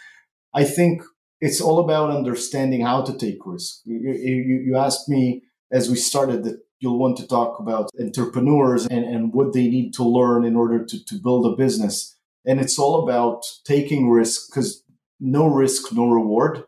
I 0.54 0.66
think 0.66 1.02
it's 1.40 1.62
all 1.62 1.80
about 1.80 2.12
understanding 2.12 2.82
how 2.82 3.02
to 3.04 3.18
take 3.18 3.46
risk. 3.46 3.80
You, 3.86 4.00
you, 4.14 4.64
you 4.66 4.78
asked 4.78 5.10
me 5.10 5.44
as 5.72 5.90
we 5.90 5.96
started 5.96 6.44
that 6.44 6.60
you'll 6.80 7.00
want 7.00 7.18
to 7.18 7.28
talk 7.28 7.60
about 7.60 7.90
entrepreneurs 8.00 8.86
and, 8.86 9.06
and 9.06 9.34
what 9.34 9.54
they 9.54 9.68
need 9.70 9.94
to 9.94 10.04
learn 10.04 10.44
in 10.44 10.56
order 10.56 10.86
to, 10.86 11.06
to 11.06 11.16
build 11.16 11.46
a 11.46 11.56
business. 11.56 12.18
And 12.46 12.60
it's 12.60 12.78
all 12.78 13.04
about 13.04 13.44
taking 13.66 14.10
risk 14.10 14.50
because 14.50 14.84
no 15.20 15.48
risk, 15.48 15.94
no 15.94 16.10
reward. 16.10 16.66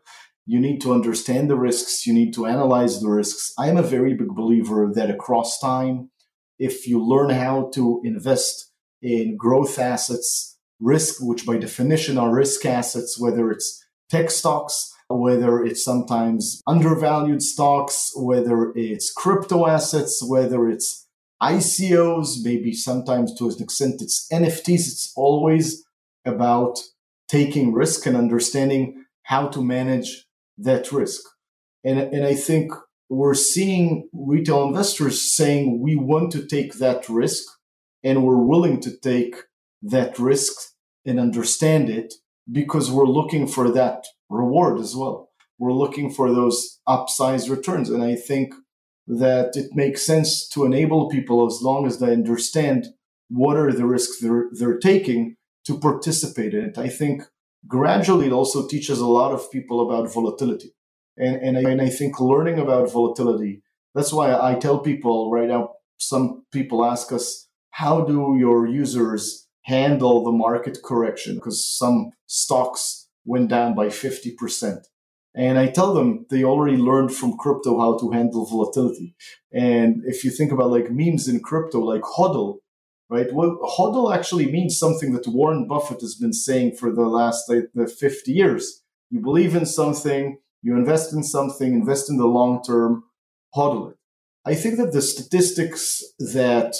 You 0.48 0.60
need 0.60 0.80
to 0.82 0.92
understand 0.92 1.50
the 1.50 1.56
risks. 1.56 2.06
You 2.06 2.14
need 2.14 2.32
to 2.34 2.46
analyze 2.46 3.00
the 3.00 3.08
risks. 3.08 3.52
I'm 3.58 3.76
a 3.76 3.82
very 3.82 4.14
big 4.14 4.28
believer 4.28 4.90
that 4.94 5.10
across 5.10 5.58
time, 5.58 6.10
if 6.58 6.86
you 6.86 7.04
learn 7.04 7.30
how 7.30 7.70
to 7.74 8.00
invest 8.04 8.70
in 9.02 9.36
growth 9.36 9.78
assets, 9.78 10.56
risk, 10.78 11.16
which 11.20 11.44
by 11.44 11.58
definition 11.58 12.16
are 12.16 12.32
risk 12.32 12.64
assets, 12.64 13.18
whether 13.18 13.50
it's 13.50 13.84
tech 14.08 14.30
stocks, 14.30 14.94
whether 15.08 15.64
it's 15.64 15.84
sometimes 15.84 16.62
undervalued 16.66 17.42
stocks, 17.42 18.12
whether 18.14 18.72
it's 18.76 19.12
crypto 19.12 19.66
assets, 19.66 20.22
whether 20.26 20.68
it's 20.68 21.08
ICOs, 21.42 22.36
maybe 22.44 22.72
sometimes 22.72 23.34
to 23.36 23.48
an 23.48 23.60
extent 23.60 24.00
it's 24.00 24.28
NFTs. 24.32 24.86
It's 24.86 25.12
always 25.16 25.84
about 26.24 26.78
taking 27.28 27.72
risk 27.72 28.06
and 28.06 28.16
understanding 28.16 29.04
how 29.24 29.48
to 29.48 29.62
manage 29.62 30.25
that 30.58 30.92
risk. 30.92 31.22
And, 31.84 31.98
and 31.98 32.24
I 32.24 32.34
think 32.34 32.72
we're 33.08 33.34
seeing 33.34 34.08
retail 34.12 34.64
investors 34.64 35.34
saying 35.34 35.80
we 35.80 35.96
want 35.96 36.32
to 36.32 36.46
take 36.46 36.74
that 36.74 37.08
risk 37.08 37.44
and 38.02 38.24
we're 38.24 38.42
willing 38.42 38.80
to 38.80 38.96
take 38.96 39.36
that 39.82 40.18
risk 40.18 40.52
and 41.04 41.20
understand 41.20 41.88
it 41.88 42.14
because 42.50 42.90
we're 42.90 43.06
looking 43.06 43.46
for 43.46 43.70
that 43.70 44.04
reward 44.28 44.80
as 44.80 44.94
well. 44.96 45.30
We're 45.58 45.72
looking 45.72 46.10
for 46.10 46.32
those 46.32 46.80
upsized 46.88 47.48
returns. 47.48 47.90
And 47.90 48.02
I 48.02 48.16
think 48.16 48.54
that 49.06 49.56
it 49.56 49.70
makes 49.74 50.04
sense 50.04 50.48
to 50.48 50.64
enable 50.64 51.08
people 51.08 51.46
as 51.46 51.60
long 51.62 51.86
as 51.86 51.98
they 51.98 52.12
understand 52.12 52.88
what 53.28 53.56
are 53.56 53.72
the 53.72 53.86
risks 53.86 54.20
they're, 54.20 54.48
they're 54.52 54.78
taking 54.78 55.36
to 55.64 55.78
participate 55.78 56.54
in 56.54 56.64
it. 56.64 56.78
I 56.78 56.88
think 56.88 57.22
gradually 57.66 58.26
it 58.26 58.32
also 58.32 58.66
teaches 58.66 58.98
a 58.98 59.06
lot 59.06 59.32
of 59.32 59.50
people 59.50 59.88
about 59.88 60.12
volatility. 60.12 60.72
And, 61.16 61.36
and, 61.36 61.58
I, 61.58 61.70
and 61.70 61.80
I 61.80 61.88
think 61.88 62.20
learning 62.20 62.58
about 62.58 62.92
volatility, 62.92 63.62
that's 63.94 64.12
why 64.12 64.38
I 64.38 64.54
tell 64.54 64.80
people 64.80 65.30
right 65.30 65.48
now, 65.48 65.70
some 65.98 66.44
people 66.52 66.84
ask 66.84 67.12
us, 67.12 67.48
how 67.70 68.02
do 68.02 68.36
your 68.38 68.66
users 68.66 69.48
handle 69.62 70.24
the 70.24 70.32
market 70.32 70.78
correction? 70.84 71.36
Because 71.36 71.66
some 71.66 72.10
stocks 72.26 73.08
went 73.24 73.48
down 73.48 73.74
by 73.74 73.86
50%. 73.86 74.78
And 75.34 75.58
I 75.58 75.68
tell 75.68 75.92
them 75.92 76.24
they 76.30 76.44
already 76.44 76.78
learned 76.78 77.14
from 77.14 77.36
crypto 77.36 77.78
how 77.78 77.98
to 77.98 78.10
handle 78.10 78.46
volatility. 78.46 79.14
And 79.52 80.02
if 80.06 80.24
you 80.24 80.30
think 80.30 80.50
about 80.50 80.70
like 80.70 80.90
memes 80.90 81.28
in 81.28 81.40
crypto, 81.40 81.80
like 81.80 82.02
hodl, 82.02 82.56
right? 83.08 83.32
Well, 83.32 83.58
hodl 83.78 84.14
actually 84.14 84.50
means 84.50 84.78
something 84.78 85.12
that 85.12 85.26
Warren 85.26 85.66
Buffett 85.66 86.00
has 86.00 86.14
been 86.14 86.32
saying 86.32 86.76
for 86.76 86.92
the 86.92 87.06
last 87.06 87.48
like, 87.48 87.70
the 87.74 87.86
50 87.86 88.32
years. 88.32 88.82
You 89.10 89.20
believe 89.20 89.54
in 89.54 89.66
something, 89.66 90.38
you 90.62 90.76
invest 90.76 91.12
in 91.12 91.22
something, 91.22 91.72
invest 91.72 92.10
in 92.10 92.16
the 92.16 92.26
long 92.26 92.62
term, 92.62 93.04
hodl 93.54 93.92
it. 93.92 93.96
I 94.44 94.54
think 94.54 94.76
that 94.78 94.92
the 94.92 95.02
statistics 95.02 96.02
that 96.18 96.76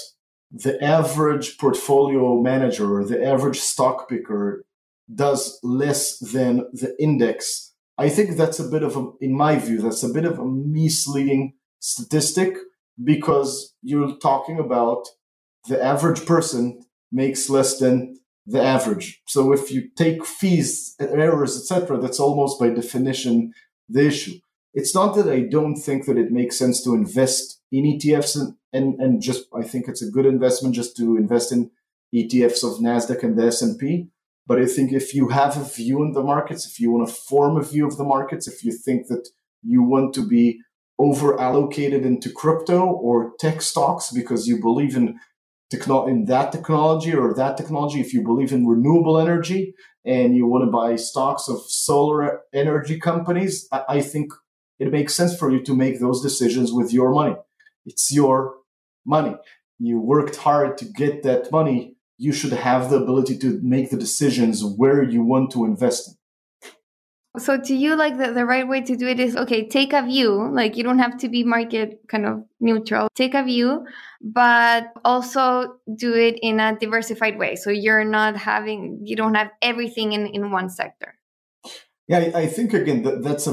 the 0.51 0.83
average 0.83 1.59
portfolio 1.59 2.41
manager 2.41 2.97
or 2.97 3.05
the 3.05 3.25
average 3.25 3.59
stock 3.59 4.09
picker 4.09 4.65
does 5.13 5.59
less 5.63 6.19
than 6.19 6.69
the 6.73 6.95
index, 7.01 7.73
I 7.99 8.09
think 8.09 8.37
that's 8.37 8.61
a 8.61 8.69
bit 8.69 8.83
of 8.83 8.97
a, 8.97 9.11
in 9.21 9.37
my 9.37 9.57
view, 9.57 9.81
that's 9.81 10.03
a 10.03 10.13
bit 10.13 10.25
of 10.25 10.39
a 10.39 10.45
misleading 10.45 11.55
statistic 11.81 12.57
because 13.03 13.75
you're 13.83 14.17
talking 14.19 14.59
about 14.59 15.07
the 15.69 15.83
average 15.83 16.27
person 16.27 16.85
makes 17.13 17.49
less 17.49 17.79
than 17.79 18.19
the 18.47 18.63
average. 18.63 19.23
So 19.27 19.53
if 19.53 19.71
you 19.71 19.89
take 19.97 20.25
fees, 20.25 20.95
errors, 21.01 21.57
etc., 21.57 21.99
that's 21.99 22.21
almost 22.21 22.61
by 22.61 22.71
definition 22.71 23.53
the 23.89 24.07
issue. 24.07 24.39
It's 24.73 24.95
not 24.95 25.15
that 25.17 25.29
I 25.29 25.41
don't 25.41 25.77
think 25.77 26.07
that 26.07 26.19
it 26.19 26.31
makes 26.31 26.59
sense 26.59 26.83
to 26.85 26.95
invest 26.95 27.61
in 27.73 27.85
ETFs 27.85 28.37
and, 28.37 28.55
and, 28.73 29.01
and 29.01 29.23
just 29.23 29.47
I 29.55 29.63
think 29.63 29.89
it's 29.89 30.03
a 30.03 30.11
good 30.11 30.27
investment 30.27 30.75
just 30.75 30.97
to 30.99 31.17
invest 31.17 31.51
in 31.51 31.71
ETFs 32.15 32.63
of 32.63 32.81
Nasdaq 32.81 33.23
and 33.23 33.37
the 33.37 33.47
S&P. 33.47 34.09
But 34.47 34.61
I 34.61 34.67
think 34.67 34.93
if 34.93 35.13
you 35.13 35.29
have 35.29 35.57
a 35.57 35.65
view 35.65 36.03
in 36.05 36.13
the 36.13 36.23
markets, 36.23 36.67
if 36.67 36.79
you 36.79 36.93
want 36.93 37.09
to 37.09 37.15
form 37.15 37.57
a 37.57 37.65
view 37.65 37.87
of 37.87 37.97
the 37.97 38.05
markets, 38.05 38.47
if 38.47 38.63
you 38.63 38.71
think 38.71 39.09
that 39.09 39.29
you 39.63 39.83
want 39.83 40.15
to 40.15 40.27
be 40.27 40.61
over 40.99 41.39
allocated 41.39 42.07
into 42.07 42.31
crypto 42.31 42.85
or 42.85 43.33
tech 43.39 43.61
stocks 43.61 44.11
because 44.13 44.47
you 44.47 44.61
believe 44.61 44.97
in 44.97 45.19
techno- 45.71 46.07
in 46.07 46.27
that 46.27 46.53
technology 46.53 47.15
or 47.15 47.35
that 47.35 47.57
technology, 47.57 48.01
if 48.01 48.13
you 48.13 48.23
believe 48.23 48.53
in 48.53 48.67
renewable 48.67 49.19
energy 49.19 49.75
and 50.05 50.37
you 50.37 50.47
want 50.47 50.65
to 50.65 50.71
buy 50.71 50.97
stocks 50.97 51.49
of 51.49 51.61
solar 51.69 52.43
energy 52.53 52.99
companies, 52.99 53.69
I, 53.73 53.85
I 53.89 54.01
think 54.01 54.33
it 54.79 54.93
makes 54.93 55.15
sense 55.15 55.37
for 55.37 55.51
you 55.51 55.63
to 55.63 55.75
make 55.75 56.01
those 56.01 56.23
decisions 56.23 56.73
with 56.73 56.93
your 56.93 57.11
money. 57.13 57.37
It's 57.85 58.13
your 58.13 58.57
money. 59.05 59.37
You 59.79 60.01
worked 60.01 60.37
hard 60.37 60.79
to 60.79 60.85
get 60.85 61.23
that 61.23 61.51
money. 61.51 61.97
You 62.19 62.33
should 62.33 62.53
have 62.53 62.91
the 62.91 62.97
ability 62.97 63.39
to 63.39 63.61
make 63.63 63.91
the 63.91 63.97
decisions 63.97 64.65
where 64.65 65.03
you 65.03 65.23
want 65.23 65.51
to 65.53 65.65
invest 65.65 66.09
in. 66.09 66.15
So 67.39 67.61
to 67.61 67.75
you, 67.75 67.97
like 67.97 68.17
the, 68.19 68.33
the 68.33 68.45
right 68.45 68.67
way 68.67 68.81
to 68.81 68.97
do 68.97 69.07
it 69.07 69.21
is 69.21 69.37
okay, 69.37 69.69
take 69.69 69.93
a 69.93 70.03
view, 70.03 70.51
like 70.53 70.77
you 70.77 70.83
don't 70.83 70.99
have 70.99 71.19
to 71.19 71.29
be 71.29 71.45
market 71.45 72.01
kind 72.09 72.27
of 72.27 72.45
neutral. 72.61 73.09
Take 73.15 73.35
a 73.35 73.45
view, 73.45 73.87
but 74.21 74.93
also 75.05 75.79
do 75.95 76.15
it 76.15 76.39
in 76.43 76.61
a 76.61 76.79
diversified 76.79 77.39
way. 77.39 77.57
So 77.57 77.71
you're 77.71 78.05
not 78.05 78.37
having 78.37 79.01
you 79.05 79.17
don't 79.17 79.35
have 79.35 79.51
everything 79.63 80.13
in, 80.13 80.27
in 80.27 80.51
one 80.51 80.71
sector. 80.71 81.15
Yeah, 82.09 82.31
I 82.35 82.47
think 82.47 82.73
again 82.73 83.03
that 83.03 83.23
that's 83.23 83.47
a, 83.47 83.53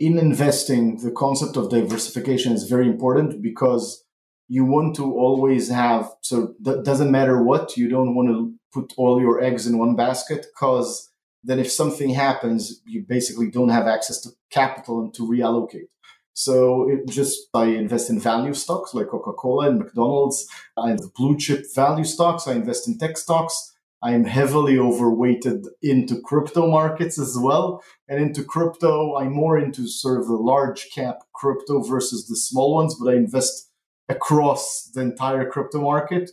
in 0.00 0.18
investing 0.18 0.96
the 0.96 1.10
concept 1.10 1.56
of 1.56 1.70
diversification 1.70 2.52
is 2.52 2.68
very 2.68 2.86
important 2.86 3.42
because 3.42 4.04
you 4.48 4.64
want 4.64 4.96
to 4.96 5.04
always 5.04 5.68
have 5.68 6.10
so 6.22 6.54
that 6.62 6.84
doesn't 6.84 7.10
matter 7.10 7.42
what 7.42 7.76
you 7.76 7.88
don't 7.88 8.14
want 8.14 8.28
to 8.28 8.54
put 8.72 8.94
all 8.96 9.20
your 9.20 9.42
eggs 9.42 9.66
in 9.66 9.78
one 9.78 9.96
basket 9.96 10.46
because 10.54 11.10
then 11.46 11.58
if 11.58 11.70
something 11.70 12.10
happens, 12.10 12.80
you 12.84 13.04
basically 13.08 13.50
don't 13.50 13.68
have 13.68 13.86
access 13.86 14.20
to 14.22 14.30
capital 14.50 15.00
and 15.00 15.14
to 15.14 15.22
reallocate. 15.22 15.88
So 16.32 16.90
it 16.90 17.08
just 17.08 17.48
I 17.54 17.66
invest 17.66 18.10
in 18.10 18.20
value 18.20 18.52
stocks 18.52 18.92
like 18.92 19.08
Coca-Cola 19.08 19.70
and 19.70 19.78
McDonald's. 19.78 20.46
I 20.76 20.90
have 20.90 21.14
blue 21.14 21.38
chip 21.38 21.64
value 21.74 22.04
stocks. 22.04 22.46
I 22.46 22.52
invest 22.52 22.86
in 22.86 22.98
tech 22.98 23.16
stocks. 23.16 23.74
I 24.02 24.12
am 24.12 24.24
heavily 24.24 24.78
overweighted 24.78 25.66
into 25.82 26.20
crypto 26.20 26.70
markets 26.70 27.18
as 27.18 27.38
well. 27.40 27.82
And 28.06 28.20
into 28.20 28.44
crypto, 28.44 29.16
I'm 29.16 29.32
more 29.32 29.58
into 29.58 29.88
sort 29.88 30.20
of 30.20 30.26
the 30.26 30.34
large 30.34 30.90
cap 30.94 31.20
crypto 31.32 31.80
versus 31.80 32.28
the 32.28 32.36
small 32.36 32.74
ones, 32.74 32.94
but 33.00 33.10
I 33.10 33.16
invest 33.16 33.70
across 34.08 34.90
the 34.94 35.00
entire 35.00 35.48
crypto 35.48 35.80
market. 35.80 36.32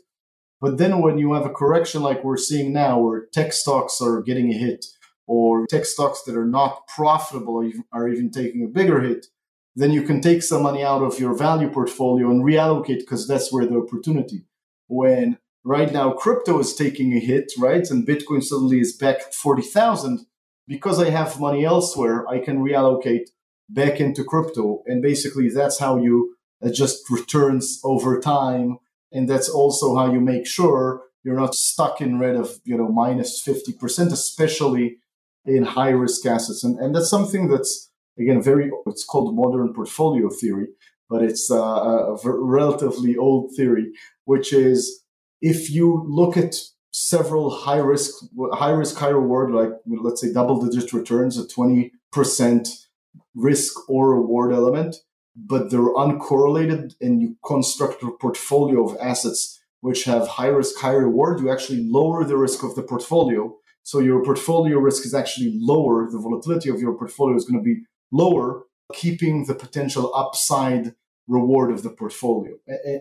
But 0.60 0.78
then 0.78 1.02
when 1.02 1.18
you 1.18 1.34
have 1.34 1.46
a 1.46 1.50
correction 1.50 2.02
like 2.02 2.24
we're 2.24 2.38
seeing 2.38 2.74
now, 2.74 3.00
where 3.00 3.26
tech 3.34 3.54
stocks 3.54 4.02
are 4.02 4.22
getting 4.22 4.52
a 4.52 4.58
hit, 4.58 4.86
or 5.28 5.66
tech 5.68 5.86
stocks 5.86 6.24
that 6.24 6.36
are 6.36 6.46
not 6.46 6.88
profitable 6.88 7.70
are 7.92 8.10
even 8.10 8.32
taking 8.32 8.64
a 8.64 8.68
bigger 8.68 9.02
hit, 9.02 9.28
then 9.76 9.92
you 9.92 10.04
can 10.04 10.22
take 10.22 10.44
some 10.44 10.64
money 10.64 10.84
out 10.84 11.02
of 11.02 11.20
your 11.20 11.36
value 11.36 11.70
portfolio 11.70 12.30
and 12.30 12.44
reallocate 12.44 13.00
because 13.00 13.28
that's 13.28 13.52
where 13.52 13.66
the 13.66 13.78
opportunity. 13.78 14.46
When 14.88 15.38
right 15.64 15.92
now 15.92 16.12
crypto 16.12 16.60
is 16.60 16.76
taking 16.76 17.14
a 17.14 17.20
hit, 17.20 17.52
right, 17.58 17.90
and 17.90 18.08
Bitcoin 18.08 18.44
suddenly 18.44 18.80
is 18.80 18.96
back 18.96 19.18
at 19.22 19.34
40,000, 19.34 20.26
because 20.68 21.00
I 21.00 21.10
have 21.10 21.40
money 21.40 21.66
elsewhere, 21.66 22.28
I 22.28 22.40
can 22.40 22.60
reallocate 22.60 23.30
back 23.70 24.00
into 24.00 24.24
crypto. 24.24 24.84
And 24.86 25.02
basically, 25.02 25.50
that's 25.50 25.80
how 25.80 25.98
you 25.98 26.36
adjust 26.62 27.10
returns 27.10 27.82
over 27.84 28.20
time. 28.20 28.78
And 29.12 29.30
that's 29.30 29.50
also 29.50 29.96
how 29.96 30.12
you 30.12 30.20
make 30.20 30.48
sure 30.48 31.04
you're 31.24 31.40
not 31.40 31.56
stuck 31.56 32.02
in 32.02 32.20
red 32.20 32.36
of, 32.36 32.60
you 32.64 32.78
know, 32.78 32.90
minus 32.90 33.42
50%, 33.46 34.12
especially 34.12 34.98
in 35.46 35.64
high 35.64 35.90
risk 35.90 36.26
assets. 36.26 36.64
And, 36.64 36.80
and 36.80 36.96
that's 36.96 37.10
something 37.10 37.50
that's, 37.50 37.92
again, 38.18 38.42
very, 38.42 38.72
it's 38.88 39.04
called 39.04 39.36
modern 39.36 39.74
portfolio 39.74 40.30
theory, 40.30 40.68
but 41.10 41.22
it's 41.22 41.52
uh, 41.52 41.58
a, 41.58 42.16
a 42.16 42.20
relatively 42.24 43.18
old 43.18 43.52
theory, 43.56 43.92
which 44.26 44.54
is 44.54 45.04
if 45.42 45.70
you 45.70 46.06
look 46.08 46.38
at 46.38 46.56
several 46.92 47.50
high 47.50 47.78
risk, 47.78 48.24
high 48.54 48.72
risk, 48.72 48.98
high 48.98 49.10
reward, 49.10 49.52
like 49.52 49.72
let's 49.86 50.22
say 50.22 50.32
double 50.32 50.64
digit 50.64 50.94
returns, 50.94 51.38
a 51.38 51.44
20% 51.44 51.92
risk 53.36 53.90
or 53.90 54.16
reward 54.16 54.54
element, 54.54 54.98
but 55.36 55.72
they're 55.72 55.80
uncorrelated 55.80 56.94
and 57.02 57.22
you 57.22 57.36
construct 57.44 58.04
a 58.04 58.12
portfolio 58.12 58.88
of 58.88 58.98
assets 59.02 59.60
which 59.82 60.06
have 60.06 60.28
high 60.28 60.48
risk, 60.48 60.80
high 60.80 60.94
reward, 60.94 61.42
you 61.42 61.52
actually 61.52 61.84
lower 61.84 62.24
the 62.24 62.38
risk 62.38 62.64
of 62.64 62.76
the 62.76 62.84
portfolio 62.84 63.54
so 63.84 64.00
your 64.00 64.24
portfolio 64.24 64.78
risk 64.80 65.06
is 65.06 65.14
actually 65.14 65.54
lower. 65.60 66.10
The 66.10 66.20
volatility 66.20 66.70
of 66.70 66.80
your 66.80 66.98
portfolio 66.98 67.36
is 67.36 67.46
going 67.46 67.60
to 67.60 67.64
be 67.64 67.82
lower, 68.12 68.64
keeping 68.94 69.46
the 69.46 69.56
potential 69.56 70.14
upside 70.16 70.96
reward 71.28 71.72
of 71.72 71.84
the 71.84 71.90
portfolio. 71.90 72.56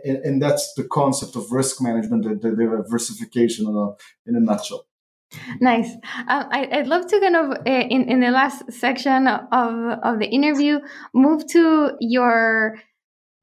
And, 0.04 0.40
that's 0.40 0.74
the 0.74 0.84
concept 0.84 1.36
of 1.36 1.50
risk 1.50 1.80
management, 1.80 2.24
the, 2.24 2.34
the 2.34 2.54
diversification 2.54 3.66
in 3.66 3.74
a, 3.74 3.88
in 4.26 4.36
a 4.36 4.40
nutshell. 4.40 4.86
Nice. 5.60 5.90
Um, 6.28 6.44
I, 6.50 6.68
would 6.72 6.86
love 6.86 7.06
to 7.06 7.20
kind 7.20 7.36
of, 7.36 7.50
uh, 7.50 7.64
in, 7.66 8.08
in 8.08 8.20
the 8.20 8.30
last 8.30 8.70
section 8.70 9.26
of, 9.26 9.98
of 10.02 10.18
the 10.18 10.28
interview, 10.28 10.80
move 11.14 11.46
to 11.48 11.92
your 12.00 12.78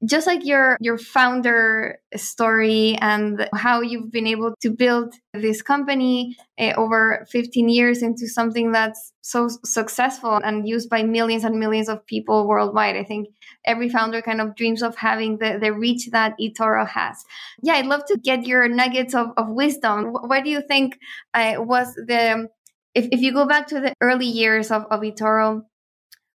just 0.06 0.28
like 0.28 0.46
your 0.46 0.78
your 0.80 0.98
founder 0.98 2.00
story 2.16 2.98
and 3.02 3.50
how 3.54 3.82
you've 3.82 4.12
been 4.12 4.28
able 4.28 4.56
to 4.62 4.70
build 4.70 5.14
this 5.34 5.62
company 5.62 6.38
uh, 6.58 6.72
over 6.78 7.26
15 7.30 7.68
years 7.68 8.02
into 8.02 8.28
something 8.28 8.72
that's 8.72 9.12
so 9.22 9.50
successful 9.66 10.40
and 10.44 10.68
used 10.68 10.90
by 10.90 11.04
millions 11.04 11.44
and 11.44 11.60
millions 11.60 11.90
of 11.90 12.06
people 12.06 12.48
worldwide. 12.48 12.96
I 12.96 13.04
think 13.04 13.28
every 13.66 13.90
founder 13.90 14.22
kind 14.22 14.40
of 14.40 14.56
dreams 14.56 14.82
of 14.82 14.96
having 14.96 15.38
the, 15.38 15.60
the 15.62 15.74
reach 15.74 16.10
that 16.12 16.36
eToro 16.40 16.88
has. 16.88 17.24
Yeah 17.62 17.74
i'd 17.74 17.86
love 17.86 18.06
to 18.06 18.18
get 18.18 18.46
your 18.48 18.68
nuggets 18.70 19.14
of, 19.14 19.28
of 19.36 19.50
wisdom. 19.50 20.14
What 20.14 20.46
do 20.46 20.50
you 20.50 20.62
think 20.62 20.98
uh, 21.34 21.56
was 21.58 21.94
the 21.96 22.48
if, 22.96 23.08
if 23.12 23.20
you 23.20 23.34
go 23.34 23.46
back 23.46 23.68
to 23.68 23.82
the 23.82 23.94
early 24.02 24.26
years 24.26 24.72
of, 24.72 24.86
of 24.90 25.02
eToro 25.02 25.64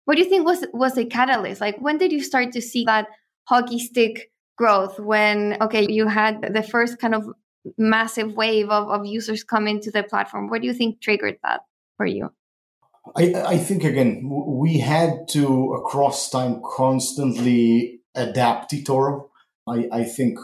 what 0.06 0.16
do 0.16 0.24
you 0.24 0.28
think 0.28 0.44
was 0.44 0.64
was 0.72 0.98
a 0.98 1.04
catalyst? 1.04 1.60
Like 1.60 1.78
when 1.80 1.96
did 1.96 2.10
you 2.10 2.20
start 2.20 2.50
to 2.52 2.60
see 2.60 2.84
that 2.84 3.06
hockey 3.50 3.78
stick 3.78 4.30
growth 4.56 4.98
when 4.98 5.56
okay 5.60 5.86
you 5.98 6.06
had 6.06 6.34
the 6.54 6.62
first 6.62 6.98
kind 6.98 7.14
of 7.14 7.22
massive 7.76 8.32
wave 8.32 8.68
of, 8.70 8.88
of 8.88 9.04
users 9.04 9.42
coming 9.44 9.80
to 9.80 9.90
the 9.90 10.02
platform 10.02 10.48
what 10.48 10.60
do 10.62 10.66
you 10.66 10.74
think 10.80 11.00
triggered 11.00 11.36
that 11.42 11.60
for 11.96 12.06
you 12.06 12.30
I, 13.16 13.24
I 13.54 13.58
think 13.58 13.84
again 13.84 14.10
we 14.64 14.78
had 14.78 15.28
to 15.30 15.74
across 15.74 16.30
time 16.30 16.60
constantly 16.64 18.00
adapt 18.14 18.72
eToro. 18.72 19.28
I, 19.66 19.88
I 19.92 20.04
think 20.04 20.38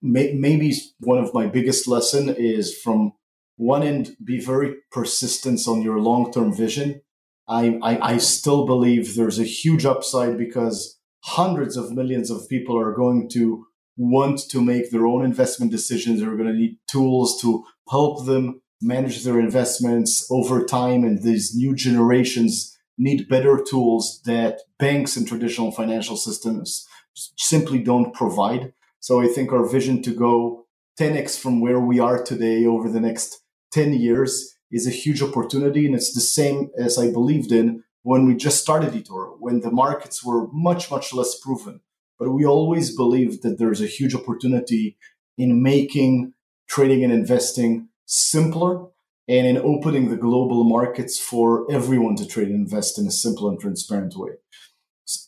may, 0.00 0.32
maybe 0.32 0.74
one 1.00 1.18
of 1.18 1.34
my 1.34 1.46
biggest 1.46 1.88
lesson 1.88 2.28
is 2.28 2.76
from 2.76 3.12
one 3.56 3.82
end, 3.82 4.16
be 4.22 4.40
very 4.40 4.76
persistent 4.90 5.60
on 5.68 5.82
your 5.82 6.00
long 6.00 6.32
term 6.32 6.52
vision. 6.52 7.02
I, 7.46 7.78
I, 7.82 8.14
I 8.14 8.18
still 8.18 8.66
believe 8.66 9.14
there's 9.14 9.38
a 9.38 9.44
huge 9.44 9.84
upside 9.84 10.38
because 10.38 10.98
hundreds 11.24 11.76
of 11.76 11.92
millions 11.92 12.30
of 12.30 12.48
people 12.48 12.78
are 12.78 12.92
going 12.92 13.28
to 13.30 13.66
want 13.96 14.40
to 14.50 14.60
make 14.60 14.90
their 14.90 15.06
own 15.06 15.24
investment 15.24 15.72
decisions. 15.72 16.20
They're 16.20 16.36
going 16.36 16.52
to 16.52 16.58
need 16.58 16.78
tools 16.86 17.40
to 17.40 17.64
help 17.90 18.26
them 18.26 18.60
manage 18.82 19.24
their 19.24 19.40
investments 19.40 20.26
over 20.30 20.64
time. 20.64 21.02
And 21.02 21.22
these 21.22 21.54
new 21.54 21.74
generations 21.74 22.76
need 22.98 23.28
better 23.28 23.62
tools 23.66 24.20
that 24.26 24.60
banks 24.78 25.16
and 25.16 25.26
traditional 25.26 25.72
financial 25.72 26.16
systems 26.16 26.86
simply 27.14 27.78
don't 27.78 28.12
provide. 28.12 28.74
So 29.00 29.20
I 29.20 29.28
think 29.28 29.50
our 29.50 29.66
vision 29.66 30.02
to 30.02 30.14
go 30.14 30.66
10x 31.00 31.38
from 31.38 31.60
where 31.60 31.80
we 31.80 31.98
are 32.00 32.22
today 32.22 32.66
over 32.66 32.90
the 32.90 33.00
next 33.00 33.40
10 33.72 33.94
years 33.94 34.56
is 34.70 34.86
a 34.86 34.90
huge 34.90 35.22
opportunity. 35.22 35.86
And 35.86 35.94
it's 35.94 36.12
the 36.12 36.20
same 36.20 36.70
as 36.78 36.98
I 36.98 37.10
believed 37.10 37.50
in 37.50 37.82
when 38.04 38.26
we 38.26 38.36
just 38.36 38.62
started 38.62 38.92
eToro, 38.92 39.34
when 39.40 39.60
the 39.60 39.70
markets 39.70 40.24
were 40.24 40.46
much, 40.52 40.90
much 40.90 41.12
less 41.12 41.38
proven. 41.40 41.80
But 42.18 42.30
we 42.30 42.46
always 42.46 42.94
believed 42.94 43.42
that 43.42 43.58
there's 43.58 43.80
a 43.80 43.86
huge 43.86 44.14
opportunity 44.14 44.96
in 45.36 45.62
making 45.62 46.32
trading 46.68 47.02
and 47.02 47.12
investing 47.12 47.88
simpler 48.06 48.86
and 49.26 49.46
in 49.46 49.58
opening 49.58 50.08
the 50.10 50.16
global 50.16 50.62
markets 50.64 51.18
for 51.18 51.66
everyone 51.70 52.14
to 52.16 52.26
trade 52.26 52.48
and 52.48 52.56
invest 52.56 52.98
in 52.98 53.06
a 53.06 53.10
simple 53.10 53.48
and 53.48 53.58
transparent 53.58 54.14
way. 54.16 54.32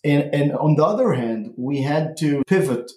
And, 0.04 0.32
and 0.32 0.52
on 0.52 0.76
the 0.76 0.84
other 0.84 1.14
hand, 1.14 1.54
we 1.56 1.82
had 1.82 2.16
to 2.18 2.44
pivot 2.46 2.92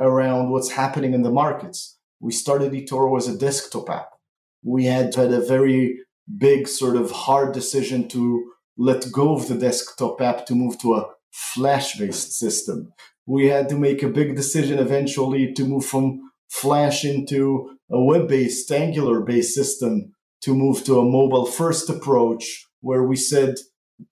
around 0.00 0.50
what's 0.50 0.72
happening 0.72 1.14
in 1.14 1.22
the 1.22 1.30
markets. 1.30 1.98
We 2.20 2.32
started 2.32 2.72
eToro 2.72 3.16
as 3.16 3.28
a 3.28 3.38
desktop 3.38 3.88
app 3.88 4.18
we 4.62 4.84
had 4.84 5.14
had 5.14 5.32
a 5.32 5.40
very 5.40 6.00
big 6.36 6.68
sort 6.68 6.96
of 6.96 7.10
hard 7.10 7.54
decision 7.54 8.08
to 8.08 8.52
let 8.78 9.10
go 9.12 9.34
of 9.34 9.48
the 9.48 9.56
desktop 9.56 10.20
app 10.20 10.46
to 10.46 10.54
move 10.54 10.78
to 10.78 10.94
a 10.94 11.06
flash 11.30 11.98
based 11.98 12.32
system. 12.32 12.92
We 13.26 13.48
had 13.48 13.68
to 13.68 13.76
make 13.76 14.02
a 14.02 14.08
big 14.08 14.36
decision 14.36 14.78
eventually 14.78 15.52
to 15.54 15.64
move 15.64 15.84
from 15.84 16.20
flash 16.48 17.04
into 17.04 17.76
a 17.90 18.02
web 18.02 18.28
based 18.28 18.70
angular 18.72 19.20
based 19.20 19.54
system 19.54 20.12
to 20.40 20.54
move 20.54 20.84
to 20.84 20.98
a 20.98 21.04
mobile 21.04 21.44
first 21.44 21.90
approach 21.90 22.64
where 22.80 23.02
we 23.02 23.16
said 23.16 23.56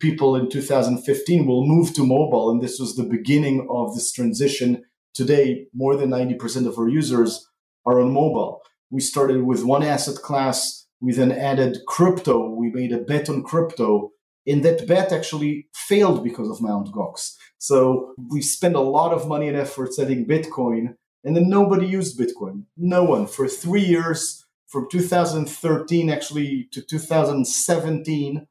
people 0.00 0.34
in 0.34 0.50
2015 0.50 1.46
will 1.46 1.66
move 1.66 1.94
to 1.94 2.04
mobile 2.04 2.50
and 2.50 2.60
this 2.60 2.78
was 2.78 2.96
the 2.96 3.04
beginning 3.04 3.66
of 3.70 3.94
this 3.94 4.12
transition 4.12 4.82
today 5.14 5.66
more 5.72 5.96
than 5.96 6.10
90% 6.10 6.66
of 6.66 6.76
our 6.76 6.88
users 6.88 7.48
are 7.86 8.00
on 8.00 8.12
mobile 8.12 8.60
we 8.90 9.00
started 9.00 9.42
with 9.42 9.64
one 9.64 9.82
asset 9.82 10.16
class. 10.16 10.86
We 11.00 11.12
then 11.12 11.32
added 11.32 11.78
crypto. 11.86 12.48
We 12.48 12.70
made 12.70 12.92
a 12.92 12.98
bet 12.98 13.28
on 13.28 13.42
crypto. 13.42 14.10
And 14.46 14.64
that 14.64 14.86
bet 14.86 15.12
actually 15.12 15.68
failed 15.74 16.22
because 16.22 16.48
of 16.48 16.60
Mt. 16.60 16.92
Gox. 16.92 17.34
So 17.58 18.14
we 18.30 18.42
spent 18.42 18.76
a 18.76 18.80
lot 18.80 19.12
of 19.12 19.26
money 19.26 19.48
and 19.48 19.56
effort 19.56 19.92
setting 19.94 20.26
Bitcoin, 20.26 20.94
and 21.24 21.36
then 21.36 21.48
nobody 21.48 21.86
used 21.86 22.18
Bitcoin. 22.18 22.64
No 22.76 23.02
one. 23.02 23.26
For 23.26 23.48
three 23.48 23.84
years, 23.84 24.44
from 24.68 24.88
2013 24.90 26.10
actually 26.10 26.68
to 26.72 26.82
2017, 26.82 28.46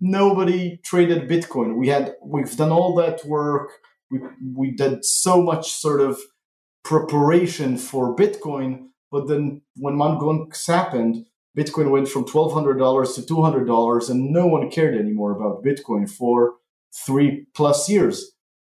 nobody 0.00 0.78
traded 0.84 1.28
Bitcoin. 1.28 1.76
We 1.76 1.88
had 1.88 2.14
we've 2.24 2.56
done 2.56 2.70
all 2.70 2.94
that 2.96 3.24
work. 3.24 3.70
We 4.10 4.20
we 4.54 4.70
did 4.72 5.04
so 5.04 5.42
much 5.42 5.72
sort 5.72 6.00
of 6.00 6.18
preparation 6.84 7.76
for 7.76 8.16
Bitcoin, 8.16 8.88
but 9.10 9.28
then 9.28 9.62
when 9.76 9.96
Mt. 9.96 10.20
Gox 10.20 10.66
happened, 10.66 11.26
Bitcoin 11.56 11.90
went 11.90 12.08
from 12.08 12.24
$1,200 12.24 13.14
to 13.14 13.22
$200, 13.22 14.10
and 14.10 14.30
no 14.30 14.46
one 14.46 14.70
cared 14.70 14.96
anymore 14.96 15.32
about 15.32 15.64
Bitcoin 15.64 16.08
for 16.08 16.54
three 17.06 17.46
plus 17.54 17.88
years. 17.88 18.32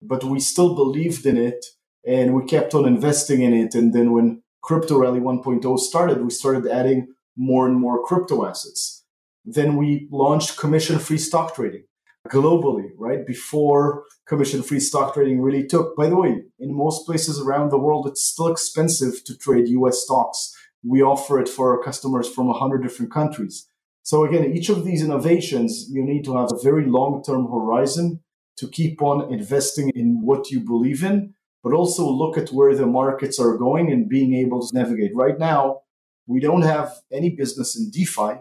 But 0.02 0.24
we 0.24 0.40
still 0.40 0.74
believed 0.74 1.26
in 1.26 1.36
it, 1.36 1.64
and 2.06 2.34
we 2.34 2.44
kept 2.46 2.74
on 2.74 2.86
investing 2.86 3.42
in 3.42 3.52
it. 3.52 3.74
And 3.74 3.92
then 3.92 4.12
when 4.12 4.42
Crypto 4.62 4.98
Rally 4.98 5.20
1.0 5.20 5.78
started, 5.78 6.22
we 6.22 6.30
started 6.30 6.70
adding 6.70 7.08
more 7.36 7.66
and 7.66 7.78
more 7.78 8.04
crypto 8.04 8.46
assets. 8.46 9.04
Then 9.44 9.76
we 9.76 10.08
launched 10.10 10.58
commission 10.58 10.98
free 10.98 11.18
stock 11.18 11.54
trading 11.54 11.84
globally, 12.28 12.90
right? 12.98 13.26
Before 13.26 14.04
commission 14.26 14.62
free 14.62 14.80
stock 14.80 15.14
trading 15.14 15.40
really 15.40 15.66
took. 15.66 15.96
By 15.96 16.08
the 16.08 16.16
way, 16.16 16.42
in 16.58 16.76
most 16.76 17.06
places 17.06 17.40
around 17.40 17.70
the 17.70 17.78
world, 17.78 18.06
it's 18.06 18.22
still 18.22 18.48
expensive 18.48 19.24
to 19.24 19.36
trade 19.36 19.68
US 19.68 20.02
stocks. 20.02 20.54
We 20.82 21.02
offer 21.02 21.38
it 21.38 21.48
for 21.48 21.76
our 21.76 21.82
customers 21.82 22.28
from 22.28 22.46
100 22.46 22.82
different 22.82 23.12
countries. 23.12 23.66
So, 24.02 24.24
again, 24.24 24.44
each 24.56 24.70
of 24.70 24.84
these 24.84 25.02
innovations, 25.02 25.88
you 25.90 26.02
need 26.02 26.24
to 26.24 26.36
have 26.36 26.50
a 26.52 26.62
very 26.62 26.86
long 26.86 27.22
term 27.22 27.50
horizon 27.50 28.20
to 28.56 28.68
keep 28.68 29.02
on 29.02 29.32
investing 29.32 29.90
in 29.94 30.20
what 30.22 30.50
you 30.50 30.60
believe 30.60 31.02
in, 31.02 31.34
but 31.62 31.72
also 31.72 32.08
look 32.08 32.36
at 32.36 32.50
where 32.50 32.74
the 32.74 32.86
markets 32.86 33.38
are 33.38 33.56
going 33.56 33.90
and 33.90 34.08
being 34.08 34.34
able 34.34 34.66
to 34.66 34.74
navigate. 34.74 35.14
Right 35.14 35.38
now, 35.38 35.80
we 36.26 36.40
don't 36.40 36.62
have 36.62 36.92
any 37.12 37.30
business 37.30 37.76
in 37.76 37.90
DeFi, 37.90 38.40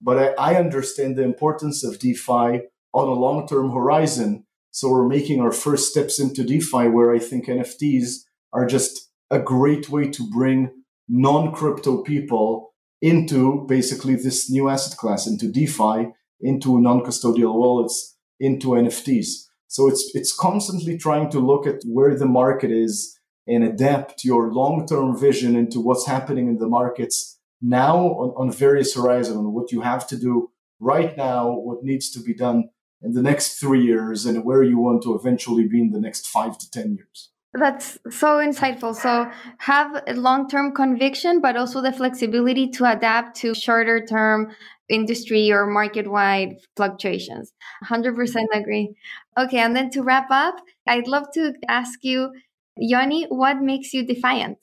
but 0.00 0.36
I, 0.38 0.52
I 0.52 0.56
understand 0.56 1.16
the 1.16 1.22
importance 1.22 1.84
of 1.84 1.98
DeFi 1.98 2.62
on 2.92 3.08
a 3.08 3.12
long 3.12 3.46
term 3.48 3.70
horizon. 3.70 4.44
So 4.70 4.88
we're 4.88 5.08
making 5.08 5.40
our 5.40 5.52
first 5.52 5.90
steps 5.90 6.18
into 6.18 6.44
DeFi, 6.44 6.88
where 6.88 7.12
I 7.12 7.18
think 7.18 7.46
NFTs 7.46 8.24
are 8.52 8.66
just 8.66 9.10
a 9.30 9.38
great 9.38 9.88
way 9.88 10.08
to 10.10 10.28
bring 10.30 10.81
non 11.12 11.52
crypto 11.52 12.02
people 12.02 12.72
into 13.02 13.66
basically 13.68 14.14
this 14.16 14.50
new 14.50 14.68
asset 14.68 14.96
class, 14.96 15.26
into 15.26 15.46
DeFi, 15.46 16.12
into 16.40 16.80
non 16.80 17.02
custodial 17.02 17.54
wallets, 17.54 18.16
into 18.40 18.68
NFTs. 18.68 19.46
So 19.68 19.88
it's 19.88 20.10
it's 20.14 20.34
constantly 20.34 20.96
trying 20.98 21.30
to 21.30 21.38
look 21.38 21.66
at 21.66 21.82
where 21.84 22.16
the 22.16 22.26
market 22.26 22.70
is 22.70 23.18
and 23.46 23.62
adapt 23.62 24.24
your 24.24 24.52
long 24.52 24.86
term 24.86 25.18
vision 25.18 25.54
into 25.54 25.80
what's 25.80 26.06
happening 26.06 26.48
in 26.48 26.58
the 26.58 26.68
markets 26.68 27.38
now 27.60 27.96
on, 27.96 28.30
on 28.36 28.52
various 28.52 28.94
horizons, 28.94 29.36
on 29.36 29.52
what 29.52 29.70
you 29.70 29.82
have 29.82 30.06
to 30.08 30.16
do 30.16 30.50
right 30.80 31.16
now, 31.16 31.50
what 31.50 31.84
needs 31.84 32.10
to 32.10 32.20
be 32.20 32.34
done 32.34 32.70
in 33.02 33.12
the 33.12 33.22
next 33.22 33.58
three 33.58 33.84
years 33.84 34.24
and 34.26 34.44
where 34.44 34.62
you 34.62 34.78
want 34.78 35.02
to 35.02 35.14
eventually 35.14 35.66
be 35.66 35.80
in 35.80 35.90
the 35.90 36.00
next 36.00 36.26
five 36.26 36.56
to 36.58 36.70
10 36.70 36.96
years. 36.96 37.30
That's 37.54 37.98
so 38.08 38.38
insightful. 38.38 38.94
So, 38.94 39.30
have 39.58 40.02
a 40.06 40.14
long 40.14 40.48
term 40.48 40.72
conviction, 40.72 41.40
but 41.40 41.56
also 41.56 41.82
the 41.82 41.92
flexibility 41.92 42.68
to 42.70 42.90
adapt 42.90 43.36
to 43.40 43.54
shorter 43.54 44.04
term 44.06 44.52
industry 44.88 45.52
or 45.52 45.66
market 45.66 46.10
wide 46.10 46.56
fluctuations. 46.76 47.52
100% 47.88 48.46
agree. 48.54 48.94
Okay, 49.38 49.58
and 49.58 49.76
then 49.76 49.90
to 49.90 50.02
wrap 50.02 50.28
up, 50.30 50.56
I'd 50.86 51.06
love 51.06 51.26
to 51.34 51.52
ask 51.68 51.98
you, 52.02 52.32
Yoni, 52.78 53.26
what 53.28 53.60
makes 53.60 53.92
you 53.92 54.06
defiant? 54.06 54.58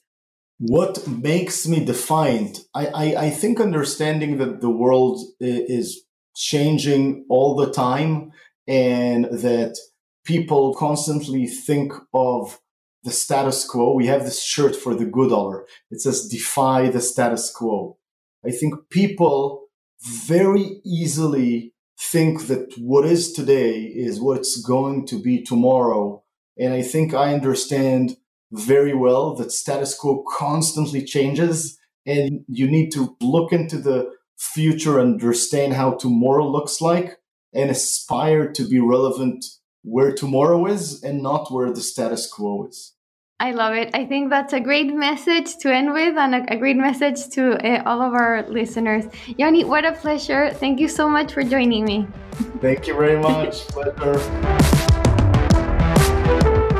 What 0.59 1.07
makes 1.07 1.67
me 1.67 1.85
defiant? 1.85 2.59
I, 2.73 2.87
I, 2.87 3.15
I 3.25 3.29
think 3.29 3.59
understanding 3.59 4.37
that 4.37 4.61
the 4.61 4.69
world 4.69 5.21
is 5.39 6.03
changing 6.35 7.25
all 7.29 7.55
the 7.55 7.71
time 7.71 8.31
and 8.67 9.25
that 9.25 9.77
people 10.25 10.75
constantly 10.75 11.47
think 11.47 11.93
of 12.13 12.59
the 13.03 13.11
status 13.11 13.65
quo. 13.65 13.93
We 13.93 14.07
have 14.07 14.23
this 14.23 14.43
shirt 14.43 14.75
for 14.75 14.93
the 14.93 15.05
GoodDollar. 15.05 15.63
It 15.91 16.01
says 16.01 16.27
defy 16.27 16.89
the 16.89 17.01
status 17.01 17.51
quo. 17.51 17.97
I 18.45 18.51
think 18.51 18.89
people 18.89 19.67
very 20.01 20.81
easily 20.85 21.73
think 21.99 22.47
that 22.47 22.73
what 22.77 23.05
is 23.05 23.33
today 23.33 23.81
is 23.81 24.21
what's 24.21 24.61
going 24.61 25.05
to 25.07 25.21
be 25.21 25.43
tomorrow. 25.43 26.23
And 26.57 26.73
I 26.73 26.81
think 26.81 27.13
I 27.13 27.33
understand 27.33 28.17
very 28.51 28.93
well 28.93 29.35
that 29.35 29.51
status 29.51 29.95
quo 29.95 30.23
constantly 30.37 31.03
changes 31.03 31.77
and 32.05 32.41
you 32.47 32.69
need 32.69 32.91
to 32.91 33.15
look 33.21 33.51
into 33.51 33.77
the 33.77 34.11
future, 34.37 34.99
understand 34.99 35.73
how 35.73 35.91
tomorrow 35.91 36.49
looks 36.49 36.79
like, 36.81 37.17
and 37.53 37.69
aspire 37.69 38.51
to 38.51 38.67
be 38.67 38.79
relevant 38.79 39.45
where 39.89 40.13
tomorrow 40.13 40.65
is 40.67 41.03
and 41.03 41.21
not 41.23 41.51
where 41.51 41.71
the 41.71 41.81
status 41.81 42.27
quo 42.27 42.67
is. 42.67 42.93
I 43.41 43.51
love 43.51 43.73
it. 43.73 43.89
I 43.93 44.05
think 44.05 44.29
that's 44.29 44.51
a 44.51 44.59
great 44.59 44.93
message 44.93 45.55
to 45.61 45.73
end 45.73 45.93
with 45.93 46.17
and 46.17 46.35
a, 46.35 46.53
a 46.53 46.57
great 46.57 46.75
message 46.75 47.29
to 47.29 47.55
uh, 47.65 47.81
all 47.85 48.01
of 48.01 48.13
our 48.13 48.45
listeners. 48.49 49.05
Yoni, 49.37 49.63
what 49.63 49.85
a 49.85 49.93
pleasure. 49.93 50.51
Thank 50.51 50.81
you 50.81 50.89
so 50.89 51.07
much 51.07 51.33
for 51.33 51.41
joining 51.41 51.85
me. 51.85 52.05
Thank 52.59 52.85
you 52.85 52.95
very 52.95 53.17
much. 53.17 53.65
Pleasure. 53.69 54.19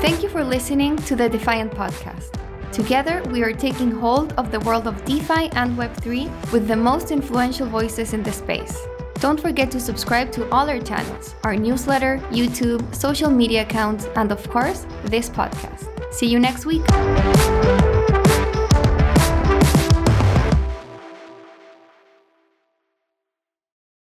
Thank 0.01 0.21
you 0.21 0.29
for 0.29 0.43
listening 0.43 0.97
to 0.97 1.15
the 1.15 1.29
Defiant 1.29 1.71
Podcast. 1.71 2.35
Together, 2.73 3.23
we 3.31 3.41
are 3.41 3.53
taking 3.53 3.89
hold 3.89 4.33
of 4.33 4.51
the 4.51 4.59
world 4.59 4.85
of 4.85 5.03
DeFi 5.05 5.49
and 5.53 5.77
Web3 5.77 6.51
with 6.51 6.67
the 6.67 6.75
most 6.75 7.09
influential 7.09 7.67
voices 7.67 8.13
in 8.13 8.21
the 8.21 8.33
space. 8.33 8.77
Don't 9.19 9.39
forget 9.39 9.69
to 9.71 9.79
subscribe 9.79 10.31
to 10.31 10.49
all 10.49 10.69
our 10.69 10.79
channels, 10.79 11.35
our 11.43 11.55
newsletter, 11.55 12.19
YouTube, 12.31 12.95
social 12.95 13.29
media 13.29 13.63
accounts, 13.63 14.05
and 14.15 14.31
of 14.31 14.49
course, 14.49 14.85
this 15.03 15.29
podcast. 15.29 15.87
See 16.13 16.27
you 16.27 16.39
next 16.39 16.65
week. 16.65 17.88